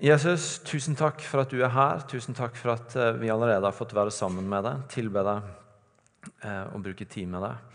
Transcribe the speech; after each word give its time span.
Jesus, 0.00 0.58
tusen 0.66 0.96
takk 0.98 1.22
for 1.24 1.40
at 1.40 1.52
du 1.52 1.62
er 1.64 1.72
her. 1.72 2.02
Tusen 2.10 2.36
takk 2.36 2.56
for 2.58 2.74
at 2.74 2.96
eh, 3.00 3.14
vi 3.16 3.30
allerede 3.32 3.64
har 3.64 3.76
fått 3.76 3.94
være 3.96 4.12
sammen 4.12 4.44
med 4.50 4.66
deg, 4.66 4.82
tilbe 4.92 5.22
deg 5.24 5.46
eh, 6.44 6.66
og 6.74 6.82
bruke 6.84 7.06
tid 7.08 7.30
med 7.32 7.46
deg. 7.46 7.72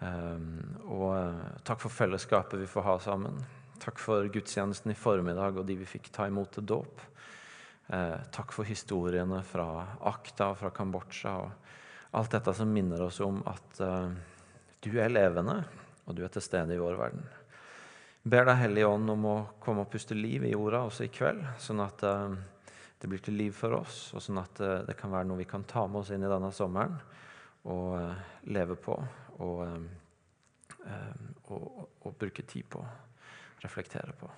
Um, 0.00 0.44
og 0.96 1.60
takk 1.68 1.82
for 1.82 1.92
fellesskapet 1.92 2.58
vi 2.62 2.68
får 2.70 2.86
ha 2.86 2.94
sammen. 3.04 3.36
Takk 3.80 4.00
for 4.00 4.26
gudstjenesten 4.32 4.94
i 4.94 4.98
formiddag 4.98 5.60
og 5.60 5.66
de 5.68 5.76
vi 5.78 5.88
fikk 5.88 6.08
ta 6.14 6.26
imot 6.28 6.54
til 6.56 6.66
dåp. 6.68 7.04
Takk 8.32 8.52
for 8.54 8.68
historiene 8.68 9.40
fra 9.44 9.66
Akta 10.08 10.52
og 10.52 10.60
fra 10.60 10.70
Kambodsja 10.72 11.32
og 11.42 12.14
alt 12.16 12.36
dette 12.36 12.54
som 12.54 12.70
minner 12.70 13.02
oss 13.02 13.18
om 13.24 13.40
at 13.50 13.82
du 14.84 14.92
er 14.94 15.10
levende, 15.10 15.58
og 16.06 16.16
du 16.16 16.22
er 16.24 16.32
til 16.32 16.44
stede 16.44 16.76
i 16.76 16.80
vår 16.80 16.96
verden. 17.00 17.24
Ber 18.22 18.44
deg 18.44 18.58
Hellige 18.60 18.88
Ånd 18.90 19.10
om 19.14 19.22
å 19.24 19.36
komme 19.62 19.86
og 19.86 19.92
puste 19.92 20.16
liv 20.16 20.44
i 20.44 20.52
jorda 20.52 20.82
også 20.88 21.06
i 21.06 21.12
kveld, 21.12 21.40
sånn 21.62 21.80
at 21.80 22.02
det 23.00 23.08
blir 23.08 23.22
til 23.24 23.38
liv 23.38 23.54
for 23.56 23.78
oss, 23.78 24.10
og 24.12 24.20
sånn 24.20 24.42
at 24.42 24.60
det 24.84 24.96
kan 24.98 25.12
være 25.14 25.24
noe 25.30 25.40
vi 25.40 25.48
kan 25.48 25.64
ta 25.64 25.86
med 25.88 26.02
oss 26.02 26.10
inn 26.12 26.26
i 26.26 26.28
denne 26.28 26.50
sommeren 26.52 26.98
og 27.72 27.96
leve 28.52 28.76
på 28.76 28.98
og, 29.40 29.62
og, 31.48 31.64
og 32.04 32.18
bruke 32.20 32.44
tid 32.44 32.68
på. 32.68 32.84
Reflektere 33.64 34.12
på. 34.16 34.28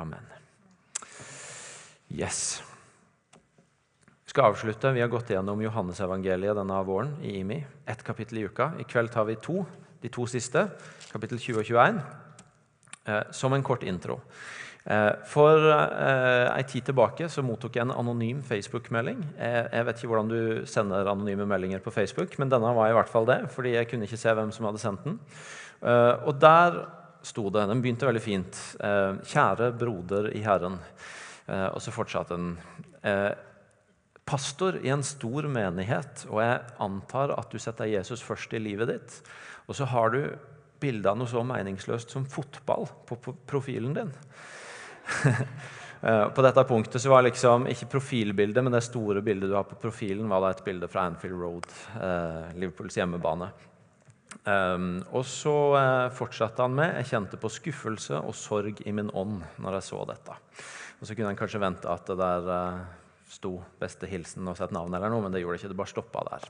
Amen. 0.00 0.28
Yes. 2.12 2.62
Vi 4.24 4.32
skal 4.32 4.52
avslutte. 4.52 4.92
Vi 4.92 5.00
har 5.00 5.10
gått 5.12 5.32
gjennom 5.32 5.60
Johannesevangeliet 5.64 6.56
denne 6.56 6.78
våren 6.84 7.16
i 7.24 7.38
IMI. 7.40 7.58
Ett 7.88 8.04
kapittel 8.04 8.40
i 8.40 8.46
uka. 8.48 8.72
I 8.80 8.86
kveld 8.88 9.12
tar 9.12 9.28
vi 9.28 9.36
to, 9.40 9.64
de 10.00 10.12
to 10.12 10.24
siste, 10.30 10.68
kapittel 11.12 11.40
20 11.40 11.60
og 11.60 11.68
21, 11.72 12.00
eh, 12.00 12.27
som 13.30 13.54
en 13.56 13.64
kort 13.64 13.82
intro. 13.82 14.20
Eh, 14.88 15.10
for 15.28 15.60
eh, 15.68 16.48
ei 16.48 16.64
tid 16.64 16.86
tilbake 16.88 17.26
så 17.28 17.42
mottok 17.44 17.74
jeg 17.76 17.84
en 17.84 17.92
anonym 17.92 18.38
Facebook-melding. 18.46 19.20
Jeg 19.36 19.84
vet 19.84 19.98
ikke 19.98 20.08
hvordan 20.14 20.30
du 20.30 20.68
sender 20.70 21.10
anonyme 21.10 21.44
meldinger 21.48 21.82
på 21.84 21.92
Facebook, 21.92 22.38
men 22.40 22.48
denne 22.48 22.72
var 22.76 22.88
i 22.88 22.94
hvert 22.96 23.10
fall 23.12 23.28
det, 23.28 23.42
fordi 23.52 23.74
jeg 23.74 23.90
kunne 23.90 24.08
ikke 24.08 24.20
se 24.20 24.32
hvem 24.38 24.52
som 24.54 24.68
hadde 24.70 24.80
sendt 24.80 25.04
den. 25.04 25.18
Eh, 25.82 26.14
og 26.24 26.40
der 26.40 26.86
sto 27.26 27.50
det 27.52 27.66
Den 27.68 27.82
begynte 27.82 28.06
veldig 28.06 28.22
fint. 28.22 28.56
'Kjære 28.78 29.72
broder 29.76 30.30
i 30.32 30.40
Herren'. 30.40 30.78
Og 31.48 31.80
så 31.82 31.90
fortsatte 31.90 32.36
den. 32.36 32.54
Pastor 34.24 34.78
i 34.84 34.88
en 34.88 35.02
stor 35.02 35.48
menighet, 35.48 36.26
og 36.30 36.40
jeg 36.40 36.60
antar 36.78 37.34
at 37.34 37.50
du 37.50 37.58
setter 37.58 37.90
Jesus 37.90 38.22
først 38.22 38.54
i 38.54 38.62
livet 38.62 38.88
ditt. 38.88 39.18
Og 39.66 39.74
så 39.74 39.84
har 39.84 40.14
du 40.14 40.38
bilde 40.80 41.10
av 41.10 41.18
noe 41.18 41.30
så 41.30 41.42
meningsløst 41.46 42.14
som 42.14 42.26
fotball 42.28 42.88
på 43.08 43.20
profilen 43.48 43.98
din. 43.98 44.14
Eh, 45.98 46.28
på 46.30 46.42
dette 46.46 46.62
punktet 46.62 47.02
så 47.02 47.10
var 47.10 47.24
liksom 47.26 47.64
ikke 47.66 47.88
profilbildet, 47.96 48.62
men 48.62 48.70
det 48.70 48.84
store 48.86 49.18
bildet 49.18 49.50
du 49.50 49.56
har 49.56 49.64
på 49.66 49.80
profilen, 49.82 50.28
var 50.30 50.44
da 50.44 50.52
et 50.54 50.60
bilde 50.62 50.86
fra 50.86 51.08
Anfield 51.08 51.34
Road, 51.34 51.66
eh, 51.98 52.52
Liverpools 52.54 53.00
hjemmebane. 53.00 53.48
Um, 54.44 55.00
og 55.16 55.24
så 55.26 55.54
eh, 55.76 56.06
fortsatte 56.14 56.62
han 56.62 56.74
med 56.76 56.94
Jeg 57.00 57.08
kjente 57.10 57.38
på 57.40 57.50
skuffelse 57.52 58.20
og 58.20 58.36
sorg 58.36 58.78
i 58.86 58.92
min 58.94 59.10
ånd 59.16 59.42
når 59.60 59.78
jeg 59.78 59.86
så 59.88 60.04
dette. 60.08 60.36
Og 61.00 61.08
så 61.08 61.16
kunne 61.16 61.32
en 61.32 61.40
kanskje 61.40 61.60
vente 61.60 61.90
at 61.90 62.06
det 62.08 62.16
der 62.20 62.48
eh, 62.54 62.78
sto 63.28 63.56
'beste 63.80 64.08
hilsen' 64.08 64.48
og 64.48 64.56
sett 64.56 64.72
navn, 64.72 64.94
eller 64.94 65.12
noe, 65.12 65.24
men 65.26 65.32
det 65.32 65.42
gjorde 65.42 65.58
det 65.58 65.64
ikke. 65.64 65.72
Det 65.74 65.80
bare 65.80 65.92
stoppa 65.92 66.24
der. 66.30 66.48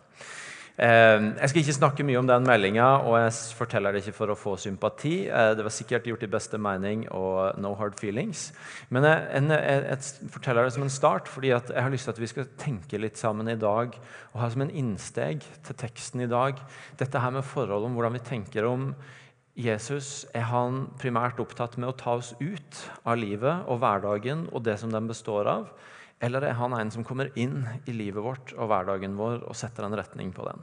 Ehm, 0.78 1.32
jeg 1.40 1.50
skal 1.50 1.62
ikke 1.64 1.74
snakke 1.74 2.04
mye 2.06 2.20
om 2.20 2.28
den 2.28 2.44
meldinga, 2.46 2.86
og 3.02 3.16
jeg 3.18 3.32
forteller 3.58 3.94
det 3.94 4.04
ikke 4.04 4.14
for 4.14 4.30
å 4.30 4.36
få 4.38 4.52
sympati. 4.62 5.26
Eh, 5.26 5.50
det 5.58 5.64
var 5.66 5.74
sikkert 5.74 6.06
gjort 6.06 6.22
i 6.22 6.30
beste 6.30 6.60
mening 6.62 7.02
og 7.10 7.58
no 7.58 7.72
hard 7.74 7.98
feelings. 7.98 8.52
Men 8.94 9.08
jeg, 9.08 9.42
jeg, 9.50 9.82
jeg 9.88 10.30
forteller 10.36 10.68
det 10.68 10.76
som 10.76 10.86
en 10.86 10.94
start, 10.94 11.26
fordi 11.26 11.50
jeg 11.50 11.74
har 11.74 11.90
lyst 11.90 12.06
til 12.06 12.14
at 12.14 12.22
vi 12.22 12.30
skal 12.30 12.50
tenke 12.62 13.02
litt 13.02 13.18
sammen 13.18 13.50
i 13.50 13.58
dag 13.58 13.98
og 14.32 14.38
ha 14.38 14.50
som 14.54 14.62
en 14.62 14.70
innsteg 14.70 15.42
til 15.66 15.80
teksten 15.82 16.22
i 16.22 16.30
dag 16.30 16.62
dette 17.00 17.26
her 17.26 17.34
med 17.34 17.46
forholdet 17.46 17.90
om 17.90 17.98
hvordan 17.98 18.14
vi 18.14 18.26
tenker 18.30 18.70
om 18.70 18.92
Jesus. 19.58 20.28
Er 20.30 20.46
han 20.52 20.84
primært 21.02 21.42
opptatt 21.42 21.74
med 21.74 21.90
å 21.90 21.98
ta 21.98 22.20
oss 22.20 22.36
ut 22.38 22.82
av 23.02 23.18
livet 23.18 23.66
og 23.66 23.82
hverdagen 23.82 24.46
og 24.52 24.62
det 24.62 24.78
som 24.78 24.94
den 24.94 25.10
består 25.10 25.50
av? 25.50 25.72
Eller 26.20 26.48
er 26.48 26.58
han 26.58 26.74
en 26.74 26.90
som 26.90 27.06
kommer 27.06 27.30
inn 27.38 27.62
i 27.86 27.94
livet 27.94 28.24
vårt 28.24 28.52
og 28.56 28.70
hverdagen 28.70 29.14
vår 29.18 29.44
og 29.46 29.56
setter 29.58 29.86
en 29.86 29.96
retning 29.98 30.32
på 30.34 30.46
den? 30.48 30.62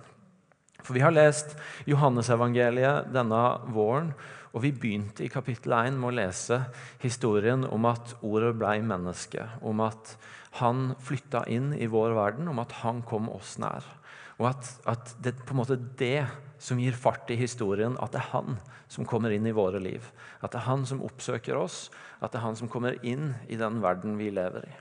For 0.85 0.93
Vi 0.93 1.01
har 1.01 1.15
lest 1.15 1.55
Johannesevangeliet 1.89 3.09
denne 3.13 3.41
våren, 3.73 4.11
og 4.53 4.61
vi 4.63 4.71
begynte 4.71 5.25
i 5.25 5.31
kapittel 5.31 5.73
1 5.73 5.97
med 5.97 6.11
å 6.11 6.15
lese 6.19 6.59
historien 7.01 7.65
om 7.65 7.87
at 7.89 8.13
ordet 8.21 8.53
ble 8.59 8.77
menneske, 8.85 9.47
om 9.65 9.81
at 9.83 10.13
han 10.61 10.93
flytta 11.03 11.43
inn 11.51 11.73
i 11.73 11.89
vår 11.91 12.13
verden, 12.15 12.47
om 12.51 12.61
at 12.63 12.77
han 12.83 13.01
kom 13.07 13.27
oss 13.33 13.57
nær. 13.59 13.83
Og 14.37 14.51
at, 14.51 14.69
at 14.87 15.15
det 15.23 15.33
er 15.33 15.43
på 15.47 15.55
en 15.55 15.61
måte 15.63 15.79
det 15.99 16.27
som 16.61 16.79
gir 16.79 16.95
fart 16.95 17.31
i 17.31 17.39
historien, 17.39 17.97
at 17.99 18.13
det 18.13 18.21
er 18.21 18.31
han 18.35 18.57
som 18.91 19.07
kommer 19.07 19.33
inn 19.33 19.47
i 19.47 19.55
våre 19.55 19.81
liv. 19.81 20.05
At 20.39 20.53
det 20.53 20.61
er 20.61 20.69
han 20.69 20.85
som 20.87 21.03
oppsøker 21.03 21.57
oss, 21.59 21.89
at 22.21 22.31
det 22.31 22.39
er 22.39 22.47
han 22.47 22.59
som 22.59 22.71
kommer 22.71 22.99
inn 23.03 23.33
i 23.49 23.59
den 23.59 23.81
verden 23.83 24.19
vi 24.21 24.31
lever 24.31 24.69
i. 24.69 24.75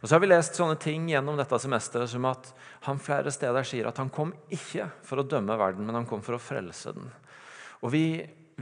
Og 0.00 0.08
så 0.08 0.14
har 0.14 0.22
vi 0.22 0.30
lest 0.30 0.58
sånne 0.58 0.78
ting 0.80 1.08
gjennom 1.10 1.38
dette 1.38 1.58
semesteret 1.60 2.10
som 2.10 2.26
at 2.28 2.52
han 2.86 3.00
flere 3.02 3.32
steder 3.34 3.66
sier 3.66 3.88
at 3.90 3.98
han 4.00 4.12
kom 4.12 4.32
ikke 4.52 4.88
for 5.06 5.20
å 5.20 5.26
dømme 5.26 5.56
verden, 5.58 5.86
men 5.86 6.00
han 6.00 6.08
kom 6.08 6.22
for 6.24 6.36
å 6.36 6.42
frelse 6.42 6.94
den. 6.96 7.10
Og 7.84 7.92
vi, 7.92 8.06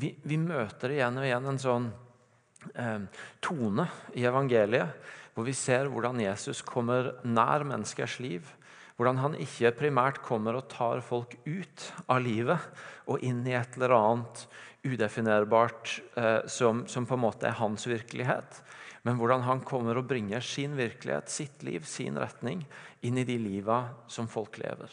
vi, 0.00 0.14
vi 0.24 0.38
møter 0.40 0.96
igjen 0.96 1.20
og 1.20 1.28
igjen 1.28 1.50
en 1.52 1.62
sånn 1.62 1.90
eh, 2.74 3.06
tone 3.44 3.88
i 4.18 4.26
evangeliet 4.26 5.12
hvor 5.34 5.46
vi 5.48 5.54
ser 5.58 5.90
hvordan 5.90 6.20
Jesus 6.22 6.62
kommer 6.66 7.16
nær 7.26 7.64
menneskers 7.66 8.20
liv. 8.22 8.46
Hvordan 8.94 9.18
han 9.18 9.32
ikke 9.42 9.74
primært 9.74 10.20
kommer 10.22 10.54
og 10.54 10.68
tar 10.70 11.00
folk 11.02 11.34
ut 11.42 11.88
av 12.06 12.22
livet 12.22 12.62
og 13.10 13.24
inn 13.26 13.40
i 13.42 13.56
et 13.58 13.74
eller 13.74 13.96
annet 13.96 14.44
udefinerbart 14.84 15.96
eh, 16.20 16.44
som, 16.46 16.84
som 16.86 17.08
på 17.08 17.16
en 17.16 17.24
måte 17.24 17.48
er 17.48 17.58
hans 17.58 17.88
virkelighet 17.88 18.60
men 19.04 19.18
hvordan 19.20 19.44
han 19.44 19.64
kommer 19.66 19.98
og 20.00 20.08
bringer 20.08 20.44
sin 20.44 20.76
virkelighet, 20.78 21.28
sitt 21.32 21.64
liv, 21.66 21.84
sin 21.88 22.16
retning 22.20 22.64
inn 23.04 23.20
i 23.20 23.26
de 23.28 23.36
liva 23.40 23.82
som 24.08 24.30
folk 24.30 24.56
lever. 24.62 24.92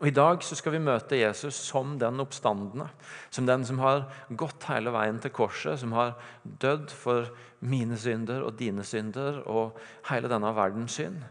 Og 0.00 0.08
I 0.10 0.14
dag 0.14 0.42
så 0.42 0.56
skal 0.58 0.74
vi 0.74 0.82
møte 0.82 1.18
Jesus 1.20 1.54
som 1.68 1.92
den 2.00 2.18
oppstandende, 2.22 2.88
som 3.30 3.46
den 3.46 3.62
som 3.66 3.78
har 3.78 4.08
gått 4.34 4.66
hele 4.66 4.90
veien 4.94 5.20
til 5.22 5.30
korset, 5.34 5.78
som 5.80 5.94
har 5.94 6.16
dødd 6.42 6.90
for 6.90 7.30
mine 7.62 7.96
synder 8.00 8.42
og 8.42 8.58
dine 8.58 8.82
synder 8.84 9.38
og 9.46 9.78
hele 10.10 10.30
denne 10.30 10.50
verdens 10.56 10.98
synd, 10.98 11.22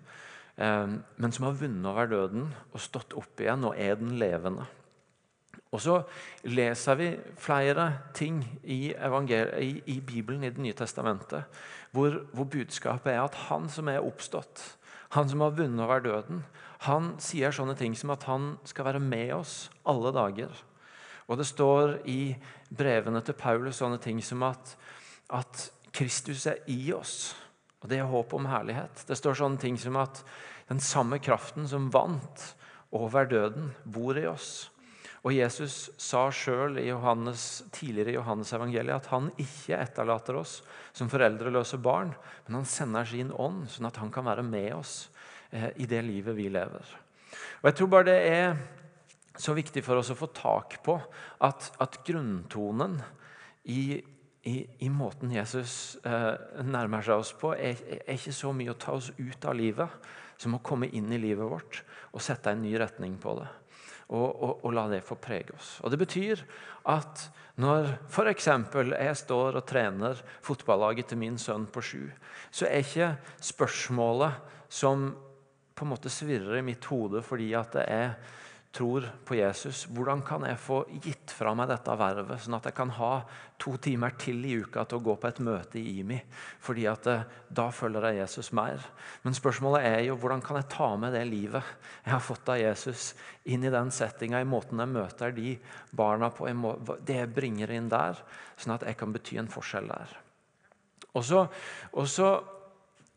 eh, 0.55 0.95
men 0.95 1.35
som 1.35 1.49
har 1.49 1.59
vunnet 1.59 1.89
over 1.91 2.07
døden 2.07 2.47
og 2.71 2.81
stått 2.81 3.17
opp 3.19 3.43
igjen 3.43 3.67
og 3.67 3.75
er 3.75 3.99
den 3.99 4.15
levende. 4.21 4.69
Og 5.73 5.81
så 5.81 5.95
leser 6.45 6.97
vi 6.99 7.07
flere 7.41 7.87
ting 8.13 8.43
i, 8.61 8.93
i, 8.93 9.69
i 9.89 9.99
Bibelen, 10.05 10.43
i 10.43 10.51
Det 10.53 10.61
nye 10.61 10.77
testamentet, 10.77 11.43
hvor, 11.91 12.19
hvor, 12.33 12.45
budskapet 12.45 13.13
er 13.13 13.23
at 13.23 13.37
han 13.49 13.65
som 13.69 13.89
er 13.89 14.05
oppstått, 14.05 14.61
han 15.17 15.29
som 15.29 15.41
har 15.41 15.57
vunnet 15.57 15.81
over 15.81 16.01
døden, 16.01 16.43
han 16.85 17.13
sier 17.21 17.53
sånne 17.53 17.75
ting 17.79 17.95
som 17.97 18.11
at 18.13 18.25
han 18.29 18.57
skal 18.67 18.85
være 18.85 19.01
med 19.01 19.33
oss 19.33 19.69
alle 19.87 20.11
dager. 20.13 20.51
Og 21.27 21.39
det 21.39 21.47
står 21.47 21.99
i 22.09 22.35
brevene 22.69 23.21
til 23.23 23.37
Paulus 23.37 23.79
sånne 23.79 24.01
ting 24.03 24.19
som 24.25 24.43
at, 24.45 24.75
at 25.31 25.69
Kristus 25.93 26.45
er 26.49 26.59
i 26.67 26.91
oss. 26.93 27.33
Og 27.81 27.89
det 27.89 28.01
er 28.01 28.09
håp 28.09 28.33
om 28.35 28.49
herlighet. 28.49 29.05
Det 29.07 29.17
står 29.17 29.39
sånne 29.39 29.61
ting 29.61 29.77
som 29.79 29.97
at 30.01 30.21
den 30.69 30.81
samme 30.83 31.19
kraften 31.23 31.67
som 31.69 31.89
vant 31.93 32.53
over 32.93 33.25
døden, 33.25 33.71
bor 33.85 34.17
i 34.19 34.27
oss. 34.29 34.72
Og 35.23 35.31
Jesus 35.31 35.87
sa 36.01 36.25
sjøl 36.35 36.75
tidligere 37.71 38.11
i 38.11 38.17
Johannes 38.17 38.51
evangeliet 38.55 38.97
at 38.97 39.07
han 39.13 39.29
ikke 39.39 39.79
etterlater 39.79 40.35
oss 40.41 40.57
som 40.91 41.11
foreldreløse 41.11 41.79
barn, 41.79 42.11
men 42.47 42.59
han 42.59 42.67
sender 42.67 43.07
sin 43.07 43.31
ånd, 43.31 43.69
sånn 43.71 43.87
at 43.87 44.01
han 44.01 44.11
kan 44.11 44.27
være 44.27 44.43
med 44.43 44.73
oss 44.75 45.07
eh, 45.51 45.71
i 45.79 45.87
det 45.87 46.01
livet 46.03 46.35
vi 46.35 46.49
lever. 46.51 46.91
Og 47.61 47.69
Jeg 47.69 47.79
tror 47.79 47.91
bare 47.95 48.09
det 48.11 48.17
er 48.33 48.57
så 49.39 49.55
viktig 49.55 49.81
for 49.85 50.01
oss 50.01 50.11
å 50.11 50.19
få 50.19 50.27
tak 50.35 50.81
på 50.83 50.97
at, 51.47 51.71
at 51.81 52.01
grunntonen 52.05 52.99
i, 53.63 54.03
i, 54.43 54.57
i, 54.83 54.91
måten 54.91 55.31
Jesus 55.33 55.95
eh, 56.03 56.35
nærmer 56.67 57.01
seg 57.01 57.23
oss 57.23 57.31
på, 57.39 57.55
er, 57.55 57.79
er, 57.95 58.05
ikke 58.19 58.35
så 58.35 58.51
mye 58.51 58.75
å 58.75 58.77
ta 58.77 58.99
oss 58.99 59.13
ut 59.15 59.47
av 59.47 59.55
livet 59.55 60.11
som 60.35 60.59
å 60.59 60.63
komme 60.65 60.91
inn 60.91 61.07
i 61.15 61.21
livet 61.21 61.47
vårt 61.47 61.85
og 62.11 62.21
sette 62.21 62.51
en 62.51 62.65
ny 62.67 62.75
retning 62.75 63.15
på 63.23 63.39
det 63.39 63.47
og, 64.13 64.29
og, 64.29 64.51
og, 64.61 64.69
la 64.75 64.85
det 64.91 65.01
få 65.05 65.17
prege 65.19 65.55
oss. 65.57 65.79
Og 65.81 65.91
Det 65.91 65.99
betyr 65.99 66.43
at 66.93 67.25
når 67.61 67.89
f.eks. 68.09 68.47
jeg 68.47 69.17
står 69.17 69.59
og 69.59 69.65
trener 69.69 70.21
fotballaget 70.41 71.11
til 71.11 71.21
min 71.21 71.37
sønn 71.37 71.65
på 71.69 71.81
sju, 71.81 72.07
så 72.51 72.65
er 72.69 72.85
ikke 72.85 73.09
spørsmålet 73.41 74.39
som 74.69 75.11
på 75.73 75.85
en 75.85 75.91
måte 75.93 76.11
svirrer 76.13 76.59
i 76.59 76.65
mitt 76.65 76.85
hode 76.89 77.21
fordi 77.25 77.51
at 77.57 77.73
det 77.73 77.85
er 77.89 78.15
tror 78.73 79.05
på 79.25 79.35
Jesus, 79.37 79.83
hvordan 79.93 80.23
kan 80.25 80.43
jeg 80.47 80.57
få 80.57 80.79
gitt 81.03 81.31
fra 81.35 81.51
meg 81.53 81.69
dette 81.69 81.93
vervet, 81.97 82.41
sånn 82.41 82.57
at 82.57 82.65
jeg 82.65 82.75
kan 82.77 82.89
ha 82.97 83.11
to 83.61 83.75
timer 83.77 84.15
til 84.17 84.39
i 84.49 84.55
uka 84.63 84.81
til 84.89 84.97
å 84.97 85.05
gå 85.05 85.13
på 85.21 85.29
et 85.29 85.41
møte 85.45 85.77
i 85.77 85.99
IMI? 86.01 86.17
Fordi 86.63 86.87
at 86.89 87.09
eh, 87.11 87.27
da 87.53 87.67
følger 87.69 88.07
jeg 88.09 88.23
Jesus 88.23 88.49
mer. 88.57 88.81
Men 89.21 89.37
spørsmålet 89.37 89.85
er 89.91 89.99
jo 90.07 90.17
hvordan 90.17 90.41
kan 90.45 90.57
jeg 90.57 90.71
ta 90.73 90.89
med 90.97 91.13
det 91.13 91.21
livet 91.29 91.61
jeg 92.01 92.15
har 92.15 92.25
fått 92.25 92.49
av 92.49 92.61
Jesus, 92.63 93.11
inn 93.45 93.67
i 93.67 93.73
den 93.73 93.93
settinga, 93.93 94.41
i 94.41 94.49
måten 94.49 94.81
jeg 94.81 94.93
møter 94.95 95.37
de 95.37 95.53
barna 95.93 96.31
på, 96.33 96.49
det 97.05 97.19
jeg 97.21 97.33
bringer 97.35 97.77
inn 97.77 97.93
der, 97.93 98.17
sånn 98.57 98.77
at 98.79 98.87
jeg 98.89 98.97
kan 98.97 99.13
bety 99.13 99.37
en 99.37 99.53
forskjell 99.53 99.93
der. 99.93 100.17
Og 101.13 101.21
så, 101.29 101.45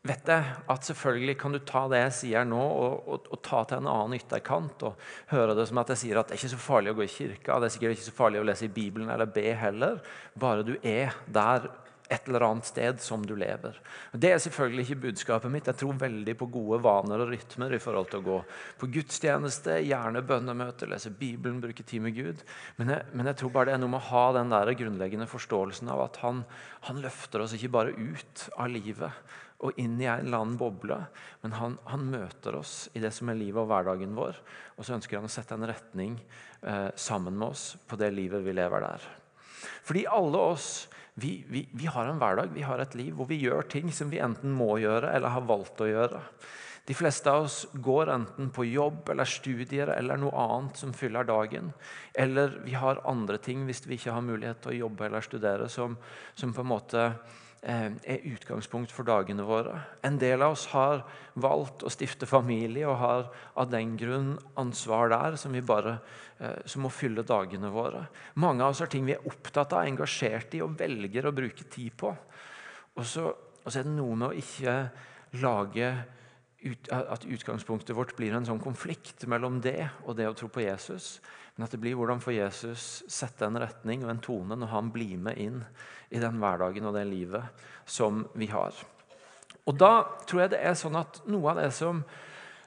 vet 0.07 0.29
jeg 0.31 0.53
at 0.73 0.87
selvfølgelig 0.87 1.35
kan 1.41 1.55
du 1.55 1.59
ta 1.67 1.83
det 1.91 2.01
jeg 2.01 2.15
sier 2.19 2.47
nå, 2.47 2.59
og, 2.59 3.07
og, 3.07 3.27
og 3.33 3.41
ta 3.45 3.63
til 3.67 3.81
en 3.81 3.89
annen 3.91 4.17
ytterkant. 4.19 4.85
og 4.87 5.33
Høre 5.33 5.55
det 5.57 5.67
som 5.69 5.81
at 5.81 5.91
jeg 5.93 6.03
sier 6.03 6.21
at 6.21 6.29
det 6.29 6.37
er 6.37 6.41
ikke 6.41 6.53
så 6.55 6.61
farlig 6.61 6.93
å 6.93 6.99
gå 6.99 7.05
i 7.05 7.11
kirka, 7.11 7.59
det 7.59 7.69
er 7.69 7.75
sikkert 7.75 7.97
ikke 7.97 8.09
så 8.09 8.15
farlig 8.21 8.41
å 8.41 8.47
lese 8.47 8.67
i 8.67 8.73
Bibelen 8.73 9.11
eller 9.13 9.29
be 9.31 9.51
heller. 9.57 9.99
Bare 10.39 10.65
du 10.67 10.75
er 10.81 11.15
der 11.27 11.69
et 12.09 12.27
eller 12.27 12.45
annet 12.47 12.67
sted 12.67 13.01
som 13.03 13.23
du 13.25 13.33
lever. 13.35 13.75
Det 14.13 14.29
er 14.31 14.39
selvfølgelig 14.41 14.85
ikke 14.85 15.01
budskapet 15.07 15.51
mitt. 15.51 15.67
Jeg 15.67 15.79
tror 15.81 15.97
veldig 15.99 16.35
på 16.39 16.47
gode 16.51 16.79
vaner 16.83 17.23
og 17.23 17.31
rytmer 17.33 17.75
i 17.75 17.81
forhold 17.83 18.11
til 18.11 18.21
å 18.21 18.27
gå 18.27 18.37
på 18.79 18.89
gudstjeneste, 18.95 19.79
gjerne 19.83 20.23
bønnemøte, 20.27 20.87
lese 20.89 21.11
Bibelen, 21.11 21.59
bruke 21.63 21.83
tid 21.83 22.05
med 22.05 22.15
Gud. 22.15 22.45
Men 22.79 22.93
jeg, 22.95 23.09
men 23.13 23.31
jeg 23.31 23.41
tror 23.41 23.53
bare 23.55 23.71
det 23.71 23.75
er 23.77 23.83
noe 23.83 23.95
med 23.95 24.01
å 24.01 24.09
ha 24.11 24.23
den 24.37 24.55
der 24.55 24.73
grunnleggende 24.79 25.27
forståelsen 25.31 25.91
av 25.93 26.05
at 26.07 26.21
han, 26.23 26.45
han 26.87 27.03
løfter 27.03 27.43
oss 27.43 27.57
ikke 27.57 27.73
bare 27.75 27.95
ut 27.97 28.47
av 28.55 28.71
livet, 28.71 29.35
og 29.65 29.79
inn 29.81 29.95
i 29.99 30.05
en 30.05 30.21
eller 30.21 30.43
annen 30.43 30.57
boble. 30.59 30.99
Men 31.41 31.55
han, 31.57 31.77
han, 31.89 32.03
møter 32.11 32.59
oss 32.59 32.87
i 32.93 33.01
det 33.01 33.09
som 33.15 33.31
er 33.31 33.39
livet 33.39 33.63
og 33.63 33.71
hverdagen 33.71 34.13
vår. 34.17 34.37
Og 34.77 34.85
så 34.85 34.95
ønsker 34.97 35.17
han 35.17 35.25
å 35.27 35.33
sette 35.33 35.57
en 35.57 35.65
retning 35.67 36.19
eh, 36.61 36.91
sammen 36.95 37.35
med 37.39 37.49
oss 37.55 37.71
på 37.89 37.97
det 37.99 38.11
livet 38.13 38.45
vi 38.45 38.53
lever 38.53 38.85
der. 38.85 39.07
Fordi 39.87 40.05
alle 40.13 40.43
oss 40.53 40.69
vi, 41.19 41.45
vi, 41.49 41.63
vi, 41.71 41.85
har 41.89 42.05
en 42.05 42.19
hverdag, 42.21 42.51
vi 42.53 42.61
har 42.61 42.77
et 42.77 42.95
liv 42.95 43.15
hvor 43.17 43.25
vi 43.25 43.39
gjør 43.41 43.65
ting 43.71 43.89
som 43.93 44.11
vi 44.13 44.21
enten 44.21 44.51
må 44.53 44.75
gjøre 44.77 45.15
eller 45.17 45.33
har 45.33 45.47
valgt 45.49 45.81
å 45.81 45.89
gjøre. 45.89 46.21
De 46.87 46.95
fleste 46.95 47.31
av 47.33 47.47
oss 47.47 47.55
går 47.73 48.11
enten 48.13 48.51
på 48.53 48.67
jobb 48.69 49.09
eller 49.11 49.27
studier 49.27 49.89
eller 49.95 50.21
noe 50.21 50.43
annet 50.43 50.77
som 50.77 50.93
fyller 50.95 51.25
dagen. 51.27 51.73
Eller 52.13 52.53
vi 52.63 52.77
har 52.77 53.01
andre 53.09 53.41
ting 53.41 53.65
hvis 53.65 53.81
vi 53.87 53.97
ikke 53.97 54.13
har 54.13 54.23
mulighet 54.23 54.61
til 54.61 54.75
å 54.75 54.79
jobbe 54.85 55.09
eller 55.09 55.25
studere, 55.25 55.67
som, 55.73 55.97
som 56.37 56.53
på 56.53 56.63
en 56.63 56.71
måte 56.71 57.09
er 57.67 58.23
utgangspunkt 58.31 58.93
for 58.95 59.07
dagene 59.07 59.43
våre. 59.43 59.75
En 60.05 60.15
del 60.19 60.41
av 60.45 60.53
oss 60.55 60.67
har 60.71 61.01
valgt 61.35 61.83
å 61.83 61.91
stifte 61.91 62.29
familie 62.29 62.87
og 62.87 62.99
har 63.01 63.25
av 63.59 63.71
den 63.71 63.97
grunn 63.99 64.37
ansvar 64.59 65.11
der 65.11 65.35
som, 65.39 65.51
vi 65.51 65.63
bare, 65.65 65.97
eh, 66.39 66.61
som 66.65 66.85
må 66.85 66.91
fylle 66.93 67.25
dagene 67.27 67.71
våre. 67.73 68.05
Mange 68.39 68.63
av 68.63 68.71
oss 68.71 68.83
har 68.85 68.91
ting 68.91 69.05
vi 69.07 69.17
er 69.17 69.27
opptatt 69.27 69.75
av, 69.75 69.83
engasjert 69.83 70.55
i 70.55 70.63
og 70.63 70.77
velger 70.79 71.27
å 71.27 71.35
bruke 71.35 71.67
tid 71.67 71.97
på. 71.99 72.13
Og 72.95 73.05
så, 73.05 73.27
og 73.27 73.67
så 73.67 73.81
er 73.81 73.89
det 73.89 73.97
noe 73.97 74.15
med 74.15 74.29
å 74.29 74.39
ikke 74.39 74.77
lage 75.43 75.91
ut, 76.63 76.87
at 76.89 77.27
utgangspunktet 77.27 77.95
vårt 77.97 78.15
blir 78.17 78.33
en 78.33 78.47
sånn 78.47 78.63
konflikt 78.63 79.27
mellom 79.29 79.59
det 79.61 79.89
og 80.05 80.15
det 80.17 80.29
å 80.29 80.37
tro 80.37 80.47
på 80.47 80.63
Jesus. 80.63 81.17
Men 81.57 81.65
at 81.65 81.73
det 81.73 81.81
blir 81.81 81.97
hvordan 81.97 82.21
får 82.21 82.35
Jesus 82.35 82.83
sette 83.09 83.47
en 83.47 83.57
retning 83.57 84.05
og 84.05 84.13
en 84.13 84.21
tone 84.21 84.57
når 84.61 84.69
han 84.75 84.91
blir 84.93 85.17
med 85.17 85.41
inn 85.41 85.63
i 86.13 86.21
den 86.21 86.37
hverdagen 86.39 86.85
og 86.85 86.93
det 86.95 87.07
livet 87.09 87.65
som 87.89 88.21
vi 88.37 88.49
har. 88.51 88.77
Og 89.67 89.75
Da 89.75 89.91
tror 90.29 90.45
jeg 90.45 90.53
det 90.53 90.61
er 90.63 90.77
sånn 90.79 90.95
at 90.95 91.23
noe 91.27 91.51
av 91.51 91.59
det 91.59 91.71
som, 91.75 92.03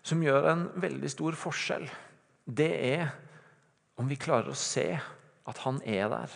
som 0.02 0.22
gjør 0.22 0.50
en 0.50 0.66
veldig 0.82 1.10
stor 1.12 1.38
forskjell, 1.38 1.86
det 2.44 2.72
er 2.90 3.12
om 4.00 4.08
vi 4.10 4.18
klarer 4.20 4.50
å 4.50 4.58
se 4.58 4.88
at 4.98 5.62
han 5.64 5.78
er 5.86 6.10
der 6.10 6.34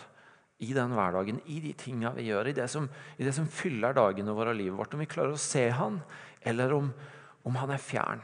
i 0.63 0.71
den 0.73 0.95
hverdagen, 0.95 1.41
i 1.51 1.59
de 1.59 1.73
tinga 1.75 2.13
vi 2.15 2.29
gjør, 2.29 2.49
i 2.49 2.55
det, 2.55 2.69
som, 2.71 2.87
i 3.19 3.25
det 3.27 3.33
som 3.35 3.49
fyller 3.51 3.95
dagene 3.97 4.33
våre 4.33 4.53
og 4.53 4.59
livet 4.61 4.77
vårt. 4.79 4.95
Om 4.95 5.03
vi 5.03 5.09
klarer 5.11 5.35
å 5.35 5.41
se 5.41 5.67
han, 5.75 5.99
eller 6.47 6.73
om, 6.77 6.87
om 7.43 7.57
han 7.59 7.73
er 7.75 7.83
fjern. 7.83 8.23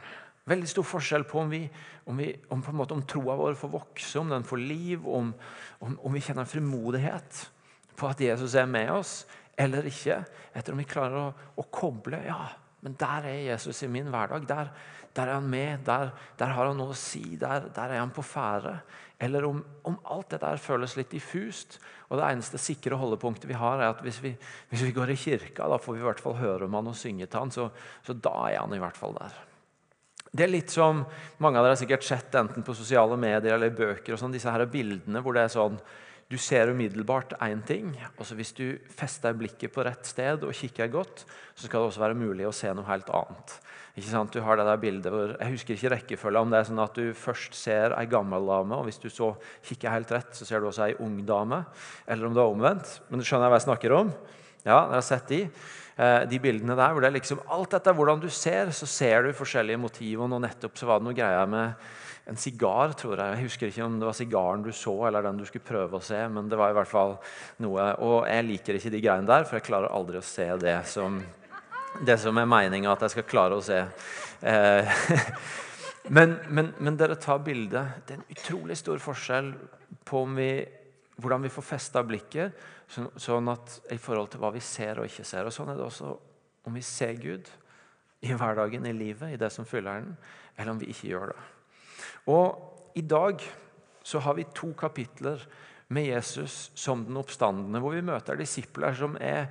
Veldig 0.50 0.68
stor 0.70 0.86
forskjell 0.86 1.24
på 1.30 1.38
om, 1.38 1.52
vi, 1.52 1.62
om, 2.10 2.18
vi, 2.18 2.32
om, 2.50 2.62
på 2.64 2.74
måte, 2.74 2.96
om 2.96 3.04
troa 3.06 3.36
vår 3.38 3.54
får 3.58 3.70
vokse, 3.76 4.16
om 4.18 4.32
den 4.32 4.46
får 4.46 4.58
liv, 4.58 5.04
om, 5.06 5.30
om, 5.84 6.08
vi 6.10 6.22
kjenner 6.24 6.48
frimodighet 6.50 7.44
på 7.98 8.08
at 8.10 8.24
Jesus 8.24 8.56
er 8.58 8.66
med 8.66 8.90
oss, 8.90 9.20
eller 9.54 9.86
ikke. 9.86 10.18
Etter 10.50 10.74
om 10.74 10.82
vi 10.82 10.88
klarer 10.88 11.20
å, 11.20 11.28
å 11.62 11.68
koble 11.70 12.18
Ja, 12.26 12.48
men 12.82 12.96
der 12.98 13.28
er 13.30 13.44
Jesus 13.52 13.84
i 13.86 13.90
min 13.92 14.10
hverdag. 14.10 14.48
Der, 14.50 14.72
der 15.14 15.30
er 15.30 15.38
han 15.38 15.46
med. 15.46 15.84
Der, 15.86 16.10
der, 16.40 16.56
har 16.56 16.66
han 16.66 16.80
noe 16.80 16.96
å 16.96 16.98
si. 16.98 17.36
Der, 17.38 17.68
der 17.70 17.94
er 17.94 18.02
han 18.02 18.14
på 18.14 18.24
ferde. 18.26 18.80
Eller 19.22 19.46
om, 19.46 19.62
alt 20.10 20.32
det 20.34 20.40
der 20.42 20.58
føles 20.58 20.96
litt 20.98 21.12
diffust, 21.14 21.78
og 22.08 22.18
det 22.18 22.26
eneste 22.26 22.58
sikre 22.58 22.98
holdepunktet 22.98 23.46
vi 23.46 23.54
har, 23.54 23.78
er 23.78 23.92
at 23.92 24.02
hvis 24.02 24.18
vi, 24.24 24.34
hvis 24.72 24.82
vi 24.88 24.96
går 24.96 25.14
i 25.14 25.18
kirka, 25.28 25.70
da 25.70 25.78
får 25.78 25.94
vi 25.94 26.02
i 26.02 26.08
hvert 26.08 26.24
fall 26.24 26.34
høre 26.40 26.66
om 26.66 26.74
han 26.80 26.90
og 26.90 26.98
synge 26.98 27.30
til 27.30 27.44
han, 27.44 27.54
så, 27.54 27.68
så 28.02 28.18
da 28.18 28.34
er 28.48 28.58
han 28.64 28.74
i 28.74 28.82
hvert 28.82 28.98
fall 28.98 29.14
der. 29.20 29.38
Det 30.32 30.46
er 30.46 30.48
litt 30.48 30.72
som 30.72 31.02
mange 31.44 31.60
av 31.60 31.66
dere 31.66 31.74
har 31.74 31.80
sikkert 31.82 32.06
sett 32.08 32.34
enten 32.40 32.64
på 32.64 32.72
sosiale 32.72 33.18
medier 33.20 33.52
eller 33.52 33.68
i 33.68 33.76
bøker. 33.76 34.14
og 34.14 34.20
sånn, 34.20 34.32
disse 34.32 34.48
her 34.50 34.64
bildene 34.64 35.20
hvor 35.20 35.36
det 35.36 35.44
er 35.44 35.52
sånn, 35.52 35.78
Du 36.32 36.38
ser 36.38 36.70
umiddelbart 36.72 37.34
én 37.44 37.60
ting. 37.66 37.90
og 38.16 38.24
så 38.24 38.34
Hvis 38.34 38.54
du 38.56 38.78
fester 38.88 39.34
blikket 39.34 39.70
på 39.74 39.84
rett 39.84 40.06
sted 40.06 40.42
og 40.42 40.54
kikker 40.54 40.88
godt, 40.88 41.26
så 41.54 41.66
skal 41.66 41.82
det 41.82 41.90
også 41.92 42.00
være 42.00 42.16
mulig 42.16 42.46
å 42.48 42.54
se 42.54 42.72
noe 42.72 42.86
helt 42.88 43.10
annet. 43.12 43.60
Ikke 43.98 44.08
sant? 44.08 44.32
Du 44.32 44.40
har 44.40 44.56
det 44.56 44.64
der 44.64 44.80
bildet 44.80 45.12
hvor, 45.12 45.36
Jeg 45.38 45.52
husker 45.52 45.74
ikke 45.74 45.90
rekkefølgen. 45.90 46.40
om 46.40 46.50
det 46.50 46.60
er 46.60 46.64
sånn 46.64 46.82
at 46.82 46.94
du 46.94 47.12
først 47.12 47.52
ser 47.52 47.92
ei 47.92 48.06
gammel 48.06 48.46
dame, 48.46 48.72
og 48.72 48.86
hvis 48.86 48.98
du 49.02 49.10
så 49.10 49.36
kikker 49.62 49.90
helt 49.90 50.10
rett, 50.10 50.32
så 50.32 50.46
ser 50.46 50.60
du 50.60 50.68
også 50.68 50.86
ei 50.88 50.96
ung 51.04 51.20
dame. 51.26 51.66
Eller 52.08 52.26
om 52.26 52.32
det 52.32 52.40
er 52.40 52.54
omvendt. 52.54 53.00
Men 53.10 53.20
du 53.20 53.24
skjønner 53.26 53.50
hva 53.50 53.60
jeg 53.60 53.68
snakker 53.68 53.92
om? 53.92 54.14
Ja, 54.64 54.86
dere 54.86 55.02
har 55.02 55.02
sett 55.02 55.28
de. 55.28 55.50
Eh, 56.02 56.24
de 56.26 56.38
bildene 56.40 56.74
der. 56.74 56.92
hvor 56.92 57.02
det 57.02 57.10
er 57.10 57.18
liksom 57.18 57.42
Alt 57.52 57.74
dette 57.76 57.92
hvordan 57.94 58.20
du 58.20 58.28
ser, 58.28 58.70
så 58.70 58.86
ser 58.86 59.22
du 59.22 59.32
forskjellige 59.32 59.78
motiver. 59.78 60.24
og 60.24 60.40
nettopp 60.40 60.76
så 60.78 60.86
var 60.86 60.98
det 60.98 61.06
noe 61.06 61.14
greier 61.14 61.46
med 61.46 61.74
en 62.26 62.36
sigar, 62.36 62.94
tror 62.94 63.18
jeg. 63.18 63.36
Jeg 63.36 63.44
husker 63.44 63.66
ikke 63.66 63.84
om 63.84 63.98
det 63.98 64.06
var 64.06 64.14
sigaren 64.14 64.62
du 64.62 64.72
så, 64.72 64.94
eller 65.06 65.22
den 65.22 65.38
du 65.38 65.44
skulle 65.44 65.64
prøve 65.66 65.98
å 65.98 66.02
se. 66.02 66.28
men 66.28 66.48
det 66.48 66.58
var 66.58 66.70
i 66.70 66.74
hvert 66.74 66.88
fall 66.88 67.18
noe, 67.58 67.94
Og 67.98 68.26
jeg 68.26 68.44
liker 68.44 68.74
ikke 68.74 68.90
de 68.90 69.00
greiene 69.00 69.26
der, 69.26 69.44
for 69.44 69.56
jeg 69.56 69.68
klarer 69.68 69.92
aldri 69.92 70.18
å 70.18 70.22
se 70.22 70.48
det 70.56 70.86
som, 70.86 71.22
det 72.00 72.18
som 72.18 72.38
er 72.38 72.46
meninga 72.46 72.92
at 72.92 73.02
jeg 73.02 73.10
skal 73.10 73.28
klare 73.28 73.54
å 73.54 73.62
se. 73.62 73.84
Eh, 74.42 74.84
men, 76.16 76.38
men, 76.48 76.74
men, 76.78 76.96
dere 76.96 77.16
tar 77.16 77.38
bildet. 77.38 78.06
Det 78.06 78.14
er 78.14 78.22
en 78.22 78.36
utrolig 78.36 78.76
stor 78.76 78.98
forskjell 78.98 79.52
på 80.04 80.24
vi, 80.34 80.52
hvordan 81.16 81.42
vi 81.42 81.52
får 81.52 81.62
festa 81.62 82.02
blikket 82.02 82.52
Sånn, 82.92 83.48
at 83.48 83.78
I 83.94 83.98
forhold 84.00 84.32
til 84.32 84.42
hva 84.42 84.52
vi 84.52 84.60
ser 84.64 85.00
og 85.00 85.08
ikke 85.08 85.24
ser. 85.24 85.48
og 85.48 85.54
Sånn 85.54 85.72
er 85.72 85.78
det 85.78 85.86
også 85.86 86.12
om 86.68 86.76
vi 86.76 86.84
ser 86.84 87.16
Gud 87.18 87.48
i 88.22 88.34
hverdagen, 88.36 88.84
i 88.86 88.94
livet, 88.94 89.32
i 89.32 89.40
det 89.40 89.48
som 89.50 89.66
fyller 89.66 90.02
den, 90.02 90.16
eller 90.56 90.74
om 90.74 90.80
vi 90.80 90.92
ikke 90.92 91.10
gjør 91.10 91.32
det. 91.32 91.40
Og 92.30 92.94
I 92.98 93.02
dag 93.08 93.42
så 94.04 94.20
har 94.22 94.36
vi 94.36 94.46
to 94.54 94.70
kapitler 94.78 95.42
med 95.92 96.06
Jesus 96.06 96.70
som 96.78 97.04
den 97.06 97.18
oppstandende, 97.20 97.80
hvor 97.82 97.96
vi 97.96 98.04
møter 98.04 98.38
disipler 98.38 98.94
som, 98.96 99.16
er, 99.20 99.48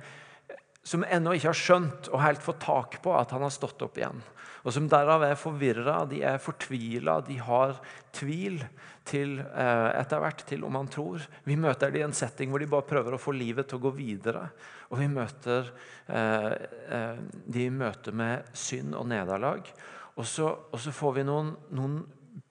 som 0.84 1.04
ennå 1.04 1.34
ikke 1.36 1.50
har 1.50 1.58
skjønt 1.58 2.10
og 2.12 2.22
helt 2.22 2.42
fått 2.42 2.62
tak 2.64 2.98
på 3.04 3.14
at 3.18 3.34
han 3.34 3.44
har 3.44 3.52
stått 3.54 3.82
opp 3.84 4.00
igjen 4.00 4.22
og 4.62 4.74
som 4.74 4.86
derav 4.90 5.24
er 5.26 5.38
forvirra, 5.38 6.02
de 6.06 6.20
er 6.26 6.38
fortvila, 6.42 7.18
de 7.26 7.38
har 7.42 7.74
tvil 8.14 8.60
til, 9.08 9.40
eh, 9.40 9.88
etter 9.98 10.22
hvert 10.22 10.44
til 10.46 10.62
om 10.64 10.78
han 10.78 10.90
tror. 10.90 11.24
Vi 11.44 11.56
møter 11.58 11.90
dem 11.90 12.00
i 12.00 12.04
en 12.06 12.14
setting 12.14 12.50
hvor 12.52 12.62
de 12.62 12.70
bare 12.70 12.86
prøver 12.86 13.16
å 13.16 13.20
få 13.20 13.34
livet 13.34 13.68
til 13.68 13.80
å 13.80 13.86
gå 13.88 13.94
videre. 13.96 14.44
Og 14.90 15.00
vi 15.00 15.08
møter 15.10 15.72
eh, 16.06 16.52
eh, 16.94 17.18
de 17.46 17.66
i 17.66 17.74
møte 17.74 18.14
med 18.14 18.54
synd 18.54 18.94
og 18.94 19.08
nederlag. 19.10 19.66
Og 20.14 20.26
så, 20.28 20.52
og 20.70 20.78
så 20.78 20.94
får 20.94 21.18
vi 21.18 21.26
noen, 21.26 21.54
noen, 21.74 22.02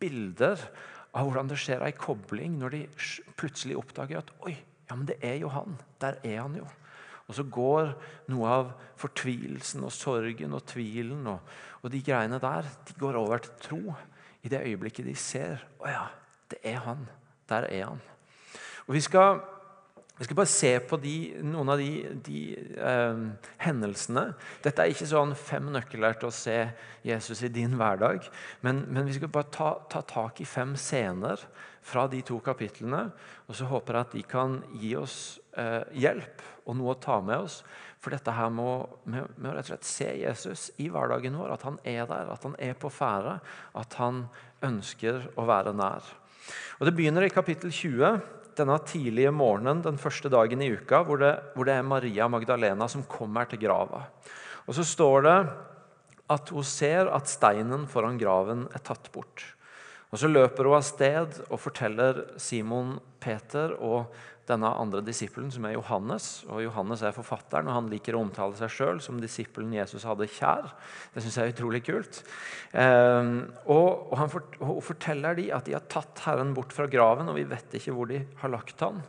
bilder 0.02 0.60
av 1.18 1.26
hvordan 1.26 1.48
det 1.50 1.56
skjer 1.58 1.82
ei 1.86 1.94
kobling 1.98 2.60
når 2.62 2.74
de 2.74 2.82
plutselig 3.38 3.76
oppdager 3.80 4.20
at 4.20 4.30
oi, 4.46 4.54
ja, 4.54 4.94
men 4.94 5.08
det 5.10 5.18
er 5.26 5.40
jo 5.42 5.50
han. 5.54 5.74
Der 6.02 6.20
er 6.22 6.40
han 6.44 6.58
jo. 6.58 6.68
Og 7.32 7.38
så 7.38 7.46
går 7.48 7.94
noe 8.32 8.48
av 8.52 8.72
fortvilelsen 9.00 9.86
og 9.88 9.94
sorgen 9.96 10.58
og 10.58 10.66
tvilen 10.68 11.24
og, 11.32 11.54
og 11.80 11.94
de 11.94 12.02
greiene 12.04 12.42
der 12.44 12.68
de 12.90 12.96
går 13.00 13.16
over 13.22 13.40
til 13.46 13.54
tro 13.64 13.96
i 14.44 14.52
det 14.52 14.60
øyeblikket 14.66 15.08
de 15.08 15.16
ser 15.16 15.64
å 15.80 15.88
ja, 15.88 16.04
det 16.52 16.60
er 16.68 16.84
han. 16.84 17.08
Der 17.48 17.70
er 17.70 17.86
han. 17.94 18.04
Og 18.84 18.98
Vi 18.98 19.02
skal, 19.06 19.40
vi 20.18 20.28
skal 20.28 20.40
bare 20.42 20.52
se 20.52 20.74
på 20.84 21.00
de, 21.00 21.16
noen 21.48 21.72
av 21.72 21.80
de, 21.80 22.20
de 22.26 22.42
eh, 22.76 23.24
hendelsene. 23.64 24.28
Dette 24.66 24.84
er 24.84 24.92
ikke 24.92 25.08
sånn 25.08 25.32
fem 25.40 25.72
nøkler 25.72 26.20
til 26.20 26.28
å 26.28 26.36
se 26.36 26.58
Jesus 27.08 27.46
i 27.48 27.54
din 27.54 27.78
hverdag. 27.80 28.28
Men, 28.66 28.84
men 28.92 29.08
vi 29.08 29.16
skal 29.16 29.32
bare 29.32 29.54
ta, 29.56 29.74
ta 29.88 30.04
tak 30.04 30.44
i 30.44 30.50
fem 30.50 30.76
scener 30.76 31.40
fra 31.80 32.10
de 32.12 32.20
to 32.28 32.42
kapitlene. 32.44 33.08
Og 33.48 33.56
så 33.56 33.72
håper 33.72 33.96
jeg 34.02 34.10
at 34.10 34.18
de 34.18 34.26
kan 34.36 34.60
gi 34.82 34.98
oss 35.00 35.22
eh, 35.56 35.86
hjelp 36.04 36.44
og 36.66 36.78
noe 36.78 36.94
å 36.94 37.02
ta 37.02 37.20
med 37.24 37.46
oss. 37.46 37.62
For 38.02 38.14
dette 38.14 38.34
her 38.34 38.50
med, 38.54 38.66
å 38.66 39.54
rett 39.54 39.66
og 39.66 39.72
slett 39.72 39.88
se 39.88 40.10
Jesus 40.22 40.70
i 40.82 40.90
hverdagen 40.92 41.38
vår, 41.38 41.54
at 41.56 41.66
han 41.68 41.78
er 41.88 42.06
der, 42.10 42.32
at 42.34 42.46
han 42.48 42.58
er 42.62 42.78
på 42.80 42.92
ferde, 42.94 43.38
at 43.78 43.98
han 44.02 44.26
ønsker 44.66 45.28
å 45.38 45.46
være 45.50 45.74
nær. 45.78 46.06
Og 46.80 46.88
Det 46.88 46.96
begynner 46.98 47.26
i 47.26 47.34
kapittel 47.34 47.74
20, 47.74 48.22
denne 48.58 48.78
tidlige 48.86 49.32
morgenen 49.34 49.84
den 49.86 50.00
første 50.02 50.30
dagen 50.34 50.62
i 50.62 50.72
uka, 50.74 51.04
hvor 51.08 51.22
det, 51.22 51.32
hvor 51.56 51.68
det 51.68 51.78
er 51.78 51.88
Maria 51.88 52.28
Magdalena 52.30 52.88
som 52.92 53.06
kommer 53.08 53.48
til 53.50 53.62
grava. 53.64 54.08
Og 54.68 54.76
Så 54.76 54.86
står 54.88 55.28
det 55.28 55.38
at 56.32 56.52
hun 56.54 56.66
ser 56.66 57.10
at 57.12 57.30
steinen 57.30 57.88
foran 57.92 58.20
graven 58.20 58.68
er 58.74 58.84
tatt 58.84 59.12
bort. 59.14 59.46
Og 60.12 60.20
Så 60.20 60.28
løper 60.28 60.68
hun 60.68 60.76
av 60.76 60.84
sted 60.84 61.40
og 61.48 61.60
forteller 61.60 62.26
Simon 62.42 62.98
Peter 63.24 63.78
og 63.80 64.12
denne 64.52 64.70
andre 64.78 65.02
disippelen, 65.06 65.50
som 65.54 65.66
er 65.66 65.78
Johannes. 65.78 66.44
og 66.50 66.62
Johannes 66.64 67.02
er 67.08 67.16
forfatteren, 67.16 67.70
og 67.72 67.78
han 67.80 67.90
liker 67.92 68.18
å 68.18 68.22
omtale 68.26 68.58
seg 68.60 68.74
sjøl 68.76 69.02
som 69.04 69.22
disippelen 69.22 69.74
Jesus 69.74 70.06
hadde 70.08 70.30
kjær. 70.30 70.70
Det 71.14 71.24
syns 71.24 71.40
jeg 71.40 71.50
er 71.50 71.56
utrolig 71.56 71.84
kult. 71.88 72.22
Eh, 72.76 73.34
og, 73.66 73.88
og 74.12 74.16
han 74.20 74.32
forteller 74.32 75.40
de 75.40 75.50
at 75.56 75.68
de 75.68 75.76
har 75.78 75.88
tatt 75.92 76.26
Herren 76.28 76.56
bort 76.58 76.76
fra 76.76 76.90
graven, 76.92 77.32
og 77.32 77.40
vi 77.40 77.50
vet 77.50 77.80
ikke 77.80 77.96
hvor 77.96 78.12
de 78.12 78.22
har 78.44 78.54
lagt 78.54 78.84
han. 78.86 79.02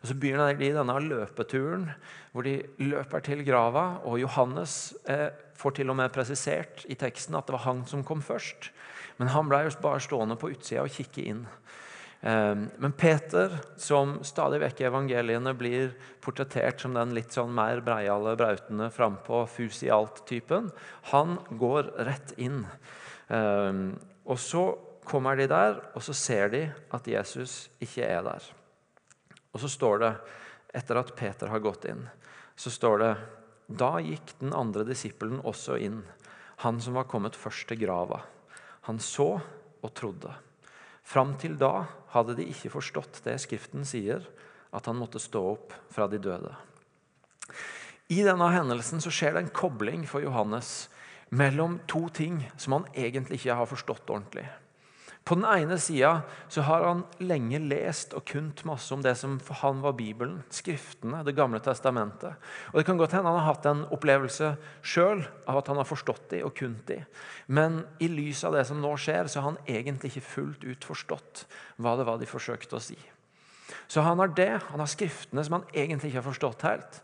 Og 0.00 0.08
Så 0.08 0.16
begynner 0.16 0.56
de 0.56 0.72
denne 0.72 0.96
løpeturen 1.04 1.90
hvor 2.32 2.46
de 2.46 2.60
løper 2.80 3.24
til 3.24 3.44
grava. 3.44 4.00
og 4.04 4.20
Johannes 4.20 4.94
eh, 5.04 5.28
får 5.60 5.76
til 5.76 5.90
og 5.92 5.98
med 6.00 6.12
presisert 6.14 6.86
i 6.88 6.96
teksten 6.96 7.36
at 7.36 7.48
det 7.48 7.56
var 7.58 7.66
han 7.66 7.84
som 7.86 8.04
kom 8.04 8.22
først. 8.24 8.70
Men 9.20 9.34
han 9.34 9.50
ble 9.50 9.66
bare 9.82 10.00
stående 10.00 10.38
på 10.40 10.52
utsida 10.54 10.86
og 10.86 10.94
kikke 10.94 11.26
inn. 11.28 11.44
Ehm, 12.20 12.68
men 12.76 12.92
Peter, 12.92 13.54
som 13.80 14.18
stadig 14.24 14.60
vekk 14.60 14.82
i 14.82 14.88
evangeliene 14.90 15.54
blir 15.56 15.94
portrettert 16.20 16.82
som 16.82 16.94
den 16.96 17.14
litt 17.16 17.32
sånn 17.32 17.52
mer 17.56 17.80
breiale, 17.84 18.34
brautende, 18.36 18.90
frampå, 18.92 19.46
fus 19.48 19.80
i 19.86 19.92
alt-typen, 19.94 20.68
han 21.14 21.38
går 21.50 21.92
rett 22.08 22.34
inn. 22.36 22.66
Ehm, 23.32 23.94
og 24.28 24.38
så 24.38 24.64
kommer 25.04 25.36
de 25.36 25.48
der, 25.50 25.80
og 25.96 26.04
så 26.04 26.14
ser 26.14 26.52
de 26.52 26.66
at 26.92 27.08
Jesus 27.08 27.70
ikke 27.80 28.04
er 28.04 28.22
der. 28.26 28.50
Og 29.50 29.64
så 29.64 29.70
står 29.72 30.04
det, 30.04 30.12
etter 30.76 31.00
at 31.00 31.16
Peter 31.18 31.50
har 31.50 31.64
gått 31.64 31.88
inn, 31.90 32.04
så 32.54 32.70
står 32.70 32.98
det 33.02 33.12
Da 33.80 34.00
gikk 34.02 34.32
den 34.40 34.52
andre 34.54 34.82
disippelen 34.82 35.40
også 35.46 35.76
inn, 35.78 36.02
han 36.66 36.80
som 36.82 36.96
var 36.98 37.06
kommet 37.06 37.38
først 37.38 37.68
til 37.70 37.78
grava. 37.78 38.18
Han 38.90 38.98
så 38.98 39.38
og 39.80 39.92
trodde. 39.94 40.34
Fram 41.10 41.34
til 41.42 41.56
da 41.58 41.88
hadde 42.12 42.36
de 42.38 42.46
ikke 42.52 42.70
forstått 42.76 43.22
det 43.24 43.34
Skriften 43.42 43.82
sier, 43.88 44.22
at 44.70 44.86
han 44.86 44.98
måtte 45.00 45.18
stå 45.22 45.42
opp 45.56 45.74
fra 45.90 46.06
de 46.10 46.20
døde. 46.22 46.52
I 48.10 48.22
denne 48.26 48.46
hendelsen 48.54 49.02
så 49.02 49.10
skjer 49.14 49.34
det 49.34 49.44
en 49.44 49.54
kobling 49.54 50.04
for 50.06 50.22
Johannes 50.22 50.88
mellom 51.34 51.78
to 51.90 52.04
ting 52.14 52.40
som 52.58 52.78
han 52.78 52.86
egentlig 52.94 53.40
ikke 53.40 53.58
har 53.58 53.70
forstått 53.70 54.10
ordentlig. 54.10 54.46
På 55.30 55.36
den 55.38 55.46
ene 55.46 55.76
sida 55.78 56.24
har 56.56 56.82
han 56.82 57.04
lenge 57.22 57.60
lest 57.62 58.16
og 58.18 58.24
kunnet 58.26 58.64
masse 58.66 58.90
om 58.90 59.02
det 59.04 59.12
som 59.14 59.36
for 59.38 59.60
han 59.60 59.78
var 59.78 59.94
Bibelen, 59.94 60.40
Skriftene, 60.50 61.22
Det 61.22 61.36
gamle 61.38 61.60
testamentet. 61.62 62.34
Og 62.72 62.80
Det 62.80 62.86
kan 62.86 62.98
godt 62.98 63.12
hende 63.14 63.30
han 63.30 63.38
har 63.38 63.54
hatt 63.54 63.68
en 63.70 63.84
opplevelse 63.94 64.56
sjøl 64.82 65.22
av 65.46 65.60
at 65.60 65.70
han 65.70 65.78
har 65.78 65.86
forstått 65.86 66.30
de 66.34 66.42
og 66.42 66.56
kunnet 66.58 66.82
de. 66.86 66.98
Men 67.46 67.84
i 68.00 68.08
lys 68.10 68.42
av 68.42 68.58
det 68.58 68.66
som 68.66 68.82
nå 68.82 68.90
skjer, 68.98 69.30
så 69.30 69.38
har 69.38 69.52
han 69.52 69.62
egentlig 69.68 70.10
ikke 70.10 70.26
fullt 70.32 70.66
ut 70.66 70.84
forstått 70.84 71.46
hva 71.78 71.94
det 71.94 72.10
var 72.10 72.18
de 72.18 72.26
forsøkte 72.26 72.80
å 72.80 72.82
si. 72.82 72.98
Så 73.86 74.02
han 74.02 74.18
har 74.18 74.34
det, 74.34 74.50
han 74.66 74.82
har 74.82 74.90
Skriftene 74.90 75.46
som 75.46 75.60
han 75.60 75.68
egentlig 75.70 76.10
ikke 76.10 76.24
har 76.24 76.30
forstått 76.32 76.66
helt. 76.66 77.02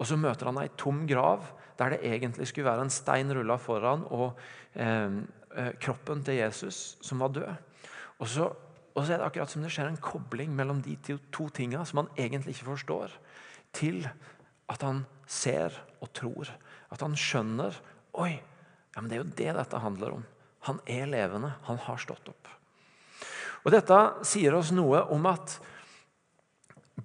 Og 0.00 0.08
så 0.08 0.16
møter 0.16 0.48
han 0.48 0.64
ei 0.64 0.70
tom 0.80 1.04
grav 1.04 1.44
der 1.76 1.92
det 1.92 2.04
egentlig 2.08 2.48
skulle 2.48 2.72
være 2.72 2.88
en 2.88 2.90
stein 2.90 3.28
rulla 3.36 3.60
foran, 3.60 4.08
og 4.08 4.32
eh, 4.72 5.26
Eh, 5.56 5.72
kroppen 5.80 6.20
til 6.24 6.36
Jesus 6.36 6.98
som 7.00 7.22
var 7.24 7.32
død. 7.32 7.54
Og 8.22 8.30
så, 8.30 8.48
og 8.94 9.02
så, 9.02 9.12
er 9.12 9.20
det 9.20 9.26
akkurat 9.26 9.52
som 9.52 9.64
det 9.64 9.72
skjer 9.74 9.90
en 9.90 10.00
kobling 10.00 10.54
mellom 10.56 10.80
de 10.84 10.96
to, 11.04 11.48
tinga 11.54 11.84
som 11.84 12.02
han 12.02 12.12
egentlig 12.16 12.56
ikke 12.56 12.70
forstår, 12.70 13.12
til 13.76 14.06
at 14.72 14.82
han 14.82 15.04
ser 15.28 15.74
og 16.00 16.12
tror. 16.16 16.50
At 16.92 17.02
han 17.04 17.16
skjønner 17.18 17.76
Oi, 18.16 18.32
ja, 18.32 19.02
men 19.02 19.10
det 19.10 19.16
er 19.18 19.20
jo 19.20 19.32
det 19.36 19.54
dette 19.58 19.80
handler 19.82 20.14
om. 20.16 20.22
Han 20.64 20.78
er 20.88 21.04
levende. 21.10 21.50
Han 21.68 21.76
har 21.84 22.00
stått 22.00 22.30
opp. 22.32 22.48
Og 23.66 23.74
Dette 23.74 23.98
sier 24.24 24.54
oss 24.56 24.70
noe 24.72 25.02
om 25.12 25.26
at 25.28 25.58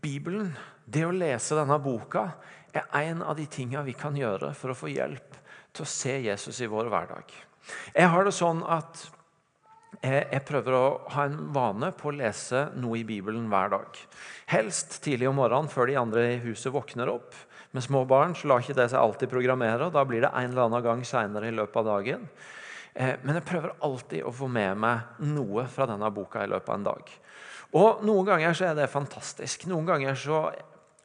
Bibelen, 0.01 0.53
det 0.86 1.03
å 1.03 1.12
lese 1.12 1.58
denne 1.58 1.75
boka, 1.84 2.30
er 2.72 2.88
en 3.01 3.24
av 3.25 3.36
de 3.36 3.48
tinga 3.51 3.84
vi 3.84 3.96
kan 3.98 4.15
gjøre 4.15 4.53
for 4.56 4.72
å 4.72 4.77
få 4.77 4.91
hjelp 4.94 5.36
til 5.74 5.84
å 5.84 5.89
se 5.89 6.15
Jesus 6.24 6.62
i 6.63 6.70
vår 6.72 6.88
hverdag. 6.94 7.34
Jeg 7.96 8.12
har 8.13 8.25
det 8.25 8.34
sånn 8.36 8.63
at 8.63 9.03
jeg, 10.01 10.41
prøver 10.48 10.74
å 10.74 10.86
ha 11.13 11.27
en 11.27 11.38
vane 11.53 11.91
på 11.93 12.10
å 12.10 12.15
lese 12.15 12.63
noe 12.81 12.98
i 13.00 13.05
Bibelen 13.05 13.46
hver 13.51 13.70
dag. 13.75 14.00
Helst 14.50 14.98
tidlig 15.05 15.29
om 15.29 15.38
morgenen 15.38 15.70
før 15.70 15.91
de 15.91 16.00
andre 16.01 16.24
i 16.31 16.39
huset 16.41 16.74
våkner 16.74 17.12
opp. 17.12 17.36
Med 17.72 17.86
små 17.86 18.01
barn 18.10 18.34
så 18.36 18.50
lar 18.50 18.63
ikke 18.63 18.75
det 18.79 18.89
seg 18.91 19.00
alltid 19.00 19.29
programmere. 19.31 19.88
og 19.88 19.93
Da 19.93 20.03
blir 20.08 20.25
det 20.25 20.31
en 20.34 20.50
eller 20.50 20.65
annen 20.65 20.84
gang 20.84 21.03
seinere 21.05 21.51
i 21.51 21.55
løpet 21.55 21.84
av 21.84 21.91
dagen. 21.91 22.25
Eh, 22.93 23.13
men 23.22 23.38
jeg 23.38 23.48
prøver 23.48 23.77
alltid 23.86 24.25
å 24.25 24.34
få 24.36 24.50
med 24.51 24.81
meg 24.81 25.22
noe 25.24 25.67
fra 25.72 25.88
denne 25.88 26.10
boka 26.12 26.43
i 26.43 26.50
løpet 26.50 26.74
av 26.74 26.79
en 26.79 26.89
dag. 26.89 27.13
Og 27.77 28.01
Noen 28.03 28.27
ganger 28.27 28.58
så 28.58 28.72
er 28.72 28.81
det 28.81 28.89
fantastisk. 28.91 29.70
Noen 29.70 29.88
ganger 29.88 30.17
så, 30.20 30.48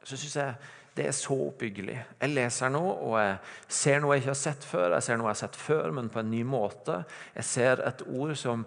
så 0.03 0.17
syns 0.17 0.35
jeg 0.41 0.73
det 0.97 1.05
er 1.05 1.13
så 1.13 1.35
oppbyggelig. 1.51 1.95
Jeg 2.17 2.33
leser 2.33 2.71
noe, 2.73 2.95
og 3.05 3.15
jeg 3.21 3.35
ser 3.79 3.99
noe 4.01 4.15
jeg 4.15 4.23
ikke 4.23 4.31
har 4.31 4.39
sett 4.39 4.63
før. 4.65 4.95
Jeg 4.95 5.05
ser 5.05 5.19
noe 5.19 5.29
jeg 5.29 5.35
har 5.35 5.41
sett 5.43 5.59
før, 5.61 5.91
men 5.93 6.09
på 6.09 6.21
en 6.23 6.31
ny 6.31 6.41
måte. 6.47 7.03
Jeg 7.35 7.45
ser 7.45 7.83
et 7.85 8.01
ord 8.07 8.33
som 8.39 8.63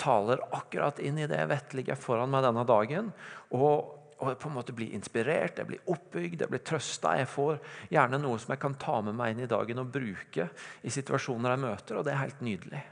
taler 0.00 0.42
akkurat 0.54 0.98
inn 1.02 1.20
i 1.20 1.28
det 1.28 1.38
jeg 1.40 1.78
ligger 1.80 2.00
foran 2.00 2.32
meg 2.32 2.44
denne 2.46 2.64
dagen. 2.68 3.12
Og, 3.56 3.94
og 4.16 4.32
jeg 4.32 4.40
på 4.42 4.50
en 4.50 4.56
måte 4.56 4.74
blir 4.76 4.94
inspirert, 4.96 5.60
jeg 5.60 5.68
blir 5.68 5.92
oppbygd, 5.92 6.44
jeg 6.44 6.52
blir 6.52 6.64
trøsta. 6.66 7.16
Jeg 7.20 7.30
får 7.32 7.58
gjerne 7.92 8.20
noe 8.22 8.40
som 8.42 8.54
jeg 8.54 8.62
kan 8.62 8.76
ta 8.80 9.00
med 9.04 9.16
meg 9.18 9.34
inn 9.34 9.46
i 9.46 9.50
dagen 9.50 9.82
og 9.82 9.90
bruke 9.94 10.50
i 10.82 10.92
situasjoner 10.92 11.56
jeg 11.56 11.64
møter, 11.64 11.98
og 11.98 12.06
det 12.06 12.14
er 12.14 12.22
helt 12.24 12.44
nydelig. 12.44 12.84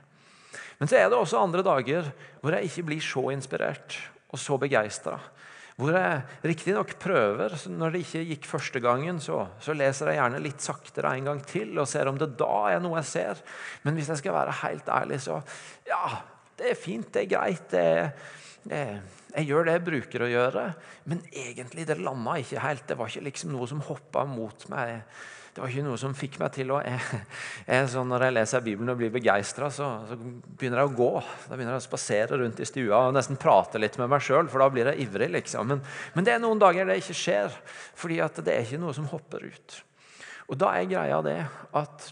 Men 0.81 0.91
så 0.91 0.99
er 0.99 1.09
det 1.09 1.19
også 1.19 1.43
andre 1.43 1.63
dager 1.67 2.11
hvor 2.43 2.57
jeg 2.57 2.71
ikke 2.71 2.89
blir 2.91 3.05
så 3.05 3.29
inspirert 3.35 3.99
og 4.35 4.41
så 4.43 4.59
begeistra. 4.59 5.19
Hvor 5.75 5.91
jeg 5.91 6.21
riktignok 6.47 6.93
prøver. 7.03 7.57
Når 7.71 7.95
det 7.95 8.03
ikke 8.05 8.23
gikk 8.29 8.47
første 8.47 8.83
gangen, 8.83 9.19
så, 9.23 9.41
så, 9.63 9.75
leser 9.75 10.13
jeg 10.13 10.21
gjerne 10.21 10.43
litt 10.43 10.63
saktere 10.63 11.17
en 11.17 11.31
gang 11.31 11.41
til 11.51 11.75
og 11.83 11.89
ser 11.91 12.11
om 12.11 12.19
det 12.19 12.31
da 12.39 12.53
er 12.71 12.83
noe 12.83 13.01
jeg 13.01 13.11
ser. 13.11 13.43
Men 13.83 13.99
hvis 13.99 14.13
jeg 14.13 14.23
skal 14.23 14.37
være 14.37 14.61
helt 14.63 14.91
ærlig, 15.01 15.21
så 15.27 15.41
Ja, 15.89 16.21
det 16.59 16.71
er 16.71 16.79
fint, 16.79 17.11
det 17.15 17.25
er 17.25 17.31
greit. 17.35 17.69
det 17.75 17.87
det, 18.65 18.81
jeg 19.35 19.49
gjør 19.51 19.67
det 19.67 19.73
jeg 19.75 19.85
bruker 19.85 20.23
å 20.25 20.31
gjøre, 20.31 20.61
men 21.11 21.19
egentlig 21.37 21.85
det 21.89 21.99
landa 22.01 22.39
ikke 22.41 22.63
helt. 22.65 22.85
Det 22.89 22.97
var 22.97 23.11
ikke 23.11 23.27
liksom 23.27 23.53
noe 23.53 23.67
som 23.69 23.83
hoppa 23.85 24.25
mot 24.29 24.69
meg 24.73 25.03
det 25.55 25.63
var 25.63 25.71
ikke 25.71 25.85
noe 25.87 25.99
som 26.01 26.15
fikk 26.19 26.41
meg 26.41 26.51
til 26.57 26.73
å 26.75 26.81
jeg, 26.83 27.19
jeg, 27.69 27.91
sånn 27.93 28.09
Når 28.11 28.25
jeg 28.27 28.35
leser 28.35 28.63
Bibelen 28.65 28.91
og 28.91 28.99
blir 28.99 29.13
begeistra, 29.15 29.69
så, 29.71 29.87
så, 30.09 30.17
begynner 30.19 30.81
jeg 30.83 30.91
å 30.91 30.97
gå. 30.99 31.11
Da 31.45 31.55
begynner 31.55 31.77
jeg 31.77 31.85
å 31.85 31.85
spasere 31.85 32.39
rundt 32.41 32.59
i 32.59 32.67
stua 32.67 33.05
og 33.05 33.15
nesten 33.15 33.39
prate 33.39 33.79
litt 33.79 33.95
med 34.01 34.11
meg 34.11 34.25
sjøl, 34.27 34.51
for 34.51 34.65
da 34.65 34.67
blir 34.75 34.91
jeg 34.91 35.07
ivrig. 35.07 35.31
liksom. 35.37 35.71
Men, 35.71 35.85
men, 36.17 36.27
det 36.27 36.35
er 36.35 36.43
noen 36.43 36.59
dager 36.59 36.91
det 36.91 36.99
ikke 37.05 37.15
skjer, 37.21 37.55
fordi 37.95 38.19
det 38.19 38.51
er 38.51 38.67
ikke 38.67 38.83
noe 38.83 38.97
som 38.99 39.07
hopper 39.13 39.47
ut. 39.47 39.79
Og 40.51 40.59
da 40.59 40.73
er 40.75 40.91
greia 40.91 41.23
det 41.23 41.39
at 41.79 42.11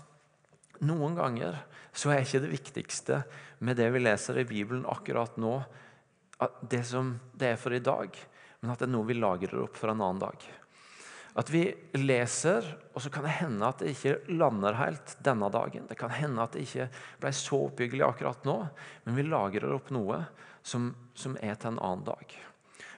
noen 0.86 1.18
ganger 1.18 1.58
så 1.90 2.14
er 2.14 2.22
ikke 2.22 2.44
det 2.46 2.54
viktigste 2.54 3.24
med 3.62 3.78
det 3.78 3.88
vi 3.94 4.02
leser 4.02 4.40
i 4.42 4.48
Bibelen 4.48 4.86
akkurat 4.90 5.36
nå, 5.40 5.60
det 6.66 6.82
som 6.88 7.14
det 7.38 7.52
er 7.52 7.60
for 7.60 7.74
i 7.74 7.82
dag, 7.82 8.16
men 8.60 8.72
at 8.72 8.82
det 8.82 8.88
er 8.88 8.92
noe 8.94 9.06
vi 9.06 9.14
lagrer 9.18 9.62
opp 9.62 9.78
for 9.78 9.92
en 9.92 10.02
annen 10.02 10.22
dag. 10.22 10.48
At 11.38 11.48
vi 11.48 11.62
leser, 11.96 12.66
og 12.92 13.00
så 13.00 13.10
kan 13.12 13.24
det 13.24 13.38
hende 13.38 13.64
at 13.64 13.80
det 13.80 13.94
ikke 13.94 14.34
lander 14.34 14.76
helt 14.76 15.14
denne 15.24 15.48
dagen. 15.52 15.86
Det 15.88 15.96
kan 16.00 16.12
hende 16.12 16.44
at 16.44 16.52
det 16.52 16.66
ikke 16.66 16.88
ble 17.22 17.32
så 17.36 17.62
oppbyggelig 17.68 18.04
akkurat 18.04 18.44
nå, 18.48 18.58
men 19.06 19.16
vi 19.16 19.24
lagrer 19.24 19.72
opp 19.78 19.88
noe 19.94 20.24
som, 20.60 20.90
som, 21.14 21.38
er 21.40 21.56
til 21.56 21.72
en 21.72 21.80
annen 21.80 22.04
dag. 22.10 22.36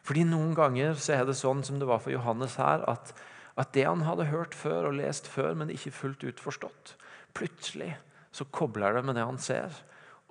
Fordi 0.05 0.25
Noen 0.27 0.57
ganger 0.57 0.99
så 0.99 1.21
er 1.21 1.29
det 1.29 1.39
sånn 1.39 1.63
som 1.65 1.79
det 1.81 1.89
var 1.89 2.03
for 2.03 2.13
Johannes 2.13 2.59
her, 2.61 2.83
at, 2.91 3.15
at 3.61 3.73
det 3.77 3.87
han 3.87 4.03
hadde 4.09 4.33
hørt 4.33 4.57
før 4.57 4.91
og 4.91 4.99
lest 4.99 5.31
før, 5.31 5.55
men 5.57 5.73
ikke 5.73 5.95
fullt 5.95 6.27
ut 6.27 6.43
forstått, 6.43 6.97
plutselig 7.37 7.95
så 8.35 8.49
kobler 8.51 8.99
det 8.99 9.05
med 9.07 9.15
det 9.15 9.29
han 9.29 9.39
ser. 9.39 9.71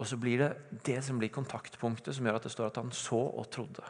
Og 0.02 0.10
så 0.10 0.18
blir 0.18 0.42
det 0.42 0.80
det 0.86 1.00
som 1.06 1.20
blir 1.22 1.32
kontaktpunktet 1.34 2.16
som 2.16 2.26
gjør 2.26 2.40
at 2.40 2.48
det 2.48 2.54
står 2.54 2.72
at 2.72 2.80
han 2.82 2.92
så 2.98 3.20
og 3.30 3.50
trodde. 3.54 3.86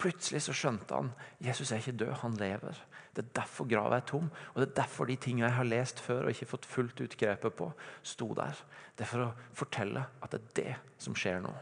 Plutselig 0.00 0.42
så 0.42 0.54
skjønte 0.56 0.96
han 0.96 1.12
Jesus 1.42 1.70
er 1.70 1.82
ikke 1.82 1.98
død, 2.02 2.14
han 2.24 2.38
lever. 2.40 2.80
Det 3.14 3.22
er 3.22 3.34
derfor 3.38 3.68
grava 3.70 4.00
er 4.00 4.08
tom, 4.08 4.26
og 4.26 4.56
det 4.58 4.66
er 4.66 4.80
derfor 4.80 5.06
de 5.06 5.14
tingene 5.22 5.46
jeg 5.46 5.58
har 5.60 5.68
lest 5.70 6.02
før 6.02 6.24
og 6.24 6.34
ikke 6.34 6.50
fått 6.50 6.66
fullt 6.66 7.04
ut 7.04 7.14
grepet 7.20 7.54
på, 7.54 7.68
sto 8.02 8.32
der. 8.34 8.58
Det 8.96 9.06
er 9.06 9.12
for 9.12 9.28
å 9.28 9.30
fortelle 9.54 10.02
at 10.18 10.34
det 10.34 10.40
er 10.40 10.58
det 10.58 10.74
som 10.98 11.14
skjer 11.14 11.38
nå. 11.44 11.54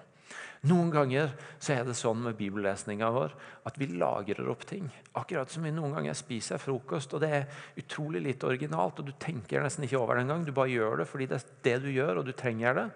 Noen 0.70 0.92
ganger 0.94 1.32
så 1.58 1.75
er 1.75 1.82
det 1.84 1.96
sånn 1.99 2.20
med 2.22 2.37
bibellesninga 2.38 3.08
vår 3.12 3.34
at 3.68 3.78
vi 3.82 3.88
lagrer 3.99 4.49
opp 4.49 4.62
ting. 4.70 4.87
Akkurat 5.18 5.50
som 5.50 5.66
vi 5.66 5.72
noen 5.75 5.96
ganger 5.96 6.14
spiser 6.16 6.62
frokost, 6.62 7.12
og 7.12 7.25
det 7.25 7.30
er 7.34 7.64
utrolig 7.82 8.22
litt 8.22 8.46
originalt. 8.46 9.02
og 9.02 9.11
Du 9.11 9.12
tenker 9.18 9.61
nesten 9.61 9.84
ikke 9.84 9.99
over 9.99 10.16
det 10.16 10.25
engang. 10.25 10.46
Du 10.46 10.54
bare 10.54 10.70
gjør 10.70 11.02
det 11.02 11.08
fordi 11.11 11.26
det 11.32 11.40
er 11.40 11.49
det 11.66 11.76
du 11.82 11.90
gjør, 11.90 12.22
og 12.22 12.30
du 12.30 12.32
trenger 12.38 12.78
det. 12.78 12.87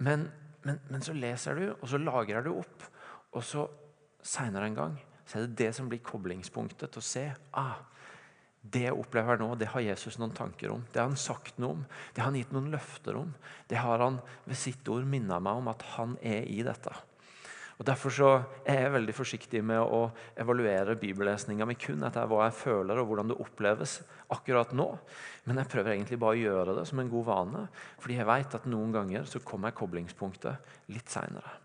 Men, 0.00 0.26
men, 0.64 0.80
men 0.88 1.04
så 1.04 1.14
leser 1.16 1.58
du, 1.58 1.66
og 1.76 1.86
så 1.90 2.00
lagrer 2.00 2.44
du 2.46 2.54
opp. 2.56 2.88
Og 3.36 3.44
så 3.46 3.66
seinere 4.26 4.68
en 4.68 4.78
gang 4.78 4.98
så 5.24 5.38
er 5.38 5.46
det 5.46 5.60
det 5.60 5.70
som 5.76 5.88
blir 5.88 6.02
koblingspunktet 6.02 6.90
til 6.90 7.00
å 7.00 7.06
se 7.06 7.22
ah, 7.58 7.78
det 8.60 8.82
jeg 8.88 8.96
opplever 8.98 9.38
nå, 9.40 9.54
det 9.56 9.70
har 9.72 9.84
Jesus 9.84 10.18
noen 10.20 10.34
tanker 10.36 10.72
om. 10.74 10.82
Det 10.92 11.00
har 11.00 11.08
han 11.08 11.20
sagt 11.20 11.60
noe 11.62 11.78
om. 11.78 11.84
Det 12.12 12.20
har 12.20 12.28
han 12.28 12.36
gitt 12.36 12.50
noen 12.52 12.68
løfter 12.72 13.16
om. 13.16 13.30
Det 13.70 13.78
har 13.80 14.02
han 14.02 14.18
ved 14.44 14.58
sitt 14.58 14.88
ord 14.92 15.06
minnet 15.08 15.44
meg 15.44 15.62
om 15.62 15.70
at 15.72 15.84
han 15.94 16.18
er 16.20 16.44
i 16.50 16.58
dette. 16.66 16.92
Og 17.80 17.86
Derfor 17.88 18.12
så 18.12 18.30
er 18.68 18.82
jeg 18.82 18.92
veldig 18.92 19.12
forsiktig 19.16 19.62
med 19.64 19.80
å 19.80 20.02
evaluere 20.42 20.98
bibellesninga 21.00 21.64
mi 21.64 21.78
kun 21.80 22.04
etter 22.04 22.28
hva 22.28 22.42
jeg 22.44 22.58
føler 22.58 23.00
og 23.00 23.08
hvordan 23.08 23.32
det 23.32 23.38
oppleves 23.40 23.94
akkurat 24.36 24.74
nå. 24.76 24.90
Men 25.48 25.62
jeg 25.62 25.72
prøver 25.72 25.94
egentlig 25.94 26.20
bare 26.20 26.36
å 26.36 26.42
gjøre 26.42 26.76
det 26.76 26.84
som 26.90 27.00
en 27.00 27.08
god 27.08 27.26
vane, 27.30 27.64
fordi 28.02 28.20
jeg 28.20 28.28
vet 28.28 28.60
at 28.60 28.68
noen 28.68 28.92
ganger 28.92 29.24
så 29.24 29.40
kommer 29.40 29.72
koblingspunktet 29.72 30.92
litt 30.92 31.08
seinere. 31.08 31.56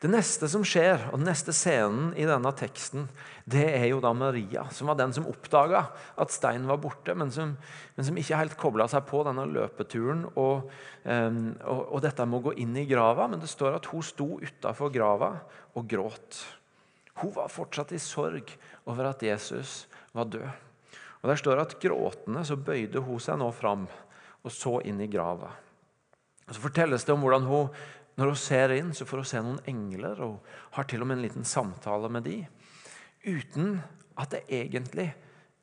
Det 0.00 0.10
neste 0.12 0.48
som 0.50 0.64
skjer, 0.66 1.06
og 1.10 1.20
den 1.20 1.28
neste 1.28 1.54
scenen 1.56 2.10
i 2.20 2.26
denne 2.28 2.50
teksten, 2.56 3.06
det 3.48 3.64
er 3.76 3.86
jo 3.90 4.00
da 4.04 4.12
Maria, 4.16 4.66
som 4.72 4.88
var 4.90 4.98
den 4.98 5.12
som 5.16 5.28
oppdaga 5.28 5.84
at 6.20 6.32
steinen 6.32 6.68
var 6.68 6.80
borte, 6.82 7.14
men 7.16 7.32
som, 7.32 7.54
men 7.96 8.06
som 8.08 8.18
ikke 8.20 8.40
helt 8.40 8.58
kobla 8.60 8.86
seg 8.90 9.06
på 9.08 9.22
denne 9.26 9.46
løpeturen 9.50 10.26
og, 10.32 10.68
um, 11.04 11.40
og, 11.60 11.80
og, 11.90 11.98
dette 12.04 12.28
med 12.28 12.40
å 12.40 12.44
gå 12.48 12.54
inn 12.64 12.76
i 12.80 12.86
grava. 12.88 13.28
Men 13.30 13.42
det 13.42 13.52
står 13.52 13.78
at 13.78 13.88
hun 13.92 14.04
sto 14.04 14.28
utafor 14.40 14.92
grava 14.94 15.32
og 15.74 15.88
gråt. 15.88 16.40
Hun 17.20 17.34
var 17.36 17.52
fortsatt 17.52 17.94
i 17.94 18.02
sorg 18.02 18.54
over 18.90 19.12
at 19.12 19.22
Jesus 19.24 19.84
var 20.16 20.30
død. 20.32 20.48
Og 21.24 21.30
Der 21.30 21.40
står 21.40 21.60
at 21.62 21.78
gråtende 21.80 22.42
så 22.44 22.56
bøyde 22.60 23.00
hun 23.00 23.20
seg 23.22 23.38
nå 23.40 23.48
fram 23.56 23.86
og 24.44 24.52
så 24.52 24.76
inn 24.84 25.00
i 25.00 25.08
grava. 25.08 25.48
Og 26.44 26.52
Så 26.52 26.60
fortelles 26.60 27.04
det 27.04 27.14
om 27.14 27.22
hvordan 27.24 27.46
hun 27.48 27.70
når 28.16 28.30
hun 28.30 28.38
ser 28.38 28.74
inn, 28.76 28.92
så 28.94 29.06
får 29.08 29.22
hun 29.22 29.28
se 29.28 29.42
noen 29.42 29.62
engler 29.70 30.20
og 30.22 30.38
har 30.76 30.86
til 30.90 31.02
og 31.02 31.08
med 31.10 31.18
en 31.18 31.24
liten 31.24 31.46
samtale 31.48 32.10
med 32.12 32.26
de. 32.28 32.36
Uten 33.26 33.80
at 34.20 34.30
det 34.30 34.44
egentlig 34.48 35.14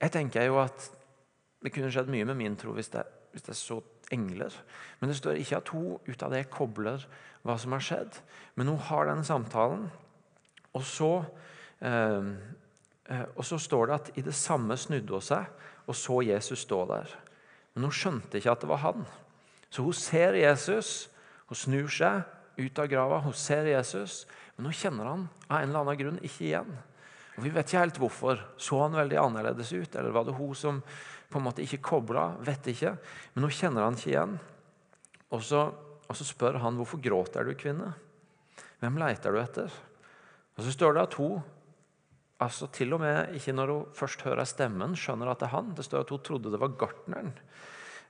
Jeg 0.02 0.12
tenker 0.12 0.48
jo 0.48 0.56
at 0.58 0.88
det 1.62 1.70
kunne 1.70 1.92
skjedd 1.94 2.08
mye 2.10 2.26
med 2.26 2.40
min 2.40 2.56
tro 2.58 2.72
hvis 2.74 2.90
det, 2.90 3.04
hvis 3.32 3.44
det 3.46 3.54
så 3.54 3.76
engler. 4.10 4.50
Men 4.98 5.12
det 5.12 5.18
står 5.20 5.38
ikke 5.38 5.60
at 5.60 5.70
hun 5.70 6.00
ut 6.08 6.24
av 6.26 6.34
det 6.34 6.48
kobler 6.50 7.06
hva 7.46 7.54
som 7.62 7.76
har 7.76 7.84
skjedd. 7.86 8.18
Men 8.58 8.72
hun 8.74 8.82
har 8.88 9.06
den 9.06 9.22
samtalen. 9.24 9.84
Og 10.74 10.82
så, 10.82 11.12
eh, 11.86 12.34
eh 13.14 13.26
og 13.36 13.46
så 13.46 13.60
står 13.62 13.86
det 13.86 13.94
at 13.94 14.12
i 14.18 14.26
det 14.26 14.34
samme 14.34 14.78
snudde 14.78 15.14
hun 15.14 15.22
seg 15.22 15.46
og 15.86 15.96
så 15.96 16.22
Jesus 16.26 16.66
stå 16.66 16.86
der. 16.90 17.14
Men 17.76 17.84
hun 17.84 17.94
skjønte 17.94 18.38
ikke 18.38 18.52
at 18.52 18.62
det 18.62 18.70
var 18.70 18.82
han. 18.82 19.06
Så 19.70 19.84
hun 19.84 19.94
ser 19.94 20.34
Jesus, 20.34 21.10
hun 21.46 21.56
snur 21.56 21.88
seg 21.88 22.24
ut 22.58 22.80
av 22.80 22.88
grava. 22.92 23.20
Hun 23.24 23.36
ser 23.38 23.70
Jesus, 23.70 24.26
men 24.56 24.70
hun 24.70 24.78
kjenner 24.78 25.10
han 25.10 25.28
av 25.48 25.60
en 25.60 25.70
eller 25.70 25.84
annen 25.84 26.00
grunn 26.00 26.22
ikke 26.22 26.48
igjen. 26.50 26.72
Og 27.38 27.46
Vi 27.46 27.54
vet 27.54 27.68
ikke 27.68 27.84
helt 27.86 28.00
hvorfor. 28.02 28.42
Så 28.60 28.82
han 28.82 28.98
veldig 28.98 29.20
annerledes 29.22 29.72
ut? 29.74 29.96
Eller 29.96 30.14
var 30.14 30.28
det 30.28 30.36
hun 30.38 30.56
som 30.58 30.82
på 31.32 31.40
en 31.40 31.46
måte 31.48 31.64
ikke 31.64 31.82
kobla? 31.92 32.32
Vet 32.44 32.68
ikke. 32.74 32.96
Men 33.34 33.48
hun 33.48 33.56
kjenner 33.56 33.88
han 33.88 33.98
ikke 33.98 34.12
igjen. 34.12 34.36
Og 35.32 35.44
så, 35.48 35.64
og 36.06 36.18
så 36.18 36.28
spør 36.28 36.60
han 36.62 36.78
hvorfor 36.80 37.02
gråter 37.02 37.48
du, 37.48 37.56
kvinne? 37.56 37.94
Hvem 38.82 39.00
leter 39.00 39.32
du 39.34 39.40
etter? 39.42 39.74
Og 40.58 40.64
Så 40.66 40.74
står 40.76 40.94
det 40.98 41.08
at 41.08 41.18
hun 41.22 41.40
altså 42.42 42.68
til 42.74 42.96
og 42.96 43.04
med 43.04 43.36
ikke 43.38 43.54
når 43.54 43.72
hun 43.72 43.90
først 43.96 44.24
hører 44.26 44.50
stemmen, 44.50 44.96
skjønner 44.98 45.30
at 45.32 45.42
det 45.42 45.48
er 45.48 45.56
han. 45.56 45.74
Det 45.78 45.86
står 45.86 46.04
at 46.04 46.14
hun 46.14 46.24
trodde 46.26 46.52
det 46.52 46.60
var 46.62 46.74
gartneren. 46.78 47.32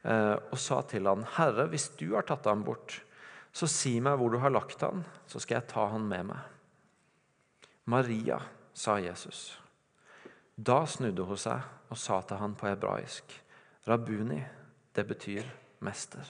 Eh, 0.08 0.36
og 0.36 0.58
sa 0.58 0.82
til 0.82 1.08
han, 1.08 1.26
'Herre, 1.36 1.68
hvis 1.68 1.92
du 2.00 2.16
har 2.16 2.24
tatt 2.24 2.48
ham 2.50 2.64
bort, 2.64 3.02
så 3.52 3.68
si 3.68 3.98
meg 4.04 4.18
hvor 4.20 4.32
du 4.32 4.40
har 4.42 4.54
lagt 4.54 4.84
han, 4.86 5.04
så 5.28 5.40
skal 5.42 5.60
jeg 5.60 5.70
ta 5.72 5.88
han 5.92 6.08
med 6.08 6.32
meg. 6.32 6.42
Maria, 7.92 8.40
sa 8.74 8.98
Jesus. 9.00 9.60
Da 10.56 10.86
snudde 10.88 11.26
hun 11.28 11.40
seg 11.40 11.92
og 11.92 12.00
sa 12.00 12.22
til 12.24 12.40
han 12.40 12.56
på 12.56 12.70
hebraisk. 12.70 13.34
Rabuni, 13.90 14.40
det 14.96 15.04
betyr 15.10 15.48
mester. 15.84 16.28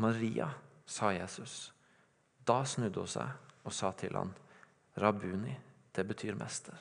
Maria, 0.00 0.48
sa 0.86 1.12
Jesus. 1.12 1.72
Da 2.46 2.62
snudde 2.64 3.02
hun 3.02 3.10
seg 3.10 3.66
og 3.66 3.74
sa 3.74 3.92
til 3.92 4.16
han. 4.16 4.32
Rabuni, 4.96 5.52
det 5.92 6.06
betyr 6.08 6.38
mester. 6.38 6.78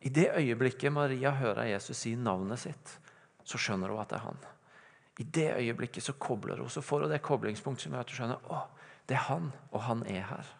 I 0.00 0.08
det 0.08 0.30
øyeblikket 0.36 0.92
Maria 0.92 1.34
hører 1.36 1.72
Jesus 1.74 1.98
si 2.04 2.14
navnet 2.16 2.62
sitt, 2.62 2.94
så 3.44 3.58
skjønner 3.60 3.92
hun 3.92 4.00
at 4.00 4.12
det 4.12 4.20
er 4.20 4.26
han. 4.28 4.38
I 5.20 5.26
det 5.28 5.50
øyeblikket 5.58 6.04
så 6.04 6.14
kobler 6.16 6.62
hun, 6.62 6.70
så 6.72 6.82
får 6.82 7.04
hun 7.04 7.12
det 7.12 7.20
koblingspunktet 7.24 7.84
som 7.84 7.92
gjør 7.92 8.06
at 8.06 8.12
hun 8.12 8.18
skjønner 8.20 8.48
å, 8.48 8.60
det 9.08 9.18
er 9.18 9.26
han, 9.26 9.50
og 9.70 9.82
han 9.84 10.04
er 10.08 10.24
her. 10.30 10.52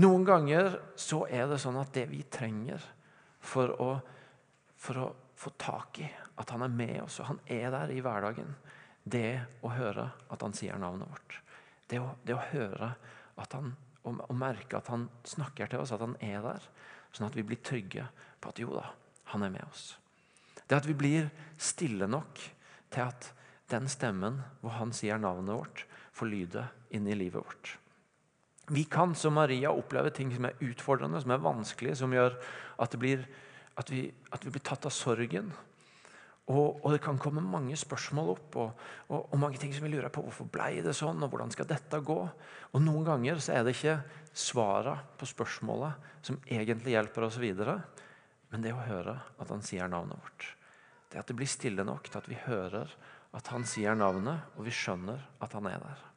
Noen 0.00 0.24
ganger 0.24 0.78
så 0.96 1.26
er 1.28 1.50
det 1.50 1.60
sånn 1.60 1.76
at 1.76 1.92
det 1.92 2.06
vi 2.08 2.22
trenger 2.32 2.80
for 3.44 3.74
å, 3.76 3.90
for 4.80 5.02
å 5.02 5.08
få 5.36 5.52
tak 5.60 6.00
i 6.00 6.08
at 6.40 6.54
han 6.54 6.64
er 6.64 6.72
med 6.72 7.02
oss, 7.02 7.18
og 7.20 7.28
han 7.28 7.42
er 7.50 7.68
der 7.74 7.92
i 7.92 8.00
hverdagen, 8.00 8.54
det 9.04 9.42
å 9.66 9.72
høre 9.74 10.06
at 10.32 10.44
han 10.46 10.54
sier 10.56 10.78
navnet 10.80 11.10
vårt. 11.10 11.36
Det 11.90 12.00
å, 12.00 12.12
det 12.24 12.38
å 12.38 12.44
høre 12.54 12.92
at 13.42 13.56
han, 13.58 13.74
og, 14.06 14.22
og 14.30 14.38
merke 14.38 14.78
at 14.78 14.88
han 14.88 15.08
snakker 15.28 15.68
til 15.68 15.82
oss, 15.82 15.92
at 15.92 16.00
han 16.00 16.16
er 16.24 16.40
der. 16.46 16.68
Sånn 17.12 17.28
at 17.28 17.36
vi 17.36 17.44
blir 17.44 17.60
trygge 17.60 18.06
på 18.40 18.52
at 18.54 18.62
jo 18.62 18.72
da, 18.72 18.86
han 19.34 19.44
er 19.44 19.52
med 19.52 19.66
oss. 19.66 19.90
Det 20.64 20.78
at 20.78 20.88
vi 20.88 20.96
blir 20.96 21.28
stille 21.60 22.08
nok 22.08 22.40
til 22.94 23.08
at 23.08 23.30
den 23.72 23.88
stemmen 23.90 24.40
hvor 24.60 24.76
han 24.76 24.92
sier 24.96 25.20
navnet 25.20 25.56
vårt, 25.56 25.86
får 26.12 26.28
lyde 26.28 26.66
inn 26.92 27.08
i 27.08 27.16
livet 27.16 27.40
vårt. 27.40 27.76
Vi 28.72 28.84
kan 28.84 29.14
som 29.18 29.34
Maria 29.36 29.72
oppleve 29.74 30.12
ting 30.14 30.30
som 30.34 30.46
er 30.46 30.58
utfordrende, 30.62 31.20
som 31.20 31.32
er 31.34 31.42
vanskelige, 31.42 31.98
som 31.98 32.12
gjør 32.14 32.36
at, 32.80 32.94
blir, 33.00 33.24
at, 33.80 33.90
vi, 33.90 34.06
at 34.30 34.44
vi, 34.44 34.52
blir 34.54 34.64
tatt 34.64 34.86
av 34.86 34.94
sorgen. 34.94 35.50
Og, 36.50 36.78
og, 36.82 36.88
det 36.92 37.02
kan 37.04 37.18
komme 37.22 37.42
mange 37.44 37.76
spørsmål 37.78 38.32
opp, 38.34 38.56
og, 38.58 38.86
og, 39.08 39.18
og, 39.20 39.36
mange 39.40 39.60
ting 39.62 39.74
som 39.74 39.86
vi 39.86 39.92
lurer 39.92 40.12
på. 40.14 40.24
Hvorfor 40.26 40.48
ble 40.52 40.82
det 40.84 40.94
sånn, 40.98 41.22
og 41.22 41.32
hvordan 41.32 41.52
skal 41.54 41.68
dette 41.70 42.02
gå? 42.06 42.18
Og 42.72 42.82
Noen 42.82 43.06
ganger 43.08 43.42
så 43.42 43.56
er 43.56 43.66
det 43.66 43.76
ikke 43.76 43.98
svaret 44.32 45.12
på 45.18 45.28
spørsmålet 45.28 46.10
som 46.24 46.40
egentlig 46.46 46.96
hjelper 46.96 47.28
oss 47.28 47.38
videre, 47.42 47.80
men 48.52 48.64
det 48.64 48.74
å 48.74 48.84
høre 48.84 49.16
at 49.40 49.52
han 49.52 49.62
sier 49.64 49.90
navnet 49.90 50.18
vårt. 50.18 50.50
Det 51.12 51.20
at 51.20 51.28
det 51.28 51.36
blir 51.36 51.50
stille 51.50 51.84
nok 51.84 52.08
til 52.08 52.22
at 52.22 52.30
vi 52.30 52.40
hører 52.46 52.96
at 53.32 53.52
han 53.52 53.64
sier 53.68 53.96
navnet, 53.96 54.48
og 54.56 54.66
vi 54.66 54.74
skjønner 54.74 55.20
at 55.44 55.54
han 55.56 55.68
er 55.70 55.80
der. 55.80 56.08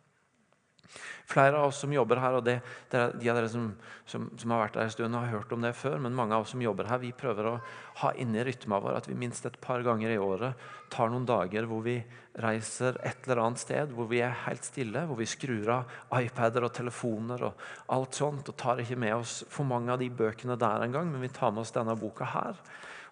Flere 1.25 1.57
av 1.57 1.71
oss 1.71 1.79
som 1.81 1.93
jobber 1.93 2.19
her, 2.21 2.37
og 2.37 2.43
det, 2.45 2.59
det 2.91 3.01
de 3.17 3.29
av 3.31 3.39
dere 3.39 3.49
som, 3.49 3.71
som, 4.07 4.27
som, 4.37 4.51
har 4.53 4.61
vært 4.61 4.75
der 4.77 4.85
en 4.85 4.93
stund, 4.93 5.17
har 5.17 5.31
hørt 5.31 5.53
om 5.55 5.63
det 5.65 5.73
før, 5.77 5.97
men 6.03 6.15
mange 6.15 6.35
av 6.37 6.45
oss 6.45 6.53
som 6.53 6.61
jobber 6.61 6.87
her, 6.89 7.01
vi 7.01 7.11
prøver 7.17 7.49
å 7.49 7.55
ha 8.03 8.11
inni 8.21 8.43
rytma 8.45 8.79
vår 8.83 8.99
at 8.99 9.09
vi 9.09 9.17
minst 9.17 9.47
et 9.49 9.57
par 9.63 9.81
ganger 9.85 10.13
i 10.13 10.19
året 10.21 10.67
tar 10.93 11.09
noen 11.11 11.25
dager 11.27 11.65
hvor 11.69 11.81
vi 11.85 11.97
reiser 12.43 12.99
et 13.01 13.25
eller 13.25 13.41
annet 13.41 13.63
sted, 13.63 13.93
hvor 13.95 14.09
vi 14.11 14.21
er 14.23 14.37
helt 14.45 14.67
stille, 14.67 15.05
hvor 15.09 15.19
vi 15.19 15.29
skrur 15.29 15.71
av 15.79 15.95
iPader 16.21 16.67
og 16.67 16.75
telefoner 16.77 17.47
og 17.49 17.65
alt 17.95 18.21
sånt, 18.21 18.51
og 18.51 18.59
tar 18.59 18.83
ikke 18.83 18.99
med 19.01 19.17
oss 19.17 19.39
for 19.49 19.67
mange 19.67 19.95
av 19.95 20.01
de 20.03 20.11
bøkene 20.13 20.59
der 20.59 20.85
engang, 20.85 21.09
men 21.09 21.25
vi 21.25 21.33
tar 21.33 21.55
med 21.55 21.65
oss 21.65 21.73
denne 21.75 21.97
boka 21.99 22.29
her. 22.35 22.61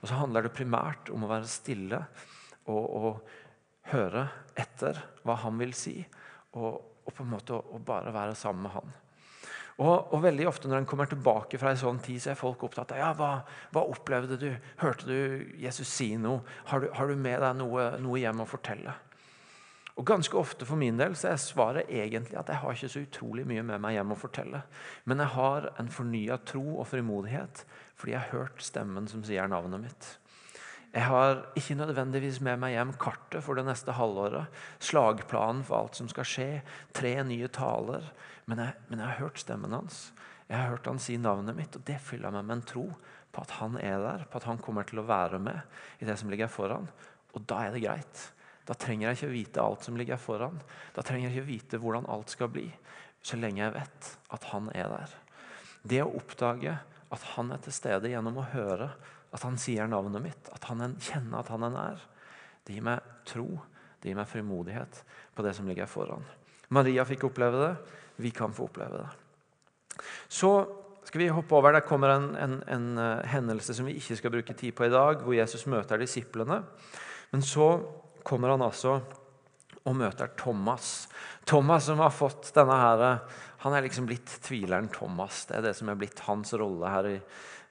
Og 0.04 0.10
så 0.10 0.20
handler 0.20 0.44
det 0.44 0.56
primært 0.58 1.10
om 1.16 1.24
å 1.24 1.32
være 1.32 1.48
stille 1.48 2.02
og, 2.68 2.84
og 2.84 3.94
høre 3.94 4.26
etter 4.60 5.00
hva 5.24 5.38
han 5.46 5.56
vil 5.60 5.72
si, 5.76 5.96
og, 6.60 6.76
og 7.08 7.16
på 7.16 7.24
en 7.24 7.32
måte 7.32 7.56
å, 7.56 7.80
bare 7.84 8.12
være 8.16 8.36
sammen 8.36 8.68
med 8.68 8.76
han. 8.76 8.94
Og, 9.74 10.14
og, 10.14 10.20
veldig 10.22 10.46
ofte 10.46 10.70
Når 10.70 10.84
en 10.84 10.86
kommer 10.86 11.08
tilbake 11.10 11.58
fra 11.58 11.72
en 11.74 11.80
sånn 11.82 11.98
tid, 12.04 12.20
så 12.22 12.30
er 12.30 12.38
folk 12.38 12.62
opptatt 12.68 12.92
av 12.94 13.00
ja, 13.00 13.08
hva, 13.18 13.30
hva 13.74 13.82
opplevde 13.90 14.38
du? 14.38 14.52
Hørte 14.84 15.08
du 15.08 15.56
Jesus 15.58 15.90
si 15.90 16.12
noe? 16.14 16.44
Har 16.70 16.84
du, 16.84 16.92
har 16.94 17.10
du 17.10 17.18
med 17.18 17.42
deg 17.42 17.58
noe, 17.58 17.88
noe 18.04 18.20
hjem 18.22 18.44
å 18.44 18.50
fortelle? 18.50 18.94
Og 19.94 20.08
Ganske 20.10 20.38
ofte 20.40 20.66
for 20.66 20.80
min 20.80 20.98
del 20.98 21.14
så 21.18 21.30
er 21.30 21.42
svaret 21.42 21.92
egentlig 21.94 22.38
at 22.40 22.50
jeg 22.50 22.62
har 22.64 22.74
ikke 22.74 22.90
så 22.90 23.04
utrolig 23.06 23.46
mye 23.46 23.62
med 23.66 23.82
meg 23.84 23.94
hjem 23.98 24.16
å 24.16 24.18
fortelle. 24.18 24.64
Men 25.06 25.22
jeg 25.22 25.36
har 25.36 25.70
en 25.78 25.92
fornya 25.94 26.40
tro 26.50 26.66
og 26.80 26.88
frimodighet 26.90 27.64
fordi 27.94 28.16
jeg 28.16 28.24
har 28.26 28.34
hørt 28.34 28.66
stemmen 28.66 29.08
som 29.08 29.22
sier 29.26 29.48
navnet 29.52 29.86
mitt. 29.86 30.10
Jeg 30.94 31.08
har 31.10 31.40
ikke 31.58 31.78
nødvendigvis 31.78 32.40
med 32.46 32.60
meg 32.62 32.76
hjem 32.76 32.92
kartet 33.02 33.42
for 33.46 33.58
det 33.58 33.64
neste 33.66 33.96
halvåret, 33.98 34.50
slagplanen 34.82 35.64
for 35.66 35.80
alt 35.80 35.98
som 35.98 36.10
skal 36.10 36.28
skje, 36.28 36.50
tre 36.94 37.16
nye 37.26 37.50
taler. 37.54 38.06
Men 38.50 38.62
jeg, 38.62 38.76
men 38.90 39.02
jeg 39.02 39.08
har 39.08 39.22
hørt 39.24 39.42
stemmen 39.42 39.74
hans. 39.74 40.04
Jeg 40.50 40.58
har 40.60 40.76
hørt 40.76 40.90
han 40.90 41.02
si 41.02 41.16
navnet 41.18 41.58
mitt, 41.58 41.74
og 41.78 41.86
det 41.88 41.98
fyller 42.04 42.34
meg 42.34 42.46
med 42.46 42.60
en 42.60 42.68
tro 42.70 42.86
på 43.34 43.42
at 43.42 43.56
han 43.58 43.80
er 43.82 43.98
der, 44.04 44.28
på 44.30 44.38
at 44.38 44.46
han 44.46 44.62
kommer 44.62 44.86
til 44.86 45.02
å 45.02 45.08
være 45.10 45.42
med 45.42 46.02
i 46.02 46.06
det 46.06 46.18
som 46.22 46.30
ligger 46.30 46.52
foran. 46.52 46.86
Og 47.34 47.46
da 47.50 47.64
er 47.66 47.74
det 47.74 47.82
greit. 47.86 48.28
Da 48.68 48.76
trenger 48.80 49.10
jeg 49.10 49.18
ikke 49.18 49.34
vite 49.34 49.64
alt 49.64 49.84
som 49.86 49.98
ligger 50.00 50.22
foran. 50.22 50.62
Da 50.96 51.04
trenger 51.04 51.30
jeg 51.30 51.38
ikke 51.38 51.50
vite 51.50 51.80
hvordan 51.84 52.08
alt 52.12 52.32
skal 52.32 52.52
bli, 52.54 52.68
så 53.24 53.40
lenge 53.40 53.64
jeg 53.64 53.76
vet 53.76 54.10
at 54.36 54.48
han 54.52 54.70
er 54.76 54.92
der. 54.92 55.16
Det 55.84 56.00
å 56.04 56.14
oppdage 56.16 56.78
at 57.14 57.26
han 57.36 57.52
er 57.54 57.62
til 57.64 57.76
stede 57.76 58.12
gjennom 58.12 58.40
å 58.40 58.48
høre 58.54 58.94
at 59.34 59.44
han 59.44 59.58
sier 59.60 59.90
navnet 59.90 60.24
mitt, 60.24 60.50
at 60.54 60.70
han 60.70 60.96
kjenner 61.02 61.42
at 61.42 61.50
han 61.52 61.66
er 61.68 61.74
nær. 61.74 62.06
Det 62.64 62.78
gir 62.78 62.86
meg 62.86 63.04
tro, 63.28 63.48
det 64.00 64.12
gir 64.12 64.18
meg 64.20 64.30
frimodighet 64.30 65.02
på 65.36 65.46
det 65.46 65.56
som 65.58 65.68
ligger 65.68 65.90
foran. 65.90 66.24
Maria 66.74 67.06
fikk 67.08 67.28
oppleve 67.28 67.60
det, 67.60 67.74
vi 68.24 68.32
kan 68.36 68.54
få 68.54 68.68
oppleve 68.70 69.02
det. 69.02 69.10
Så 70.32 70.54
skal 71.04 71.22
vi 71.22 71.28
hoppe 71.34 71.56
over. 71.58 71.74
Der 71.76 71.86
kommer 71.86 72.14
en, 72.14 72.30
en, 72.40 72.56
en 72.68 72.86
uh, 72.98 73.26
hendelse 73.28 73.76
som 73.76 73.86
vi 73.90 73.98
ikke 74.00 74.18
skal 74.18 74.34
bruke 74.34 74.56
tid 74.58 74.74
på 74.78 74.88
i 74.88 74.94
dag, 74.94 75.22
hvor 75.22 75.36
Jesus 75.36 75.66
møter 75.70 76.00
disiplene. 76.02 76.62
Men 77.34 77.44
så 77.46 77.68
kommer 78.24 78.54
han 78.54 78.66
altså 78.66 79.00
og 79.84 79.96
møter 80.00 80.32
Thomas. 80.40 81.08
Thomas 81.46 81.90
som 81.90 82.00
har 82.00 82.14
fått 82.16 82.54
denne 82.56 82.76
her, 82.80 83.20
Han 83.64 83.74
er 83.74 83.82
liksom 83.86 84.06
blitt 84.06 84.28
tvileren 84.44 84.90
Thomas. 84.92 85.46
Det 85.46 85.56
er 85.56 85.62
det 85.64 85.74
som 85.78 85.90
er 85.90 85.96
blitt 85.96 86.20
hans 86.28 86.54
rolle 86.60 86.90
her 86.92 87.08
i, 87.08 87.20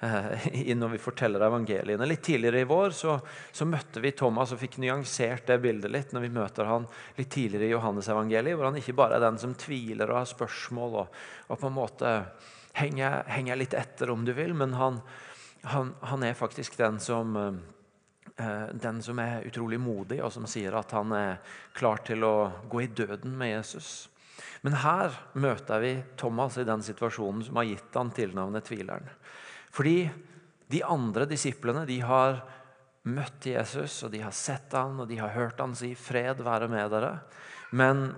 i 0.71 0.75
når 0.75 0.95
vi 0.95 1.01
forteller 1.01 1.45
evangeliene. 1.45 2.09
Litt 2.09 2.23
tidligere 2.25 2.63
i 2.63 2.69
vår 2.69 2.95
så, 2.97 3.19
så, 3.53 3.67
møtte 3.69 4.01
vi 4.01 4.15
Thomas 4.17 4.55
og 4.55 4.61
fikk 4.63 4.79
nyansert 4.81 5.47
det 5.51 5.59
bildet 5.61 5.93
litt 5.93 6.15
når 6.17 6.25
vi 6.25 6.33
møter 6.33 6.69
han 6.69 6.89
litt 7.19 7.29
tidligere 7.33 7.69
i 7.69 7.75
Johannes-evangeliet, 7.75 8.57
hvor 8.57 8.71
han 8.71 8.81
ikke 8.81 8.97
bare 8.97 9.19
er 9.19 9.27
den 9.27 9.41
som 9.41 9.53
tviler 9.53 10.09
og 10.09 10.23
har 10.23 10.33
spørsmål 10.33 10.97
og, 11.05 11.21
og 11.49 11.61
på 11.61 11.69
en 11.69 11.77
måte 11.77 12.15
henger, 12.73 13.23
henger, 13.29 13.61
litt 13.61 13.77
etter, 13.77 14.13
om 14.13 14.25
du 14.25 14.33
vil, 14.37 14.57
men 14.57 14.73
han, 14.81 15.01
han, 15.77 15.93
han 16.09 16.25
er 16.25 16.41
faktisk 16.41 16.81
den 16.81 16.97
som 17.05 17.37
eh, 17.37 17.53
Eh, 17.53 17.82
den 18.37 19.03
som 19.05 19.19
er 19.21 19.45
utrolig 19.47 19.79
modig, 19.81 20.23
og 20.25 20.33
som 20.33 20.47
sier 20.49 20.75
at 20.79 20.95
han 20.97 21.13
er 21.13 21.37
klar 21.77 22.01
til 22.07 22.25
å 22.25 22.51
gå 22.71 22.81
i 22.85 22.89
døden 22.89 23.37
med 23.39 23.53
Jesus. 23.59 24.09
Men 24.63 24.79
her 24.79 25.15
møter 25.35 25.83
vi 25.83 25.93
Thomas 26.19 26.57
i 26.59 26.67
den 26.67 26.83
situasjonen 26.87 27.45
som 27.47 27.59
har 27.61 27.69
gitt 27.69 27.99
han 27.99 28.13
tilnavnet 28.15 28.67
tvileren. 28.69 29.09
Fordi 29.73 30.07
de 30.73 30.83
andre 30.87 31.27
disiplene 31.29 31.85
de 31.89 31.99
har 32.05 32.41
møtt 33.03 33.49
Jesus, 33.51 34.05
og 34.07 34.13
de 34.15 34.23
har 34.23 34.35
sett 34.37 34.75
han, 34.77 35.01
og 35.03 35.09
de 35.11 35.19
har 35.19 35.35
hørt 35.35 35.61
han 35.61 35.75
si 35.75 35.95
'fred 35.95 36.41
være 36.45 36.69
med 36.69 36.91
dere'. 36.93 37.19
Men 37.73 38.15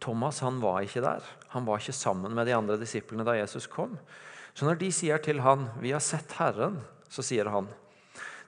Thomas 0.00 0.40
han 0.40 0.60
var 0.60 0.82
ikke 0.82 1.04
der. 1.04 1.22
Han 1.54 1.64
var 1.64 1.78
ikke 1.78 1.94
sammen 1.94 2.34
med 2.34 2.46
de 2.46 2.56
andre 2.56 2.76
disiplene 2.76 3.24
da 3.24 3.36
Jesus 3.38 3.66
kom. 3.66 3.98
Så 4.54 4.66
når 4.66 4.78
de 4.80 4.90
sier 4.92 5.18
til 5.18 5.40
han 5.40 5.70
'Vi 5.78 5.92
har 5.92 6.00
sett 6.00 6.32
Herren', 6.38 6.82
så 7.08 7.22
sier 7.22 7.48
han 7.48 7.68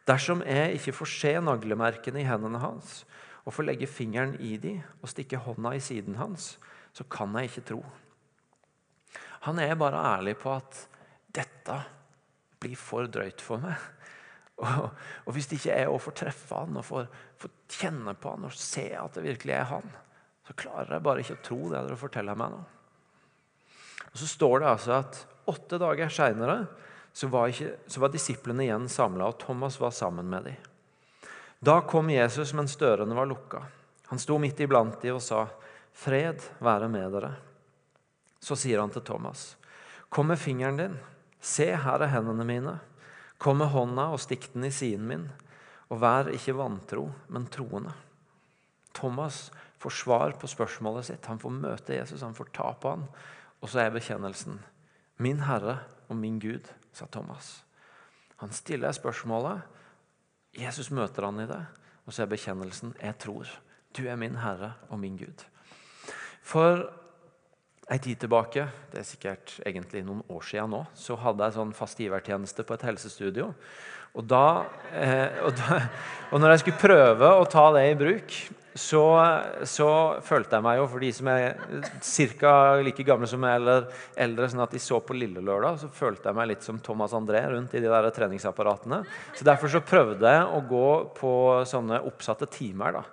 Dersom 0.08 0.42
jeg 0.44 0.76
ikke 0.78 0.96
får 0.98 1.10
se 1.14 1.32
naglemerkene 1.40 2.20
i 2.20 2.28
hendene 2.28 2.60
hans 2.60 3.02
og 3.44 3.54
får 3.56 3.68
legge 3.68 3.88
fingeren 3.88 4.34
i 4.40 4.56
de 4.60 4.76
og 5.00 5.10
stikke 5.12 5.40
hånda 5.40 5.74
i 5.76 5.82
siden 5.84 6.16
hans, 6.20 6.54
så 6.92 7.04
kan 7.10 7.32
jeg 7.38 7.50
ikke 7.50 7.66
tro. 7.72 7.80
Han 9.48 9.60
er 9.60 9.76
bare 9.76 10.00
ærlig 10.16 10.36
på 10.40 10.52
at 10.54 10.78
dette 11.34 11.76
blir 12.60 12.78
for 12.80 13.08
drøyt 13.10 13.42
for 13.44 13.60
meg. 13.60 13.80
Og, 14.62 14.86
og 15.26 15.34
Hvis 15.34 15.50
ikke 15.50 15.74
jeg 15.74 16.00
får 16.00 16.16
treffe 16.20 16.60
han 16.62 16.78
og 16.78 16.86
får, 16.86 17.08
får, 17.42 17.52
kjenne 17.74 18.14
på 18.14 18.36
han 18.36 18.46
og 18.46 18.54
se 18.56 18.86
at 18.94 19.16
det 19.16 19.24
virkelig 19.24 19.56
er 19.56 19.66
han, 19.72 19.88
så 20.46 20.54
klarer 20.56 20.94
jeg 20.94 21.04
bare 21.04 21.24
ikke 21.24 21.36
å 21.38 21.44
tro 21.48 21.58
det 21.64 21.80
dere 21.80 21.98
forteller 21.98 22.38
meg 22.38 22.54
nå. 22.54 22.60
Og 24.12 24.20
Så 24.20 24.28
står 24.30 24.62
det 24.62 24.70
altså 24.70 24.98
at 25.00 25.20
åtte 25.50 25.80
dager 25.82 26.12
seinere 26.12 26.58
så 27.14 27.28
var, 27.30 27.48
ikke, 27.48 27.76
så 27.86 28.00
var 28.02 28.10
disiplene 28.10 28.64
igjen 28.64 28.88
samla, 28.90 29.28
og 29.30 29.38
Thomas 29.38 29.76
var 29.78 29.92
sammen 29.94 30.26
med 30.26 30.48
dem. 30.48 30.56
Da 31.62 31.76
kom 31.86 32.10
Jesus 32.10 32.50
mens 32.58 32.74
dørene 32.76 33.14
var 33.14 33.28
lukka. 33.30 33.60
Han 34.10 34.18
sto 34.18 34.34
midt 34.42 34.58
iblant 34.60 34.98
dem 35.00 35.14
og 35.14 35.22
sa, 35.22 35.46
'Fred 35.94 36.42
være 36.58 36.88
med 36.90 37.14
dere.' 37.14 37.36
Så 38.42 38.58
sier 38.58 38.82
han 38.82 38.90
til 38.90 39.06
Thomas, 39.06 39.56
'Kom 40.10 40.26
med 40.26 40.42
fingeren 40.42 40.76
din. 40.76 40.98
Se, 41.40 41.76
her 41.76 42.02
er 42.02 42.10
hendene 42.10 42.44
mine. 42.44 42.80
Kom 43.38 43.62
med 43.62 43.70
hånda 43.70 44.10
og 44.10 44.20
stikk 44.20 44.52
den 44.52 44.64
i 44.64 44.74
siden 44.74 45.06
min. 45.06 45.30
Og 45.90 46.00
vær 46.00 46.34
ikke 46.34 46.58
vantro, 46.58 47.12
men 47.28 47.46
troende.' 47.46 47.94
Thomas 48.92 49.52
får 49.78 49.90
svar 49.90 50.32
på 50.32 50.46
spørsmålet 50.46 51.04
sitt. 51.04 51.26
Han 51.26 51.38
får 51.38 51.50
møte 51.50 51.94
Jesus, 51.94 52.22
han 52.22 52.34
får 52.34 52.50
ta 52.52 52.72
på 52.72 52.90
han. 52.90 53.08
Og 53.62 53.68
så 53.68 53.86
er 53.86 53.90
bekjennelsen, 53.90 54.58
'Min 55.18 55.46
Herre 55.46 55.78
og 56.08 56.16
min 56.16 56.40
Gud' 56.40 56.74
sa 56.94 57.08
Thomas. 57.10 57.64
Han 58.42 58.52
stiller 58.54 58.94
spørsmålet. 58.94 59.62
Jesus 60.54 60.90
møter 60.94 61.26
han 61.26 61.40
i 61.42 61.48
det, 61.50 61.62
og 62.06 62.14
så 62.14 62.22
er 62.22 62.30
bekjennelsen 62.30 62.94
'Jeg 63.00 63.18
tror. 63.18 63.48
Du 63.96 64.06
er 64.06 64.16
min 64.16 64.36
Herre 64.36 64.74
og 64.88 64.98
min 64.98 65.18
Gud'. 65.18 65.44
For 66.42 66.90
en 67.90 67.98
tid 67.98 68.16
tilbake, 68.16 68.68
det 68.92 68.98
er 69.00 69.08
sikkert 69.08 69.60
egentlig 69.66 70.04
noen 70.04 70.22
år 70.28 70.40
siden 70.40 70.70
nå, 70.70 70.84
så 70.94 71.16
hadde 71.16 71.44
jeg 71.44 71.56
sånn 71.56 71.74
fast 71.74 71.98
givertjeneste 71.98 72.64
på 72.64 72.74
et 72.74 72.82
helsestudio. 72.82 73.54
Og, 74.14 74.26
da, 74.30 74.64
eh, 74.92 75.42
og, 75.42 75.52
da, 75.58 75.80
og 76.30 76.40
når 76.40 76.50
jeg 76.50 76.58
skulle 76.58 76.78
prøve 76.80 77.30
å 77.34 77.44
ta 77.50 77.72
det 77.72 77.90
i 77.90 77.98
bruk, 77.98 78.36
så, 78.74 79.02
så, 79.70 79.88
følte 80.26 80.58
jeg 80.58 80.64
meg 80.66 80.80
jo, 80.80 80.86
for 80.90 81.04
de 81.04 81.10
som 81.14 81.28
er 81.30 81.52
ca. 82.40 82.54
like 82.82 83.04
gamle 83.06 83.28
som 83.30 83.42
meg, 83.42 83.60
eller 83.60 83.84
eldre, 84.26 84.48
sånn 84.50 84.64
at 84.64 84.74
de 84.74 84.80
så 84.82 84.98
på 84.98 85.14
Lille 85.14 85.42
Lørdag, 85.44 85.78
så 85.78 85.90
følte 85.94 86.26
jeg 86.30 86.38
meg 86.40 86.48
litt 86.50 86.66
som 86.66 86.80
Thomas 86.82 87.14
André 87.14 87.44
rundt 87.52 87.76
i 87.76 87.82
de 87.84 87.92
der 87.92 88.10
treningsapparatene. 88.16 89.04
Så 89.38 89.46
Derfor 89.46 89.70
så 89.70 89.82
prøvde 89.86 90.32
jeg 90.34 90.48
å 90.50 90.64
gå 90.66 90.88
på 91.14 91.34
sånne 91.70 92.02
oppsatte 92.10 92.50
timer. 92.50 92.98
da, 92.98 93.04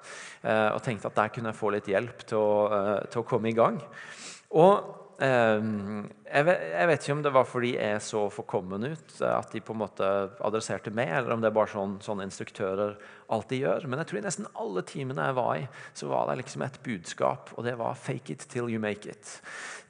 eh, 0.42 0.70
Og 0.74 0.82
tenkte 0.82 1.08
at 1.08 1.16
der 1.16 1.30
kunne 1.30 1.54
jeg 1.54 1.62
få 1.62 1.72
litt 1.72 1.86
hjelp 1.86 2.26
til 2.26 2.38
å, 2.38 2.56
eh, 2.72 3.08
til 3.12 3.22
å 3.22 3.28
komme 3.28 3.50
i 3.50 3.54
gang. 3.54 3.82
Og 4.52 5.01
Ehm, 5.22 6.08
jeg 6.26 6.46
vet, 6.48 7.04
ikke 7.04 7.14
om 7.14 7.20
det 7.22 7.32
var 7.36 7.46
fordi 7.46 7.76
jeg 7.76 8.00
så 8.02 8.24
forkommen 8.34 8.88
ut 8.90 9.20
at 9.28 9.52
de 9.54 9.60
på 9.62 9.76
en 9.76 9.82
måte 9.84 10.08
adresserte 10.42 10.94
meg, 10.96 11.12
eller 11.14 11.36
om 11.36 11.44
det 11.44 11.52
er 11.52 11.58
bare 11.60 11.70
sånn 11.70 12.00
sånne 12.02 12.26
instruktører 12.26 12.96
alltid 13.32 13.62
gjør. 13.62 13.86
Men 13.86 14.02
jeg 14.02 14.10
tror 14.10 14.22
i 14.22 14.24
nesten 14.26 14.50
alle 14.64 14.84
timene 14.88 15.28
jeg 15.28 15.38
var 15.38 15.52
i, 15.60 15.68
så 15.98 16.10
var 16.10 16.32
det 16.32 16.40
liksom 16.42 16.66
et 16.66 16.80
budskap, 16.88 17.54
og 17.54 17.68
det 17.68 17.76
var 17.78 17.94
'fake 17.94 18.34
it 18.34 18.48
till 18.50 18.70
you 18.70 18.80
make 18.80 19.06
it'. 19.06 19.42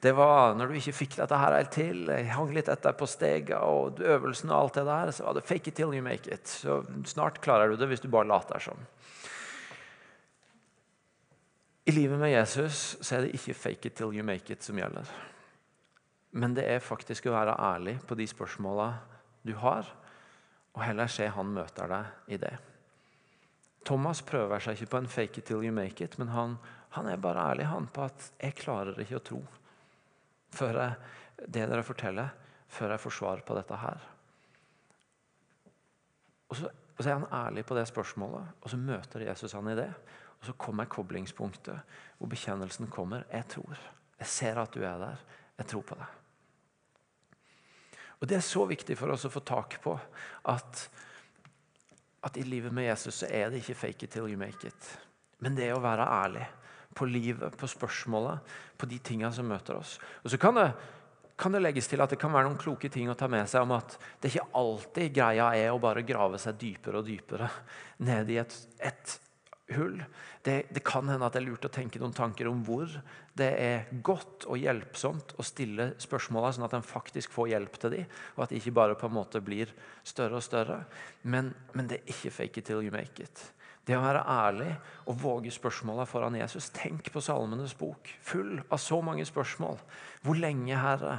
Det 0.02 0.12
var 0.12 0.54
Når 0.54 0.66
du 0.66 0.74
ikke 0.74 0.92
fikk 0.92 1.16
dette 1.16 1.38
her 1.38 1.56
helt 1.56 1.70
til, 1.70 2.06
jeg 2.06 2.26
hang 2.26 2.52
litt 2.52 2.68
etter 2.68 2.92
på 2.92 3.06
stega 3.06 3.62
og 3.62 4.00
øvelsen 4.00 4.50
og 4.50 4.58
alt 4.58 4.74
det 4.74 4.84
der, 4.84 5.10
så 5.12 5.24
var 5.24 5.34
det 5.34 5.44
'fake 5.44 5.68
it 5.68 5.74
till 5.74 5.94
you 5.94 6.02
make 6.02 6.28
it'. 6.28 6.46
Så 6.46 6.84
snart 7.06 7.40
klarer 7.40 7.70
du 7.70 7.76
det 7.76 7.88
hvis 7.88 8.00
du 8.00 8.08
bare 8.08 8.26
later 8.26 8.58
som. 8.58 8.76
I 11.84 11.92
livet 11.92 12.18
med 12.18 12.30
Jesus 12.30 12.96
så 13.00 13.16
er 13.16 13.20
det 13.20 13.34
ikke 13.34 13.54
'fake 13.54 13.86
it 13.86 13.94
till 13.94 14.14
you 14.14 14.22
make 14.22 14.54
it' 14.54 14.62
som 14.62 14.76
gjelder. 14.78 15.04
Men 16.30 16.54
det 16.54 16.64
er 16.70 16.78
faktisk 16.78 17.26
å 17.26 17.34
være 17.34 17.58
ærlig 17.58 18.00
på 18.06 18.14
de 18.14 18.26
spørsmåla 18.26 18.92
du 19.46 19.54
har, 19.54 19.96
og 20.74 20.82
heller 20.82 21.06
se 21.06 21.26
han 21.28 21.46
møter 21.46 21.88
deg 21.88 22.04
i 22.28 22.36
det. 22.36 22.58
Thomas 23.84 24.22
prøver 24.22 24.58
seg 24.58 24.72
ikke 24.72 24.90
på 24.90 24.98
en 24.98 25.06
'fake 25.06 25.38
it 25.38 25.44
till 25.44 25.64
you 25.64 25.72
make 25.72 26.04
it', 26.04 26.18
men 26.18 26.28
han, 26.28 26.58
han 26.90 27.06
er 27.06 27.16
bare 27.16 27.50
ærlig 27.50 27.66
han 27.66 27.86
på 27.86 28.04
at 28.04 28.30
'jeg 28.40 28.54
klarer 28.54 29.00
ikke 29.00 29.16
å 29.16 29.24
tro' 29.28 29.46
før 30.52 30.80
jeg, 30.80 30.94
det 31.48 31.68
dere 31.68 31.82
forteller, 31.82 32.28
før 32.68 32.90
jeg 32.90 33.00
får 33.00 33.10
svar 33.10 33.40
på 33.46 33.54
dette 33.54 33.76
her. 33.76 34.08
Og 36.48 36.56
så, 36.56 36.68
og 36.98 37.04
så 37.04 37.10
er 37.10 37.14
han 37.14 37.46
ærlig 37.46 37.64
på 37.66 37.74
det 37.74 37.88
spørsmålet, 37.88 38.46
og 38.60 38.70
så 38.70 38.76
møter 38.76 39.20
Jesus 39.20 39.52
han 39.52 39.68
i 39.68 39.76
det. 39.76 39.88
Og 40.42 40.48
så 40.50 40.56
kommer 40.58 40.90
koblingspunktet 40.90 41.98
hvor 42.18 42.30
bekjennelsen 42.30 42.90
kommer. 42.90 43.22
Jeg 43.30 43.46
tror. 43.54 43.78
Jeg 44.18 44.26
ser 44.26 44.58
at 44.58 44.74
du 44.74 44.82
er 44.82 44.98
der. 44.98 45.22
Jeg 45.60 45.70
tror 45.70 45.84
på 45.86 45.98
deg. 46.00 46.18
Og 48.22 48.28
Det 48.28 48.36
er 48.36 48.44
så 48.46 48.64
viktig 48.66 48.96
for 48.98 49.14
oss 49.14 49.26
å 49.26 49.30
få 49.34 49.42
tak 49.46 49.80
på 49.82 49.94
at, 50.50 50.82
at 52.22 52.36
i 52.38 52.44
livet 52.46 52.74
med 52.74 52.86
Jesus 52.86 53.22
så 53.22 53.30
er 53.30 53.50
det 53.50 53.62
ikke 53.62 53.74
'fake 53.74 54.04
it 54.04 54.10
till 54.10 54.28
you 54.30 54.38
make 54.38 54.66
it'. 54.66 54.98
Men 55.38 55.54
det 55.54 55.68
er 55.68 55.74
å 55.74 55.82
være 55.82 56.06
ærlig 56.06 56.46
på 56.94 57.04
livet, 57.04 57.56
på 57.56 57.66
spørsmålet, 57.66 58.38
på 58.78 58.86
de 58.86 58.98
tingene 58.98 59.32
som 59.32 59.46
møter 59.46 59.74
oss. 59.74 59.98
Og 60.24 60.30
så 60.30 60.38
kan 60.38 60.54
det, 60.54 60.72
kan 61.38 61.52
det 61.52 61.62
legges 61.62 61.88
til 61.88 62.00
at 62.00 62.10
det 62.10 62.18
kan 62.18 62.32
være 62.32 62.48
noen 62.48 62.58
kloke 62.58 62.88
ting 62.88 63.10
å 63.10 63.14
ta 63.18 63.26
med 63.26 63.48
seg 63.48 63.62
om 63.62 63.72
at 63.72 63.98
det 64.20 64.30
ikke 64.30 64.50
alltid 64.54 65.14
greia 65.14 65.54
er 65.54 65.70
å 65.72 65.80
bare 65.82 66.02
grave 66.02 66.38
seg 66.38 66.58
dypere 66.58 66.98
og 66.98 67.06
dypere 67.06 67.50
ned 67.98 68.30
i 68.30 68.36
et, 68.36 68.58
et 68.78 69.18
hull. 69.76 70.02
Det, 70.42 70.56
det, 70.74 70.82
kan 70.86 71.08
hende 71.08 71.26
at 71.26 71.36
det 71.36 71.42
er 71.42 71.46
lurt 71.46 71.66
å 71.68 71.72
tenke 71.72 72.00
noen 72.02 72.14
tanker 72.16 72.48
om 72.50 72.62
hvor 72.66 72.90
det 73.38 73.50
er 73.62 73.88
godt 74.04 74.46
og 74.50 74.60
hjelpsomt 74.60 75.34
å 75.38 75.46
stille 75.46 75.92
spørsmåla, 76.02 76.52
sånn 76.52 76.66
at 76.66 76.76
en 76.78 76.86
faktisk 76.86 77.32
får 77.34 77.52
hjelp 77.54 77.80
til 77.80 77.96
dem, 77.96 78.20
og 78.36 78.44
at 78.44 78.52
de 78.52 78.60
ikke 78.60 78.76
bare 78.76 78.98
på 78.98 79.08
en 79.08 79.16
måte 79.16 79.42
blir 79.44 79.72
større 80.04 80.40
og 80.40 80.46
større. 80.46 80.82
Men, 81.22 81.54
men 81.72 81.90
det 81.90 82.00
er 82.00 82.14
ikke 82.14 82.34
'fake 82.36 82.58
it 82.58 82.64
till 82.66 82.82
you 82.82 82.92
make 82.92 83.22
it'. 83.22 83.52
Det 83.82 83.96
å 83.98 84.02
være 84.04 84.22
ærlig 84.30 84.70
og 85.10 85.16
våge 85.18 85.50
spørsmåla 85.50 86.04
foran 86.06 86.36
Jesus. 86.38 86.70
Tenk 86.70 87.08
på 87.10 87.20
Salmenes 87.20 87.74
bok, 87.74 88.12
full 88.22 88.60
av 88.70 88.78
så 88.78 89.00
mange 89.02 89.24
spørsmål. 89.26 89.80
Hvor 90.22 90.38
lenge, 90.38 90.76
Herre? 90.78 91.16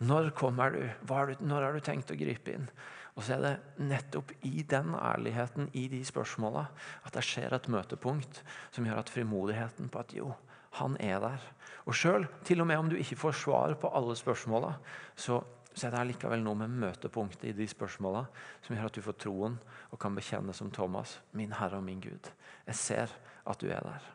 Når 0.00 0.30
kommer 0.38 0.72
du? 0.72 0.80
Når 1.10 1.60
har 1.60 1.76
du 1.76 1.80
tenkt 1.84 2.10
å 2.10 2.16
gripe 2.16 2.54
inn? 2.56 2.70
Og 3.16 3.24
så 3.24 3.36
er 3.36 3.44
det 3.44 3.84
nettopp 3.88 4.32
i 4.44 4.60
den 4.68 4.92
ærligheten 4.94 5.70
i 5.72 5.86
de 5.88 6.02
spørsmåla 6.04 6.66
at 7.06 7.14
det 7.16 7.24
skjer 7.24 7.54
et 7.56 7.68
møtepunkt 7.72 8.42
som 8.74 8.84
gjør 8.84 9.00
at 9.00 9.12
frimodigheten 9.12 9.88
på 9.92 10.02
at 10.02 10.12
jo, 10.18 10.34
han 10.76 10.98
er 11.00 11.22
der. 11.24 11.46
Og 11.88 11.96
sjøl, 11.96 12.26
til 12.44 12.60
og 12.60 12.68
med 12.68 12.76
om 12.76 12.90
du 12.92 12.98
ikke 13.00 13.16
får 13.16 13.38
svar 13.40 13.74
på 13.80 13.88
alle 13.88 14.16
spørsmåla, 14.18 14.74
så, 15.16 15.40
så, 15.72 15.86
er 15.86 15.96
det 15.96 16.04
likevel 16.10 16.44
noe 16.44 16.60
med 16.60 16.76
møtepunktet 16.84 17.48
i 17.54 17.56
de 17.56 17.68
spørsmåla 17.70 18.26
som 18.60 18.76
gjør 18.76 18.90
at 18.90 18.98
du 18.98 19.04
får 19.06 19.20
troen 19.24 19.56
og 19.88 20.00
kan 20.02 20.16
bekjenne 20.18 20.52
som 20.56 20.70
Thomas, 20.70 21.16
min 21.32 21.56
Herre 21.56 21.80
og 21.80 21.88
min 21.88 22.04
Gud. 22.04 22.32
Jeg 22.68 22.80
ser 22.82 23.16
at 23.46 23.62
du 23.62 23.70
er 23.70 23.80
der. 23.80 24.10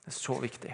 Det 0.00 0.14
er 0.14 0.22
så 0.24 0.40
viktig. 0.40 0.72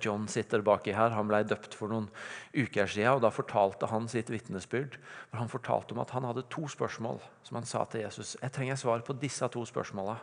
John 0.00 0.28
sitter 0.28 0.62
baki 0.62 0.92
her. 0.94 1.14
Han 1.16 1.28
ble 1.28 1.42
døpt 1.44 1.74
for 1.74 1.90
noen 1.90 2.08
uker 2.54 2.86
siden. 2.86 3.16
og 3.16 3.22
Da 3.24 3.30
fortalte 3.34 3.88
han 3.90 4.08
sitt 4.08 4.30
vitnesbyrd. 4.30 4.98
Han 5.32 5.50
fortalte 5.50 5.94
om 5.94 6.02
at 6.04 6.14
han 6.14 6.24
hadde 6.24 6.46
to 6.50 6.68
spørsmål 6.68 7.20
som 7.42 7.58
han 7.58 7.66
sa 7.68 7.84
til 7.84 8.04
Jesus. 8.04 8.36
Jeg 8.42 8.52
trenger 8.52 8.76
svar 8.76 9.02
på 9.06 9.16
disse 9.18 9.48
to 9.48 9.64
spørsmåla 9.64 10.18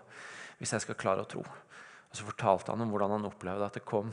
hvis 0.60 0.74
jeg 0.76 0.86
skal 0.86 1.00
klare 1.00 1.26
å 1.26 1.30
tro. 1.30 1.42
Og 1.42 2.16
Så 2.16 2.28
fortalte 2.28 2.72
han 2.72 2.82
om 2.82 2.90
hvordan 2.92 3.16
han 3.18 3.26
opplevde 3.26 3.66
at 3.66 3.78
det 3.80 3.86
kom 3.88 4.12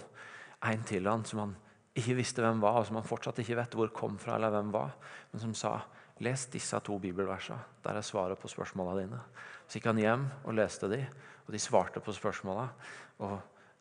en 0.65 0.83
til 0.87 1.07
han 1.07 1.25
som 1.25 1.43
han 1.45 1.57
ikke 1.99 2.19
visste 2.19 2.43
hvem 2.43 2.61
var, 2.63 2.79
og 2.79 2.87
som 2.87 2.99
han 2.99 3.07
fortsatt 3.07 3.41
ikke 3.43 3.57
vet 3.59 3.75
hvor 3.75 3.91
kom 3.95 4.19
fra, 4.23 4.37
eller 4.37 4.53
hvem 4.55 4.71
var, 4.71 4.95
men 5.33 5.43
som 5.43 5.55
sa 5.57 5.73
les 6.23 6.47
disse 6.51 6.79
to 6.87 6.99
bibelversene. 6.99 7.59
Der 7.85 7.99
er 7.99 8.07
svaret 8.07 8.39
på 8.39 8.51
spørsmåla 8.51 8.97
dine. 9.01 9.21
Så 9.67 9.79
gikk 9.79 9.91
han 9.91 10.01
hjem 10.03 10.27
og 10.45 10.57
leste 10.59 10.91
de, 10.91 11.01
og 11.47 11.55
de 11.55 11.61
svarte 11.63 12.03
på 12.03 12.15
spørsmåla. 12.15 12.69
Og 13.27 13.39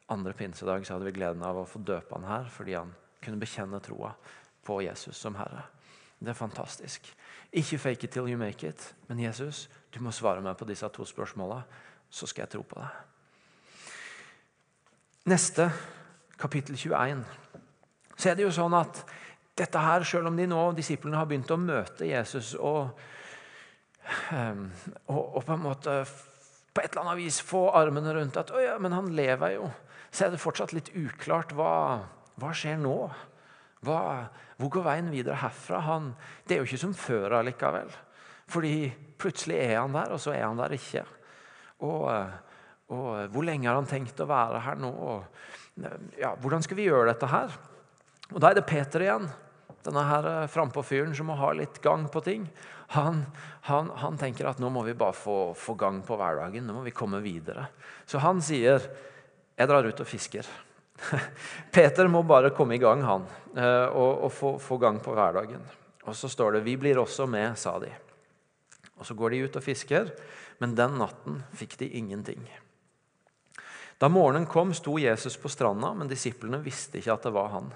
andre 0.08 0.34
pinsedag 0.34 0.86
så 0.86 0.96
hadde 0.96 1.08
vi 1.10 1.18
gleden 1.20 1.44
av 1.44 1.58
å 1.60 1.68
få 1.68 1.82
døpe 1.84 2.16
han 2.16 2.28
her 2.28 2.48
fordi 2.52 2.78
han 2.78 2.94
kunne 3.24 3.42
bekjenne 3.42 3.80
troa 3.84 4.14
på 4.64 4.82
Jesus 4.84 5.18
som 5.18 5.36
Herre. 5.40 5.66
Det 6.20 6.32
er 6.32 6.38
fantastisk. 6.38 7.08
Ikke 7.52 7.78
fake 7.78 8.08
it 8.08 8.12
till 8.12 8.28
you 8.30 8.38
make 8.38 8.68
it, 8.68 8.94
men 9.08 9.20
Jesus, 9.20 9.68
du 9.94 10.00
må 10.04 10.12
svare 10.12 10.42
meg 10.42 10.58
på 10.58 10.66
disse 10.68 10.88
to 10.90 11.06
spørsmåla, 11.06 11.62
så 12.10 12.28
skal 12.28 12.46
jeg 12.46 12.56
tro 12.56 12.64
på 12.68 12.80
deg. 12.80 12.90
Neste, 15.28 15.70
kapittel 16.40 16.78
21, 16.78 17.24
så 18.16 18.30
er 18.30 18.36
det 18.38 18.46
jo 18.48 18.52
sånn 18.56 18.76
at 18.78 19.04
dette 19.58 19.82
her, 19.82 20.04
selv 20.08 20.30
om 20.30 20.38
de 20.38 20.48
nå, 20.48 20.62
disiplene 20.78 21.18
har 21.20 21.28
begynt 21.30 21.52
å 21.52 21.60
møte 21.60 22.08
Jesus 22.08 22.54
og, 22.56 22.94
ehm, 24.32 24.68
og, 25.10 25.22
og 25.40 25.46
på 25.46 25.56
en 25.56 25.64
måte 25.64 25.98
på 26.78 26.84
et 26.84 26.92
eller 26.92 27.08
annet 27.08 27.20
vis 27.24 27.40
få 27.42 27.64
armene 27.74 28.14
rundt 28.14 28.38
at 28.38 28.54
ja, 28.62 28.76
men 28.80 28.94
han 28.94 29.10
lever 29.18 29.56
jo, 29.56 29.70
så 30.12 30.26
er 30.26 30.34
det 30.34 30.42
fortsatt 30.42 30.74
litt 30.76 30.92
uklart 30.96 31.54
hva, 31.58 31.74
hva 32.40 32.52
skjer 32.56 32.80
nå. 32.82 32.98
Hva, 33.86 34.00
hvor 34.58 34.72
går 34.74 34.86
veien 34.88 35.12
videre 35.14 35.38
herfra? 35.42 35.84
Han, 35.86 36.12
det 36.48 36.56
er 36.56 36.62
jo 36.62 36.70
ikke 36.70 36.82
som 36.88 36.96
før 36.98 37.40
allikevel. 37.42 37.92
Fordi 38.50 38.90
plutselig 39.20 39.60
er 39.66 39.80
han 39.82 39.96
der, 39.96 40.14
og 40.16 40.22
så 40.24 40.34
er 40.34 40.46
han 40.48 40.60
der 40.60 40.74
ikke. 40.78 41.04
Og, 41.86 42.08
og 42.96 43.10
hvor 43.34 43.46
lenge 43.46 43.70
har 43.70 43.78
han 43.78 43.90
tenkt 43.90 44.24
å 44.24 44.30
være 44.30 44.64
her 44.66 44.80
nå? 44.82 44.94
Og, 45.12 45.44
ja, 46.18 46.34
hvordan 46.42 46.64
skal 46.66 46.80
vi 46.80 46.88
gjøre 46.88 47.12
dette 47.12 47.30
her? 47.30 47.60
Og 48.32 48.40
Da 48.42 48.50
er 48.50 48.58
det 48.58 48.70
Peter 48.70 49.04
igjen 49.04 49.28
denne 49.88 50.04
her 50.08 50.28
eh, 50.28 50.48
frampå-fyren 50.52 51.16
som 51.16 51.30
må 51.32 51.38
ha 51.40 51.54
litt 51.56 51.80
gang 51.84 52.08
på 52.12 52.22
ting, 52.26 52.48
han, 52.96 53.24
han, 53.68 53.92
han, 54.00 54.18
tenker 54.20 54.48
at 54.48 54.62
nå 54.64 54.70
må 54.72 54.84
vi 54.88 54.96
bare 54.98 55.16
få, 55.16 55.54
få, 55.58 55.76
gang 55.80 56.00
på 56.08 56.16
hverdagen. 56.20 56.68
Nå 56.68 56.78
må 56.78 56.86
vi 56.86 56.96
komme 56.96 57.20
videre. 57.24 57.68
Så 58.08 58.22
han 58.24 58.40
sier, 58.44 58.84
'Jeg 59.58 59.68
drar 59.68 59.86
ut 59.86 60.00
og 60.00 60.08
fisker'. 60.08 60.48
Peter 61.76 62.08
må 62.08 62.24
bare 62.24 62.54
komme 62.54 62.76
i 62.76 62.82
gang, 62.82 63.04
han, 63.06 63.26
eh, 63.56 63.88
og, 63.90 64.24
og 64.24 64.32
få, 64.32 64.58
få, 64.62 64.78
gang 64.78 65.00
på 65.02 65.14
hverdagen. 65.14 65.62
Og 66.06 66.16
så 66.16 66.30
står 66.30 66.52
det 66.52 66.64
'Vi 66.66 66.76
blir 66.76 66.98
også 66.98 67.26
med', 67.26 67.56
sa 67.56 67.80
de. 67.80 67.92
Og 68.98 69.06
Så 69.06 69.14
går 69.14 69.30
de 69.30 69.44
ut 69.44 69.56
og 69.56 69.64
fisker, 69.64 70.12
men 70.60 70.76
den 70.76 70.98
natten 70.98 71.44
fikk 71.54 71.78
de 71.80 71.90
ingenting. 71.90 72.50
Da 74.02 74.08
morgenen 74.08 74.46
kom, 74.46 74.74
sto 74.74 74.98
Jesus 74.98 75.38
på 75.38 75.50
stranda, 75.50 75.94
men 75.94 76.08
disiplene 76.08 76.64
visste 76.64 76.98
ikke 76.98 77.14
at 77.14 77.24
det 77.24 77.34
var 77.34 77.50
han. 77.50 77.74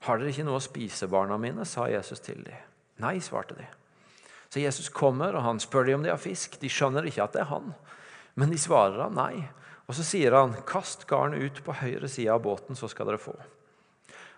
'Har 0.00 0.18
dere 0.18 0.28
ikke 0.28 0.44
noe 0.44 0.60
å 0.60 0.62
spise, 0.62 1.08
barna 1.08 1.36
mine?' 1.36 1.64
sa 1.64 1.88
Jesus 1.88 2.20
til 2.20 2.44
dem. 2.44 2.56
'Nei', 2.98 3.20
svarte 3.20 3.54
de. 3.54 3.66
Så 4.50 4.60
Jesus 4.60 4.88
kommer, 4.88 5.34
og 5.34 5.42
han 5.42 5.60
spør 5.60 5.86
dem 5.86 5.94
om 5.94 6.02
de 6.02 6.10
har 6.10 6.20
fisk. 6.20 6.60
De 6.60 6.68
skjønner 6.68 7.06
ikke 7.08 7.24
at 7.24 7.32
det 7.32 7.40
er 7.40 7.50
han, 7.50 7.74
men 8.34 8.50
de 8.50 8.58
svarer 8.58 9.02
han 9.02 9.14
nei. 9.14 9.48
Og 9.86 9.94
så 9.94 10.02
sier 10.02 10.34
han, 10.34 10.54
'Kast 10.66 11.06
garnet 11.06 11.42
ut 11.42 11.64
på 11.64 11.72
høyre 11.72 12.08
side 12.08 12.32
av 12.32 12.42
båten, 12.42 12.76
så 12.76 12.88
skal 12.88 13.06
dere 13.06 13.22
få.' 13.22 13.38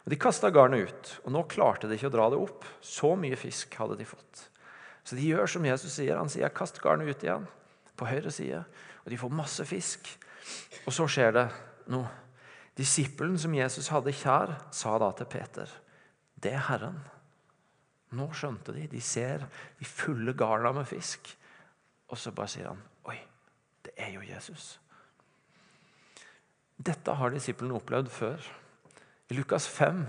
Og 0.05 0.11
De 0.11 0.17
kasta 0.17 0.51
garnet 0.51 0.89
ut, 0.89 1.21
og 1.25 1.33
nå 1.33 1.43
klarte 1.49 1.89
de 1.89 1.97
ikke 1.97 2.09
å 2.09 2.15
dra 2.15 2.31
det 2.31 2.39
opp. 2.41 2.65
Så 2.81 3.17
mye 3.17 3.37
fisk 3.37 3.75
hadde 3.77 3.97
de 3.97 4.05
fått. 4.09 4.49
Så 5.05 5.17
de 5.17 5.25
gjør 5.25 5.47
som 5.47 5.65
Jesus 5.65 5.93
sier. 5.93 6.17
Han 6.17 6.29
sier, 6.29 6.49
'Kast 6.49 6.81
garnet 6.81 7.09
ut 7.09 7.23
igjen 7.23 7.47
på 7.97 8.07
høyre 8.07 8.31
side.' 8.31 8.65
Og 9.05 9.11
de 9.11 9.17
får 9.17 9.31
masse 9.33 9.65
fisk. 9.65 10.09
Og 10.87 10.93
så 10.93 11.07
skjer 11.09 11.33
det 11.33 11.49
noe. 11.89 12.09
Disippelen 12.77 13.39
som 13.39 13.55
Jesus 13.55 13.89
hadde 13.89 14.13
kjær, 14.13 14.53
sa 14.71 14.99
da 14.99 15.11
til 15.13 15.27
Peter, 15.27 15.69
'Det 16.41 16.53
er 16.53 16.67
Herren'. 16.69 17.01
Nå 18.13 18.31
skjønte 18.33 18.73
de. 18.73 18.87
De 18.87 19.01
ser 19.01 19.47
de 19.79 19.85
fulle 19.85 20.33
garna 20.33 20.73
med 20.73 20.87
fisk. 20.87 21.37
Og 22.09 22.19
så 22.19 22.31
bare 22.31 22.49
sier 22.49 22.69
han, 22.69 22.83
'Oi, 23.05 23.19
det 23.85 23.93
er 23.97 24.13
jo 24.13 24.21
Jesus'. 24.21 24.79
Dette 26.79 27.15
har 27.19 27.35
disiplene 27.35 27.75
opplevd 27.75 28.11
før. 28.13 28.45
I 29.29 29.37
Lukas 29.37 29.67
5, 29.69 30.05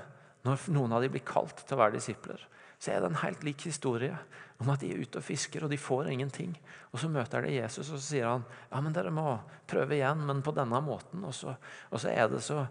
når 0.45 0.69
noen 0.71 0.93
av 0.95 1.03
dem 1.03 1.11
blir 1.13 1.25
kalt 1.25 1.65
til 1.65 1.75
å 1.75 1.81
være 1.81 1.97
disipler, 1.97 2.43
så 2.79 2.93
er 2.93 3.01
det 3.01 3.09
en 3.09 3.21
helt 3.25 3.41
lik 3.43 3.65
historie 3.67 4.15
om 4.59 4.69
at 4.71 4.83
de 4.83 4.91
er 4.93 5.01
ute 5.01 5.19
og 5.19 5.25
fisker, 5.25 5.65
og 5.65 5.71
de 5.71 5.79
får 5.79 6.11
ingenting. 6.13 6.53
Og 6.93 6.99
Så 6.99 7.09
møter 7.11 7.43
de 7.43 7.57
Jesus, 7.57 7.89
og 7.89 7.97
så 7.97 8.05
sier 8.05 8.27
han 8.27 8.45
ja, 8.45 8.79
men 8.79 8.95
dere 8.95 9.11
må 9.11 9.39
prøve 9.67 9.97
igjen, 9.97 10.23
men 10.27 10.43
på 10.43 10.53
denne 10.55 10.79
måten. 10.83 11.23
Og 11.27 11.35
så, 11.35 11.55
og 11.89 11.99
så 11.99 12.11
er 12.11 12.29
det 12.31 12.41
så, 12.43 12.65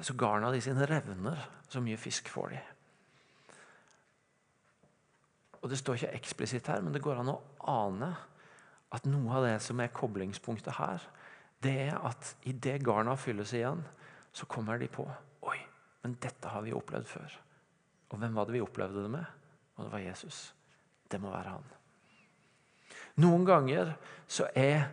så 0.00 0.14
garna 0.18 0.52
de 0.54 0.62
sine 0.62 0.86
revner. 0.86 1.40
Så 1.70 1.82
mye 1.82 1.98
fisk 1.98 2.30
får 2.30 2.54
de. 2.54 2.60
Og 5.60 5.70
Det 5.70 5.78
står 5.78 5.98
ikke 5.98 6.18
eksplisitt 6.18 6.70
her, 6.70 6.82
men 6.82 6.94
det 6.94 7.02
går 7.04 7.20
an 7.20 7.34
å 7.34 7.40
ane 7.68 8.10
at 8.90 9.06
noe 9.06 9.34
av 9.38 9.46
det 9.46 9.58
som 9.62 9.80
er 9.82 9.92
koblingspunktet 9.94 10.78
her, 10.78 11.02
det 11.64 11.74
er 11.88 11.98
at 12.08 12.34
idet 12.48 12.80
garna 12.84 13.16
fylles 13.20 13.52
igjen, 13.56 13.82
så 14.32 14.46
kommer 14.46 14.78
de 14.78 14.88
på 14.88 15.04
Oi, 15.48 15.58
men 16.04 16.16
dette 16.22 16.48
har 16.52 16.64
vi 16.64 16.74
opplevd 16.76 17.08
før. 17.08 17.36
Og 18.10 18.20
hvem 18.20 18.34
var 18.36 18.48
det 18.48 18.56
vi 18.56 18.64
opplevde 18.64 19.04
det 19.04 19.12
med? 19.12 19.36
Og 19.76 19.86
det 19.86 19.92
var 19.92 20.02
Jesus. 20.04 20.40
Det 21.10 21.20
må 21.20 21.32
være 21.32 21.54
han. 21.56 21.68
Noen 23.20 23.44
ganger 23.46 23.94
så 24.30 24.46
er 24.56 24.88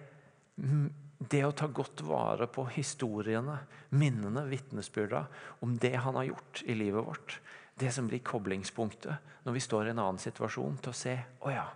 det 1.17 1.43
å 1.45 1.53
ta 1.55 1.67
godt 1.71 2.01
vare 2.05 2.47
på 2.51 2.65
historiene, 2.75 3.57
minnene, 3.97 4.45
vitnesbyrda 4.49 5.23
om 5.65 5.75
det 5.81 5.95
han 6.03 6.17
har 6.19 6.29
gjort 6.29 6.61
i 6.65 6.75
livet 6.77 7.05
vårt, 7.05 7.39
det 7.77 7.91
som 7.93 8.07
blir 8.09 8.23
koblingspunktet 8.25 9.43
når 9.45 9.55
vi 9.55 9.63
står 9.63 9.87
i 9.87 9.93
en 9.93 10.01
annen 10.01 10.21
situasjon, 10.21 10.79
til 10.81 10.93
å 10.93 10.97
se 10.97 11.13
å 11.45 11.53
ja, 11.53 11.67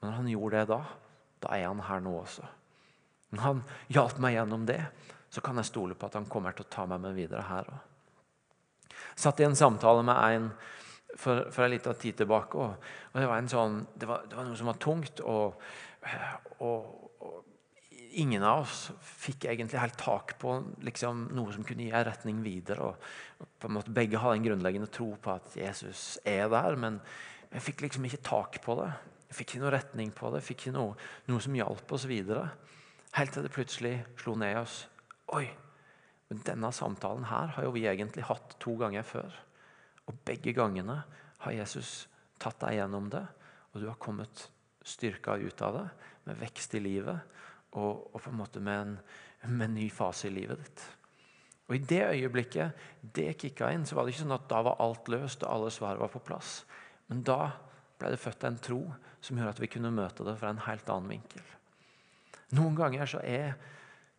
men 0.00 0.14
han 0.16 0.28
gjorde 0.30 0.62
det 0.62 0.70
da. 0.70 0.80
Da 1.44 1.56
er 1.58 1.66
han 1.68 1.82
her 1.84 2.00
nå 2.04 2.14
også. 2.22 2.46
Når 3.34 3.44
han 3.44 3.64
hjalp 3.92 4.20
meg 4.22 4.36
gjennom 4.36 4.64
det, 4.68 4.80
så 5.34 5.42
kan 5.42 5.58
jeg 5.58 5.70
stole 5.70 5.96
på 5.98 6.06
at 6.06 6.16
han 6.18 6.30
kommer 6.30 6.54
til 6.54 6.66
å 6.66 6.72
ta 6.72 6.86
meg 6.86 7.02
med 7.02 7.16
videre 7.16 7.44
her 7.48 7.68
òg. 7.72 7.90
Satt 9.18 9.40
i 9.42 9.46
en 9.46 9.56
samtale 9.58 10.02
med 10.06 10.18
en 10.36 10.48
for, 11.16 11.46
for 11.54 11.64
en 11.64 11.70
liten 11.74 11.94
tid 11.98 12.18
tilbake. 12.18 12.58
Og, 12.58 12.92
og 13.12 13.20
det, 13.20 13.26
var 13.30 13.48
sånn, 13.50 13.80
det, 13.94 14.08
var, 14.10 14.28
det, 14.28 14.38
var 14.38 14.48
noe 14.48 14.58
som 14.58 14.70
var 14.70 14.78
tungt. 14.82 15.22
Og, 15.22 15.60
og, 16.58 17.10
og, 17.22 17.40
ingen 18.14 18.44
av 18.46 18.62
oss 18.62 18.92
fikk 19.02 19.48
egentlig 19.50 19.80
helt 19.82 19.96
tak 19.98 20.36
på 20.38 20.52
liksom, 20.86 21.28
noe 21.34 21.54
som 21.54 21.64
kunne 21.66 21.86
gi 21.86 21.94
en 21.94 22.06
retning 22.06 22.42
videre. 22.44 22.90
Og, 22.92 23.48
på 23.58 23.70
en 23.70 23.76
måte 23.78 23.94
Begge 23.94 24.20
hadde 24.22 24.40
en 24.40 24.46
grunnleggende 24.48 24.90
tro 24.94 25.12
på 25.20 25.34
at 25.34 25.56
Jesus 25.58 26.14
er 26.26 26.46
der, 26.52 26.78
men 26.78 27.00
jeg 27.50 27.66
fikk 27.70 27.84
liksom 27.84 28.06
ikke 28.06 28.22
tak 28.26 28.60
på 28.62 28.78
det. 28.80 28.92
Jeg 29.30 29.38
fikk 29.40 29.54
ikke 29.54 29.64
noe 29.64 29.74
retning 29.74 30.14
på 30.14 30.30
det, 30.30 30.42
jeg 30.42 30.50
fikk 30.52 30.64
ikke 30.64 30.76
noe, 30.76 30.94
noe 31.30 31.42
som 31.42 31.58
hjalp 31.58 31.94
oss 31.96 32.06
videre. 32.10 32.48
Helt 33.14 33.30
til 33.36 33.44
det 33.46 33.52
plutselig 33.54 33.94
slo 34.18 34.34
ned 34.38 34.56
i 34.56 34.58
oss. 34.58 34.80
Oi, 35.36 35.44
men 36.30 36.40
denne 36.46 36.70
samtalen 36.74 37.28
her 37.30 37.52
har 37.54 37.66
jo 37.66 37.74
vi 37.76 37.84
egentlig 37.86 38.24
hatt 38.26 38.56
to 38.62 38.74
ganger 38.80 39.06
før. 39.06 39.36
Og 40.10 40.18
begge 40.26 40.54
gangene 40.56 40.96
har 41.44 41.54
Jesus 41.54 42.08
tatt 42.42 42.58
deg 42.64 42.80
gjennom 42.80 43.06
det, 43.12 43.22
og 43.72 43.80
du 43.80 43.86
har 43.86 44.00
kommet 44.02 44.48
styrka 44.84 45.38
ut 45.38 45.62
av 45.62 45.78
det, 45.78 45.86
med 46.24 46.40
vekst 46.40 46.74
i 46.74 46.82
livet 46.82 47.20
og, 47.76 48.10
og 48.14 48.18
på 48.18 48.30
en 48.32 48.38
måte 48.38 48.62
med 48.64 48.80
en, 48.80 48.92
med 49.46 49.68
en, 49.68 49.78
ny 49.78 49.88
fase 49.92 50.28
i 50.28 50.34
livet 50.34 50.60
ditt. 50.64 50.84
Og 51.68 51.76
I 51.76 51.84
det 51.94 52.02
øyeblikket 52.10 52.86
det 53.14 53.30
kicka 53.40 53.70
inn, 53.72 53.86
så 53.86 53.96
var 53.96 54.04
det 54.04 54.14
ikke 54.14 54.24
sånn 54.24 54.36
at 54.36 54.48
da 54.50 54.62
var 54.66 54.80
alt 54.84 55.08
løst 55.12 55.44
og 55.44 55.52
alle 55.52 55.72
svar 55.72 56.00
var 56.00 56.12
på 56.12 56.22
plass. 56.24 56.62
Men 57.08 57.22
da 57.24 57.54
ble 58.00 58.12
det 58.12 58.20
født 58.20 58.48
en 58.48 58.60
tro 58.60 58.80
som 59.24 59.38
gjorde 59.38 59.54
at 59.56 59.62
vi 59.62 59.70
kunne 59.76 59.94
møte 59.94 60.26
det 60.26 60.36
fra 60.40 60.52
en 60.52 60.64
helt 60.66 60.90
annen 60.92 61.14
vinkel. 61.16 61.44
Noen 62.52 62.76
ganger 62.76 63.08
så 63.08 63.20
er 63.24 63.54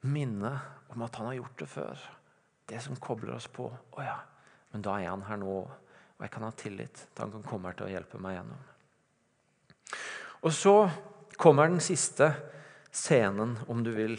minnet 0.05 0.93
om 0.93 1.03
at 1.05 1.15
han 1.19 1.29
har 1.29 1.37
gjort 1.39 1.59
det 1.61 1.67
før, 1.69 2.05
det 2.69 2.81
som 2.81 2.97
kobler 3.01 3.35
oss 3.37 3.47
på. 3.51 3.67
Å 3.69 4.05
ja, 4.05 4.17
men 4.73 4.85
da 4.85 4.97
er 4.99 5.11
han 5.11 5.25
her 5.27 5.39
nå, 5.41 5.57
og 6.15 6.23
jeg 6.23 6.33
kan 6.33 6.47
ha 6.47 6.51
tillit 6.57 7.05
til 7.05 7.25
han 7.25 7.33
kan 7.35 7.45
komme 7.45 7.69
her 7.69 7.77
til 7.77 7.87
å 7.87 7.93
hjelpe 7.93 8.21
meg 8.23 8.37
gjennom. 8.37 8.63
Og 10.45 10.53
så 10.53 10.75
kommer 11.41 11.69
den 11.69 11.83
siste 11.83 12.31
scenen, 12.95 13.57
om 13.67 13.83
du 13.83 13.91
vil, 13.95 14.17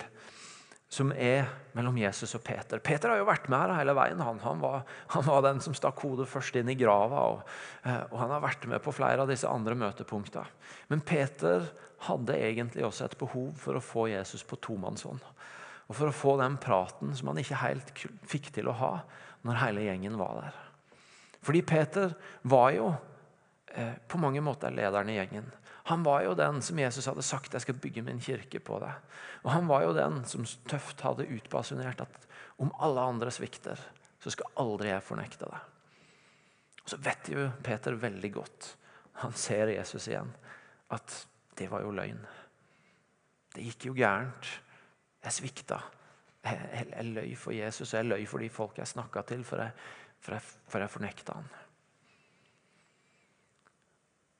som 0.88 1.10
er 1.12 1.48
mellom 1.74 1.96
Jesus 1.98 2.36
og 2.38 2.44
Peter. 2.46 2.78
Peter 2.78 3.10
har 3.10 3.18
jo 3.18 3.26
vært 3.26 3.48
med 3.50 3.58
her 3.58 3.72
hele 3.80 3.94
veien. 3.98 4.20
Han, 4.22 4.38
han, 4.44 4.60
var, 4.62 4.84
han 5.12 5.24
var, 5.26 5.42
den 5.44 5.58
som 5.64 5.74
stakk 5.74 5.98
hodet 6.04 6.28
først 6.30 6.56
inn 6.60 6.70
i 6.70 6.76
grava. 6.78 7.24
Og, 7.34 7.56
eh, 7.82 8.04
og, 8.06 8.14
han 8.20 8.34
har 8.36 8.44
vært 8.44 8.68
med 8.70 8.82
på 8.84 8.94
flere 8.94 9.24
av 9.24 9.30
disse 9.30 9.50
andre 9.50 9.74
møtepunktene. 9.78 10.46
Men 10.92 11.02
Peter 11.06 11.66
hadde 12.06 12.38
egentlig 12.38 12.86
også 12.86 13.08
et 13.08 13.18
behov 13.18 13.50
for 13.58 13.78
å 13.78 13.82
få 13.82 14.06
Jesus 14.12 14.46
på 14.46 14.60
tomannshånd. 14.62 15.24
Og 15.86 15.94
for 15.94 16.10
å 16.10 16.14
få 16.14 16.36
den 16.40 16.56
praten 16.62 17.12
som 17.18 17.32
han 17.32 17.42
ikke 17.42 17.60
helt 17.64 17.92
fikk 18.26 18.52
til 18.54 18.70
å 18.70 18.78
ha 18.78 18.94
når 19.46 19.62
hele 19.62 19.84
gjengen 19.88 20.16
var 20.18 20.40
der. 20.44 20.62
Fordi 21.46 21.62
Peter 21.66 22.14
var 22.46 22.72
jo 22.74 22.88
eh, 23.74 23.94
på 24.06 24.18
mange 24.22 24.42
måter 24.42 24.74
lederen 24.74 25.10
i 25.10 25.18
gjengen. 25.18 25.50
Han 25.86 26.02
var 26.02 26.24
jo 26.24 26.34
den 26.34 26.58
som 26.62 26.78
Jesus 26.78 27.06
hadde 27.06 27.22
sagt 27.22 27.52
'jeg 27.54 27.62
skal 27.62 27.74
bygge 27.74 28.02
min 28.02 28.20
kirke 28.20 28.58
på 28.58 28.80
deg'. 28.82 28.98
Og 29.44 29.50
han 29.52 29.68
var 29.68 29.82
jo 29.82 29.92
den 29.94 30.24
som 30.24 30.44
tøft 30.44 31.00
hadde 31.00 31.28
utbasunert 31.28 32.00
at 32.00 32.26
om 32.58 32.72
alle 32.80 33.00
andre 33.00 33.30
svikter, 33.30 33.78
så 34.20 34.30
skal 34.30 34.50
aldri 34.56 34.88
jeg 34.88 35.02
fornekte 35.02 35.44
det. 35.44 35.60
Og 36.82 36.88
Så 36.88 36.96
vet 36.96 37.28
jo 37.28 37.50
Peter 37.62 37.92
veldig 37.92 38.32
godt, 38.32 38.76
han 39.12 39.32
ser 39.32 39.66
Jesus 39.66 40.08
igjen, 40.08 40.34
at 40.90 41.26
det 41.58 41.70
var 41.70 41.82
jo 41.82 41.90
løgn. 41.90 42.26
Det 43.54 43.64
gikk 43.64 43.86
jo 43.86 43.94
gærent. 43.96 44.60
Jeg 45.24 45.32
svikta. 45.32 45.80
Jeg, 46.44 46.68
jeg, 46.72 46.88
jeg 46.92 47.04
løy 47.04 47.36
for 47.36 47.52
Jesus, 47.52 47.94
og 47.94 47.98
jeg 47.98 48.06
løy 48.06 48.26
for 48.26 48.38
de 48.38 48.50
folk 48.52 48.78
jeg 48.78 48.86
snakka 48.86 49.22
til, 49.22 49.44
for 49.44 49.62
jeg, 49.64 49.72
for 50.20 50.36
jeg, 50.36 50.42
for 50.68 50.84
jeg 50.84 50.90
fornekta 50.90 51.38
han. 51.38 51.48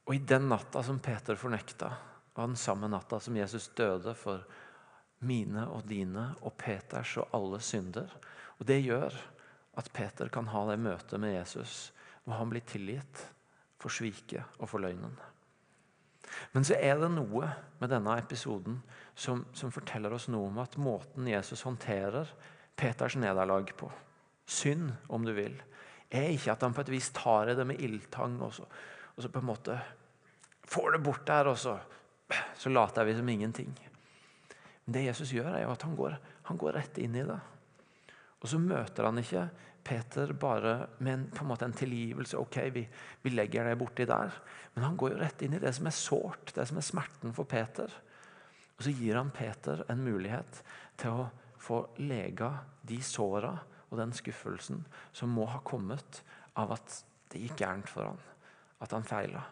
Og 0.07 0.15
i 0.15 0.23
den 0.23 0.49
natta 0.49 0.83
som 0.87 1.01
Peter 1.03 1.39
fornekta, 1.39 1.91
var 2.37 2.47
den 2.47 2.59
samme 2.61 2.89
natta 2.89 3.19
som 3.21 3.37
Jesus 3.37 3.71
døde 3.75 4.15
for 4.15 4.45
mine 5.27 5.65
og 5.73 5.87
dine 5.89 6.29
og 6.43 6.55
Peters 6.61 7.17
og 7.23 7.33
alle 7.35 7.61
synder. 7.65 8.13
Og 8.59 8.67
Det 8.67 8.83
gjør 8.85 9.15
at 9.77 9.93
Peter 9.93 10.29
kan 10.33 10.49
ha 10.53 10.67
det 10.71 10.81
møtet 10.81 11.21
med 11.21 11.35
Jesus 11.35 11.93
hvor 12.25 12.41
han 12.41 12.51
blir 12.51 12.65
tilgitt 12.67 13.23
for 13.81 13.93
sviket 13.93 14.59
og 14.59 14.69
for 14.71 14.83
løgnen. 14.83 15.15
Men 16.53 16.65
så 16.67 16.75
er 16.75 16.99
det 16.99 17.11
noe 17.15 17.49
med 17.79 17.93
denne 17.93 18.17
episoden 18.19 18.81
som, 19.15 19.45
som, 19.55 19.71
forteller 19.73 20.13
oss 20.13 20.27
noe 20.33 20.51
om 20.51 20.59
at 20.59 20.75
måten 20.81 21.29
Jesus 21.31 21.63
håndterer 21.67 22.33
Peters 22.77 23.17
nederlag 23.17 23.71
på, 23.79 23.89
synd 24.45 24.91
om 25.09 25.25
du 25.25 25.33
vil, 25.37 25.55
er 26.11 26.33
ikke 26.35 26.53
at 26.53 26.67
han 26.67 26.75
på 26.75 26.83
et 26.85 26.93
vis 26.93 27.13
tar 27.15 27.53
i 27.53 27.57
det 27.57 27.65
med 27.69 27.81
ildtang 27.83 28.37
og 28.43 28.53
så, 28.59 28.67
og 29.17 29.25
så 29.25 29.33
på 29.33 29.41
en 29.41 29.49
måte 29.49 29.77
får 30.67 30.97
det 30.97 31.03
bort 31.05 31.27
der, 31.27 31.51
og 31.51 31.59
så, 31.59 31.77
så 32.57 32.73
later 32.73 33.07
vi 33.09 33.15
som 33.17 33.29
ingenting. 33.29 33.71
Men 34.85 34.97
det 34.97 35.07
Jesus 35.07 35.33
gjør, 35.35 35.55
er 35.55 35.65
jo 35.65 35.73
at 35.73 35.85
han 35.87 35.95
går, 35.99 36.17
han 36.51 36.59
går 36.61 36.77
rett 36.77 36.99
inn 37.03 37.17
i 37.17 37.25
det. 37.27 37.39
Og 38.43 38.51
så 38.51 38.61
møter 38.61 39.09
han 39.09 39.19
ikke 39.23 39.47
Peter 39.87 40.33
bare 40.35 40.75
med 40.99 41.13
en, 41.13 41.25
på 41.31 41.45
en, 41.45 41.49
måte 41.49 41.67
en 41.67 41.77
tilgivelse. 41.77 42.39
Ok, 42.39 42.59
vi, 42.75 42.83
vi 43.23 43.33
legger 43.33 43.69
det 43.71 43.79
borti 43.79 44.07
der. 44.07 44.35
Men 44.75 44.85
han 44.89 44.99
går 44.99 45.15
jo 45.15 45.21
rett 45.23 45.43
inn 45.47 45.57
i 45.57 45.63
det 45.63 45.73
som 45.77 45.89
er 45.89 45.97
sårt, 45.97 46.53
det 46.55 46.67
som 46.69 46.81
er 46.81 46.87
smerten 46.87 47.35
for 47.37 47.49
Peter. 47.49 47.91
Og 48.77 48.85
så 48.85 48.93
gir 48.93 49.17
han 49.17 49.33
Peter 49.35 49.85
en 49.89 50.03
mulighet 50.05 50.61
til 51.01 51.23
å 51.23 51.29
få 51.63 51.81
lega 52.03 52.53
de 52.87 52.99
såra 53.03 53.55
og 53.87 53.99
den 53.99 54.13
skuffelsen 54.15 54.83
som 55.15 55.33
må 55.33 55.47
ha 55.51 55.63
kommet 55.67 56.21
av 56.59 56.75
at 56.77 57.01
det 57.33 57.43
gikk 57.43 57.63
gærent 57.63 57.91
for 57.91 58.11
han, 58.11 58.21
at 58.81 58.93
han 58.93 59.05
feila. 59.05 59.43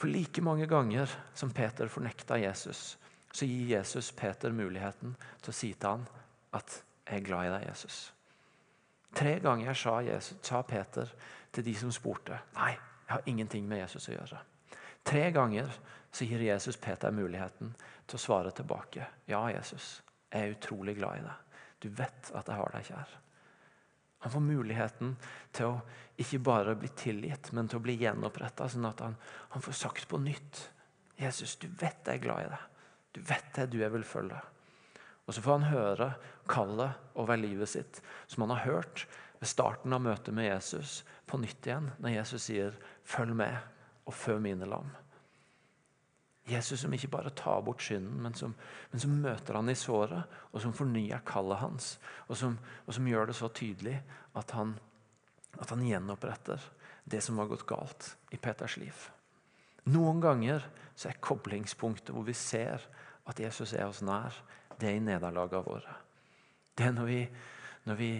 For 0.00 0.08
like 0.08 0.42
mange 0.42 0.66
ganger 0.66 1.10
som 1.34 1.50
Peter 1.50 1.88
fornekta 1.88 2.38
Jesus, 2.40 2.98
så 3.32 3.46
gir 3.46 3.76
Jesus 3.76 4.12
Peter 4.12 4.52
muligheten 4.52 5.16
til 5.42 5.52
å 5.52 5.54
si 5.54 5.74
til 5.74 5.88
han 5.88 6.06
at 6.52 6.82
'jeg 7.06 7.16
er 7.20 7.24
glad 7.24 7.46
i 7.46 7.58
deg, 7.58 7.68
Jesus'. 7.70 8.12
Tre 9.14 9.40
ganger 9.40 9.74
sa, 9.74 10.00
Jesus, 10.00 10.38
sa 10.42 10.62
Peter 10.62 11.06
til 11.52 11.64
de 11.64 11.74
som 11.74 11.92
spurte 11.92 12.38
'Nei, 12.54 12.70
jeg 12.70 13.14
har 13.14 13.22
ingenting 13.26 13.68
med 13.68 13.78
Jesus 13.78 14.08
å 14.08 14.12
gjøre'. 14.12 14.38
Tre 15.04 15.30
ganger 15.30 15.70
så 16.12 16.24
gir 16.24 16.38
Jesus 16.38 16.76
Peter 16.76 17.10
muligheten 17.10 17.74
til 18.06 18.16
å 18.16 18.20
svare 18.20 18.50
tilbake. 18.50 19.06
'Ja, 19.28 19.46
Jesus, 19.48 20.02
jeg 20.32 20.42
er 20.42 20.54
utrolig 20.54 20.96
glad 20.96 21.18
i 21.18 21.22
deg. 21.22 21.34
Du 21.82 21.88
vet 21.88 22.30
at 22.34 22.46
jeg 22.46 22.56
har 22.56 22.70
deg 22.72 22.84
kjær.' 22.84 23.29
Han 24.20 24.32
får 24.32 24.44
muligheten 24.44 25.14
til 25.56 25.70
å 25.70 25.80
ikke 26.20 26.42
bare 26.44 26.76
bli 26.76 26.90
tilgitt, 26.92 27.52
men 27.56 27.68
til 27.68 27.80
å 27.80 27.84
bli 27.84 27.96
gjenoppretta, 28.02 28.68
sånn 28.68 28.88
at 28.90 29.00
han, 29.00 29.16
han, 29.54 29.64
får 29.64 29.78
sagt 29.78 30.08
på 30.08 30.20
nytt 30.20 30.66
'Jesus, 31.20 31.56
du 31.60 31.68
vet 31.68 32.06
jeg 32.06 32.20
er 32.20 32.24
glad 32.24 32.44
i 32.44 32.50
deg. 32.52 32.66
Du 33.12 33.20
vet 33.20 33.48
det 33.56 33.66
du 33.72 33.78
jeg 33.80 33.92
vil 33.92 34.04
følge.' 34.04 34.40
Og 35.26 35.34
Så 35.34 35.42
får 35.44 35.58
han 35.58 35.72
høre 35.72 36.06
kallet 36.48 37.12
over 37.14 37.36
livet 37.36 37.68
sitt, 37.68 38.00
som 38.26 38.42
han 38.42 38.56
har 38.56 38.64
hørt 38.64 39.06
ved 39.38 39.48
starten 39.48 39.92
av 39.92 40.02
møtet 40.02 40.34
med 40.34 40.48
Jesus, 40.48 41.04
på 41.26 41.38
nytt 41.38 41.66
igjen, 41.66 41.92
når 41.98 42.16
Jesus 42.16 42.42
sier 42.42 42.76
'følg 43.04 43.36
med 43.36 43.56
og 44.06 44.14
fø 44.14 44.38
mine 44.38 44.66
lam'. 44.66 44.90
Jesus 46.50 46.82
som 46.82 46.94
ikke 46.94 47.10
bare 47.12 47.32
tar 47.36 47.62
bort 47.64 47.82
synden, 47.84 48.20
men 48.24 48.34
som, 48.34 48.54
men 48.90 49.02
som 49.02 49.14
møter 49.22 49.58
han 49.58 49.70
i 49.70 49.76
såret, 49.78 50.38
og 50.50 50.62
som 50.62 50.74
fornyer 50.76 51.22
kallet 51.26 51.60
hans, 51.62 51.92
og 52.28 52.38
som, 52.38 52.56
og 52.86 52.96
som 52.96 53.08
gjør 53.08 53.30
det 53.30 53.36
så 53.38 53.50
tydelig 53.54 53.96
at 54.38 54.54
han, 54.56 54.74
at 55.58 55.70
han 55.70 55.84
gjenoppretter 55.86 56.62
det 57.10 57.22
som 57.24 57.38
har 57.40 57.50
gått 57.50 57.66
galt 57.68 58.14
i 58.34 58.38
Peters 58.40 58.76
liv. 58.80 59.06
Noen 59.90 60.20
ganger 60.22 60.66
så 60.94 61.10
er 61.10 61.22
koblingspunktet 61.22 62.12
hvor 62.14 62.26
vi 62.26 62.36
ser 62.36 62.84
at 63.30 63.40
Jesus 63.40 63.72
er 63.74 63.86
oss 63.88 64.02
nær, 64.04 64.34
det 64.80 64.88
er 64.88 64.98
i 64.98 65.04
nederlagene 65.04 65.64
våre. 65.64 65.94
Det 66.76 66.86
er 66.88 66.94
når 66.96 67.08
vi, 67.08 67.20
når 67.88 67.98
vi 67.98 68.10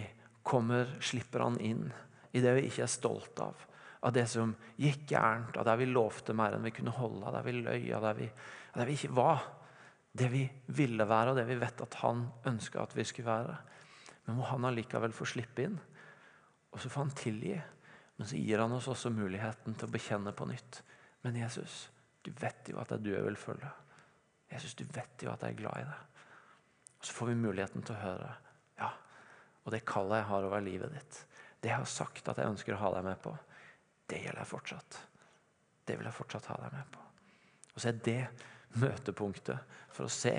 kommer, 0.45 0.95
slipper 1.01 1.45
han 1.45 1.59
inn 1.61 1.87
i 2.31 2.41
det 2.43 2.53
vi 2.57 2.67
ikke 2.69 2.85
er 2.85 2.91
stolt 2.91 3.39
av. 3.43 3.67
Av 4.01 4.13
det 4.15 4.25
som 4.29 4.53
gikk 4.81 5.11
gærent, 5.11 5.57
av 5.57 5.67
det 5.67 5.75
vi 5.83 5.89
lovte 5.91 6.33
mer 6.37 6.55
enn 6.57 6.65
vi 6.65 6.73
kunne 6.73 6.93
holde, 6.95 7.25
av 7.27 7.35
det 7.37 7.43
vi 7.45 7.57
løy, 7.59 7.91
av 7.93 8.07
det 8.07 8.13
vi, 8.17 8.29
av 8.71 8.81
der 8.81 8.89
vi 8.89 8.95
ikke 8.97 9.17
var. 9.17 9.43
Det 10.11 10.27
vi 10.31 10.41
ville 10.75 11.05
være, 11.07 11.31
og 11.31 11.37
det 11.37 11.45
vi 11.47 11.59
vet 11.61 11.83
at 11.85 11.99
han 12.01 12.25
ønska 12.49 12.81
at 12.81 12.95
vi 12.97 13.05
skulle 13.07 13.29
være. 13.29 13.59
Men 14.25 14.39
må 14.39 14.47
han 14.49 14.65
allikevel 14.67 15.13
få 15.15 15.27
slippe 15.29 15.67
inn. 15.67 15.77
Og 16.71 16.81
så 16.81 16.89
får 16.89 17.05
han 17.05 17.13
tilgi. 17.15 17.55
Men 18.17 18.27
så 18.27 18.39
gir 18.39 18.61
han 18.61 18.73
oss 18.75 18.89
også 18.91 19.13
muligheten 19.13 19.77
til 19.77 19.87
å 19.87 19.93
bekjenne 19.93 20.33
på 20.37 20.47
nytt. 20.49 20.81
Men 21.23 21.37
Jesus, 21.39 21.87
du 22.21 22.31
vet 22.37 22.69
jo 22.69 22.81
at 22.81 22.91
det 22.91 22.99
er 22.99 23.05
du 23.05 23.11
jeg 23.13 23.25
vil 23.25 23.39
følge. 23.39 23.69
Jesus, 24.51 24.75
du 24.75 24.83
vet 24.93 25.23
jo 25.23 25.31
at 25.31 25.45
jeg 25.45 25.55
er 25.55 25.61
glad 25.61 25.79
i 25.81 25.87
deg. 25.87 26.25
Og 26.99 27.07
Så 27.07 27.15
får 27.17 27.31
vi 27.31 27.39
muligheten 27.39 27.85
til 27.85 27.95
å 27.95 28.01
høre. 28.01 28.33
Ja, 28.77 28.91
og 29.63 29.73
det 29.73 29.85
kallet 29.89 30.21
jeg 30.21 30.29
har 30.29 30.47
over 30.49 30.61
livet 30.65 30.93
ditt, 30.93 31.21
det 31.61 31.71
jeg 31.71 31.79
har 31.81 31.89
sagt 31.89 32.29
at 32.29 32.41
jeg 32.41 32.49
ønsker 32.51 32.75
å 32.75 32.81
ha 32.81 32.91
deg 32.97 33.05
med 33.05 33.21
på, 33.21 33.33
det 34.11 34.21
gjelder 34.25 34.47
fortsatt. 34.47 34.99
Det 35.87 35.97
vil 35.97 36.07
jeg 36.07 36.17
fortsatt 36.17 36.49
ha 36.51 36.59
deg 36.61 36.75
med 36.75 36.91
på. 36.93 37.05
Og 37.71 37.79
så 37.79 37.91
er 37.91 38.01
det 38.05 38.19
møtepunktet 38.81 39.77
for 39.91 40.07
å 40.07 40.13
se 40.13 40.35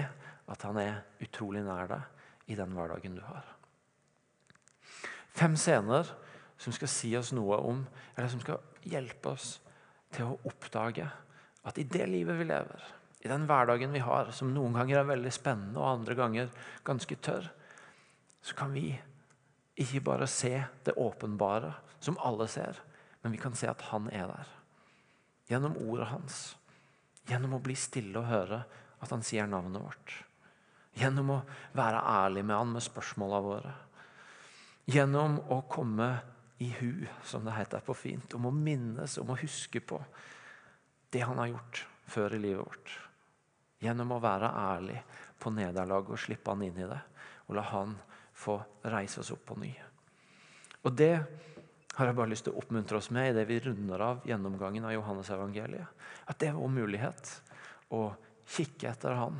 at 0.52 0.66
han 0.66 0.78
er 0.80 1.02
utrolig 1.22 1.62
nær 1.64 1.90
deg 1.90 2.52
i 2.52 2.58
den 2.58 2.74
hverdagen 2.76 3.16
du 3.16 3.22
har. 3.24 3.46
Fem 5.32 5.56
scener 5.56 6.08
som 6.60 6.74
skal 6.76 6.90
si 6.90 7.12
oss 7.18 7.32
noe 7.34 7.58
om, 7.64 7.84
eller 8.14 8.30
som 8.30 8.42
skal 8.42 8.60
hjelpe 8.86 9.32
oss 9.32 9.56
til 10.12 10.28
å 10.28 10.40
oppdage 10.48 11.06
at 11.66 11.78
i 11.78 11.86
det 11.88 12.04
livet 12.10 12.38
vi 12.38 12.46
lever, 12.48 12.84
i 13.22 13.30
den 13.30 13.46
hverdagen 13.46 13.94
vi 13.94 14.02
har, 14.02 14.32
som 14.34 14.50
noen 14.52 14.74
ganger 14.76 15.00
er 15.00 15.10
veldig 15.12 15.32
spennende 15.32 15.78
og 15.78 15.90
andre 16.00 16.16
ganger 16.18 16.52
ganske 16.84 17.16
tørr, 17.22 17.46
så 18.42 18.56
kan 18.58 18.72
vi 18.74 18.90
ikke 19.78 20.02
bare 20.04 20.26
se 20.28 20.56
det 20.84 20.98
åpenbare, 20.98 21.70
som 22.02 22.18
alle 22.26 22.48
ser, 22.50 22.80
men 23.22 23.32
vi 23.32 23.38
kan 23.38 23.54
se 23.58 23.70
at 23.70 23.82
han 23.92 24.08
er 24.10 24.26
der. 24.30 24.50
Gjennom 25.50 25.76
ordet 25.84 26.10
hans. 26.10 26.40
Gjennom 27.28 27.56
å 27.56 27.62
bli 27.62 27.76
stille 27.78 28.18
og 28.18 28.30
høre 28.30 28.62
at 29.02 29.10
han 29.10 29.22
sier 29.26 29.48
navnet 29.50 29.82
vårt. 29.82 30.16
Gjennom 30.98 31.30
å 31.36 31.40
være 31.76 32.02
ærlig 32.02 32.44
med 32.44 32.58
han 32.58 32.74
med 32.74 32.84
spørsmåla 32.84 33.40
våre. 33.42 33.72
Gjennom 34.90 35.38
å 35.54 35.62
komme 35.70 36.10
i 36.62 36.68
hu, 36.78 37.06
som 37.24 37.46
det 37.46 37.54
heter 37.56 37.82
på 37.86 37.94
fint. 37.96 38.34
Om 38.34 38.50
å 38.50 38.54
minnes, 38.54 39.16
om 39.18 39.30
å 39.32 39.38
huske 39.38 39.80
på 39.80 40.00
det 41.12 41.22
han 41.26 41.38
har 41.38 41.52
gjort 41.54 41.84
før 42.10 42.36
i 42.36 42.42
livet 42.42 42.66
vårt. 42.66 42.96
Gjennom 43.82 44.14
å 44.14 44.22
være 44.22 44.50
ærlig 44.50 44.98
på 45.42 45.50
nederlaget 45.54 46.14
og 46.14 46.22
slippe 46.22 46.52
han 46.52 46.62
inn 46.66 46.82
i 46.84 46.90
det. 46.90 47.00
Og 47.48 47.56
la 47.58 47.64
han 47.70 47.96
få 48.42 48.58
reise 48.90 49.22
oss 49.22 49.32
opp 49.34 49.46
på 49.48 49.58
ny. 49.62 49.72
Og 50.82 50.94
Det 50.98 51.14
har 51.96 52.08
jeg 52.08 52.16
bare 52.16 52.32
lyst 52.32 52.46
til 52.46 52.54
å 52.54 52.62
oppmuntre 52.62 52.98
oss 52.98 53.10
med 53.12 53.30
i 53.30 53.36
det 53.36 53.44
vi 53.48 53.60
runder 53.60 54.04
av 54.04 54.26
gjennomgangen 54.28 54.86
av 54.88 54.94
Johannes-evangeliet. 54.94 56.04
At 56.30 56.38
det 56.40 56.50
er 56.50 56.56
vår 56.56 56.72
mulighet 56.72 57.32
å 57.92 58.06
kikke 58.48 58.90
etter 58.92 59.18
han 59.18 59.36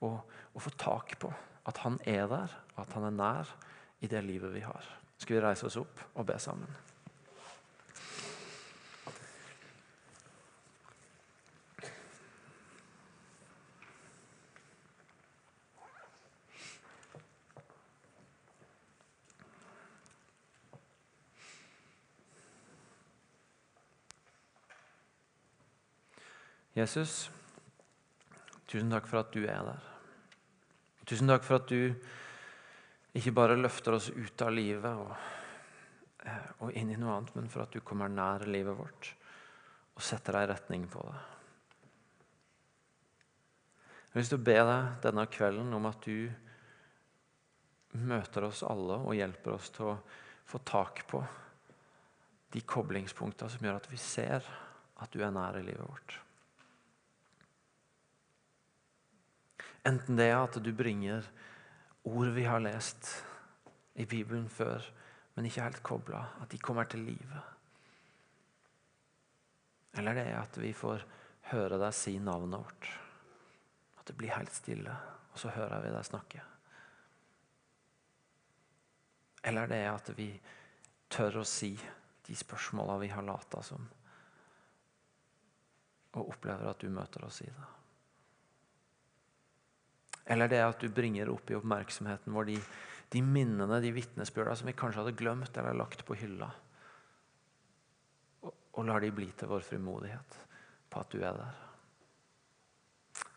og, 0.00 0.20
og 0.54 0.64
få 0.64 0.72
tak 0.80 1.18
på 1.20 1.32
at 1.68 1.82
han 1.84 1.98
er 2.08 2.24
der, 2.30 2.54
at 2.80 2.96
han 2.96 3.10
er 3.10 3.16
nær 3.18 3.50
i 4.00 4.08
det 4.08 4.22
livet 4.24 4.54
vi 4.54 4.64
har. 4.64 4.86
Skal 5.20 5.36
vi 5.36 5.44
reise 5.44 5.68
oss 5.68 5.76
opp 5.80 6.00
og 6.14 6.24
be 6.28 6.38
sammen? 6.40 6.89
Jesus, 26.78 27.30
tusen 28.70 28.92
takk 28.92 29.08
for 29.10 29.24
at 29.24 29.32
du 29.34 29.42
er 29.42 29.64
der. 29.66 29.86
Tusen 31.10 31.30
takk 31.30 31.42
for 31.42 31.58
at 31.58 31.70
du 31.70 31.90
ikke 33.18 33.32
bare 33.34 33.58
løfter 33.58 33.96
oss 33.96 34.10
ut 34.14 34.44
av 34.46 34.52
livet 34.54 34.86
og, 34.86 35.10
eh, 36.22 36.46
og 36.62 36.70
inn 36.78 36.92
i 36.94 36.98
noe 37.00 37.16
annet, 37.16 37.34
men 37.34 37.50
for 37.50 37.64
at 37.64 37.74
du 37.74 37.80
kommer 37.82 38.12
nær 38.12 38.46
livet 38.46 38.78
vårt 38.78 39.10
og 39.96 40.06
setter 40.06 40.38
deg 40.38 40.46
i 40.46 40.50
retning 40.52 40.86
på 40.88 41.02
det. 41.08 41.18
Jeg 43.90 44.14
har 44.14 44.22
lyst 44.22 44.32
til 44.32 44.40
å 44.40 44.46
be 44.46 44.56
deg 44.70 44.94
denne 45.02 45.26
kvelden 45.30 45.74
om 45.74 45.90
at 45.90 46.06
du 46.06 46.30
møter 47.98 48.46
oss 48.46 48.62
alle 48.62 49.02
og 49.02 49.18
hjelper 49.18 49.58
oss 49.58 49.74
til 49.74 49.90
å 49.90 49.98
få 50.46 50.62
tak 50.66 51.04
på 51.10 51.20
de 52.54 52.62
koblingspunktene 52.62 53.50
som 53.50 53.66
gjør 53.66 53.82
at 53.82 53.90
vi 53.90 53.98
ser 54.02 54.46
at 55.00 55.10
du 55.14 55.22
er 55.22 55.34
nær 55.34 55.58
i 55.58 55.66
livet 55.66 55.86
vårt. 55.86 56.20
Enten 59.88 60.18
det 60.18 60.28
er 60.28 60.42
at 60.42 60.58
du 60.60 60.72
bringer 60.76 61.24
ord 62.04 62.32
vi 62.36 62.44
har 62.44 62.60
lest 62.60 63.08
i 63.94 64.04
Bibelen 64.08 64.48
før, 64.48 64.84
men 65.34 65.46
ikke 65.48 65.64
helt 65.64 65.82
kobla, 65.82 66.20
at 66.42 66.52
de 66.52 66.60
kommer 66.60 66.84
til 66.84 67.04
live. 67.04 67.40
Eller 69.98 70.14
det 70.14 70.26
er 70.28 70.38
at 70.40 70.58
vi 70.60 70.72
får 70.76 71.04
høre 71.50 71.80
deg 71.80 71.96
si 71.96 72.18
navnet 72.22 72.60
vårt. 72.60 72.90
At 73.98 74.06
det 74.08 74.16
blir 74.18 74.36
helt 74.36 74.52
stille, 74.54 74.94
og 75.32 75.40
så 75.40 75.52
hører 75.54 75.82
vi 75.84 75.94
deg 75.94 76.06
snakke. 76.06 76.44
Eller 79.48 79.70
det 79.70 79.80
er 79.80 79.90
at 79.94 80.12
vi 80.16 80.30
tør 81.10 81.40
å 81.40 81.48
si 81.48 81.72
de 82.26 82.36
spørsmåla 82.36 82.98
vi 83.00 83.08
har 83.10 83.24
lata 83.26 83.62
som, 83.64 83.88
og 86.10 86.32
opplever 86.34 86.68
at 86.68 86.82
du 86.82 86.90
møter 86.92 87.24
oss 87.24 87.40
i 87.42 87.48
det. 87.48 87.68
Eller 90.24 90.50
det 90.50 90.60
at 90.62 90.82
du 90.82 90.88
bringer 90.94 91.30
opp 91.32 91.50
i 91.50 91.56
oppmerksomheten 91.58 92.34
vår 92.34 92.50
de, 92.52 92.58
de 93.10 93.22
minnene, 93.24 93.80
de 93.82 93.92
vitnesbyrda 93.94 94.56
som 94.56 94.68
vi 94.70 94.76
kanskje 94.78 95.02
hadde 95.02 95.16
glemt 95.18 95.56
eller 95.56 95.78
lagt 95.78 96.04
på 96.06 96.18
hylla. 96.18 96.50
Og, 98.44 98.52
og 98.52 98.86
lar 98.86 99.02
de 99.02 99.10
bli 99.14 99.30
til 99.32 99.50
vår 99.50 99.64
frimodighet 99.66 100.38
på 100.90 101.02
at 101.02 101.10
du 101.10 101.24
er 101.24 101.40
der. 101.40 101.58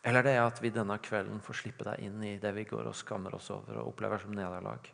Eller 0.04 0.26
det 0.26 0.34
er 0.36 0.44
at 0.44 0.60
vi 0.60 0.74
denne 0.74 0.98
kvelden 1.00 1.40
får 1.44 1.62
slippe 1.62 1.88
deg 1.88 2.04
inn 2.04 2.24
i 2.28 2.36
det 2.42 2.52
vi 2.58 2.68
går 2.68 2.90
og 2.90 2.98
skammer 2.98 3.36
oss 3.38 3.50
over 3.56 3.80
og 3.80 3.94
opplever 3.94 4.20
som 4.20 4.36
nederlag. 4.36 4.90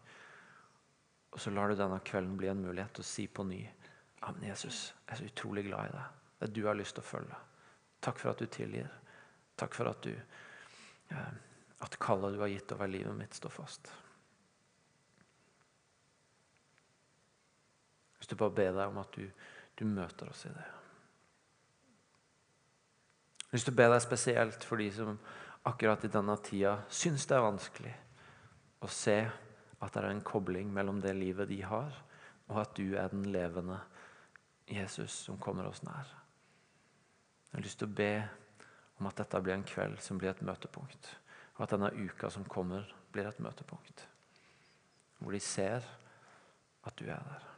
Og 1.33 1.41
så 1.41 1.51
lar 1.53 1.69
du 1.69 1.77
denne 1.77 1.99
kvelden 2.05 2.37
bli 2.37 2.49
en 2.51 2.61
mulighet 2.61 2.93
til 2.97 3.05
å 3.05 3.09
si 3.09 3.27
på 3.27 3.45
ny 3.47 3.63
Amen, 4.27 4.49
Jesus, 4.49 4.89
jeg 5.05 5.13
er 5.13 5.19
så 5.21 5.27
utrolig 5.29 5.61
glad 5.69 5.87
i 5.87 5.91
deg. 5.93 6.15
Det 6.41 6.47
du 6.51 6.65
har 6.67 6.75
lyst 6.75 6.97
til 6.97 7.05
å 7.05 7.07
følge. 7.07 7.37
Takk 8.03 8.17
for 8.19 8.33
at 8.33 8.41
du 8.43 8.49
tilgir. 8.51 8.89
Takk 9.59 9.77
for 9.77 9.87
at 9.87 10.01
du 10.03 10.11
eh, 10.11 11.29
at 11.79 11.97
kallet 12.01 12.35
du 12.35 12.41
har 12.43 12.51
gitt 12.51 12.71
over 12.75 12.91
livet 12.91 13.15
mitt, 13.15 13.33
står 13.33 13.53
fast. 13.53 13.91
Hvis 18.19 18.27
du 18.27 18.35
bare 18.35 18.55
ber 18.55 18.73
deg 18.75 18.91
om 18.91 18.99
at 18.99 19.15
du, 19.15 19.23
du 19.79 19.85
møter 19.87 20.29
oss 20.29 20.43
i 20.45 20.51
det. 20.51 20.67
Jeg 23.39 23.53
har 23.53 23.57
lyst 23.57 23.69
be 23.79 23.87
deg 23.89 24.03
spesielt 24.03 24.65
for 24.67 24.81
de 24.81 24.89
som 24.93 25.15
akkurat 25.69 26.03
i 26.05 26.11
denne 26.11 26.35
tida 26.45 26.75
syns 26.93 27.25
det 27.27 27.37
er 27.37 27.47
vanskelig 27.47 27.93
å 28.85 28.89
se 28.91 29.17
at 29.79 29.95
det 29.95 30.03
er 30.03 30.11
en 30.11 30.25
kobling 30.25 30.69
mellom 30.73 30.99
det 31.01 31.15
livet 31.15 31.49
de 31.49 31.61
har, 31.63 31.95
og 32.49 32.61
at 32.61 32.75
du 32.77 32.95
er 32.99 33.09
den 33.11 33.25
levende 33.31 33.79
Jesus 34.69 35.15
som 35.25 35.39
kommer 35.41 35.67
oss 35.69 35.81
nær. 35.85 36.11
Jeg 37.49 37.57
har 37.57 37.65
lyst 37.65 37.79
til 37.81 37.89
å 37.89 37.97
be 37.97 38.13
om 38.99 39.07
at 39.09 39.23
dette 39.23 39.41
blir 39.41 39.55
en 39.55 39.65
kveld 39.65 40.01
som 40.03 40.19
blir 40.19 40.33
et 40.33 40.45
møtepunkt. 40.45 41.15
Og 41.59 41.65
at 41.65 41.75
denne 41.75 41.91
uka 41.91 42.31
som 42.31 42.47
kommer, 42.47 42.87
blir 43.11 43.27
et 43.27 43.39
møtepunkt. 43.43 44.05
Hvor 45.19 45.35
de 45.35 45.41
ser 45.43 45.83
at 46.87 46.95
du 46.95 47.03
er 47.11 47.19
der. 47.19 47.48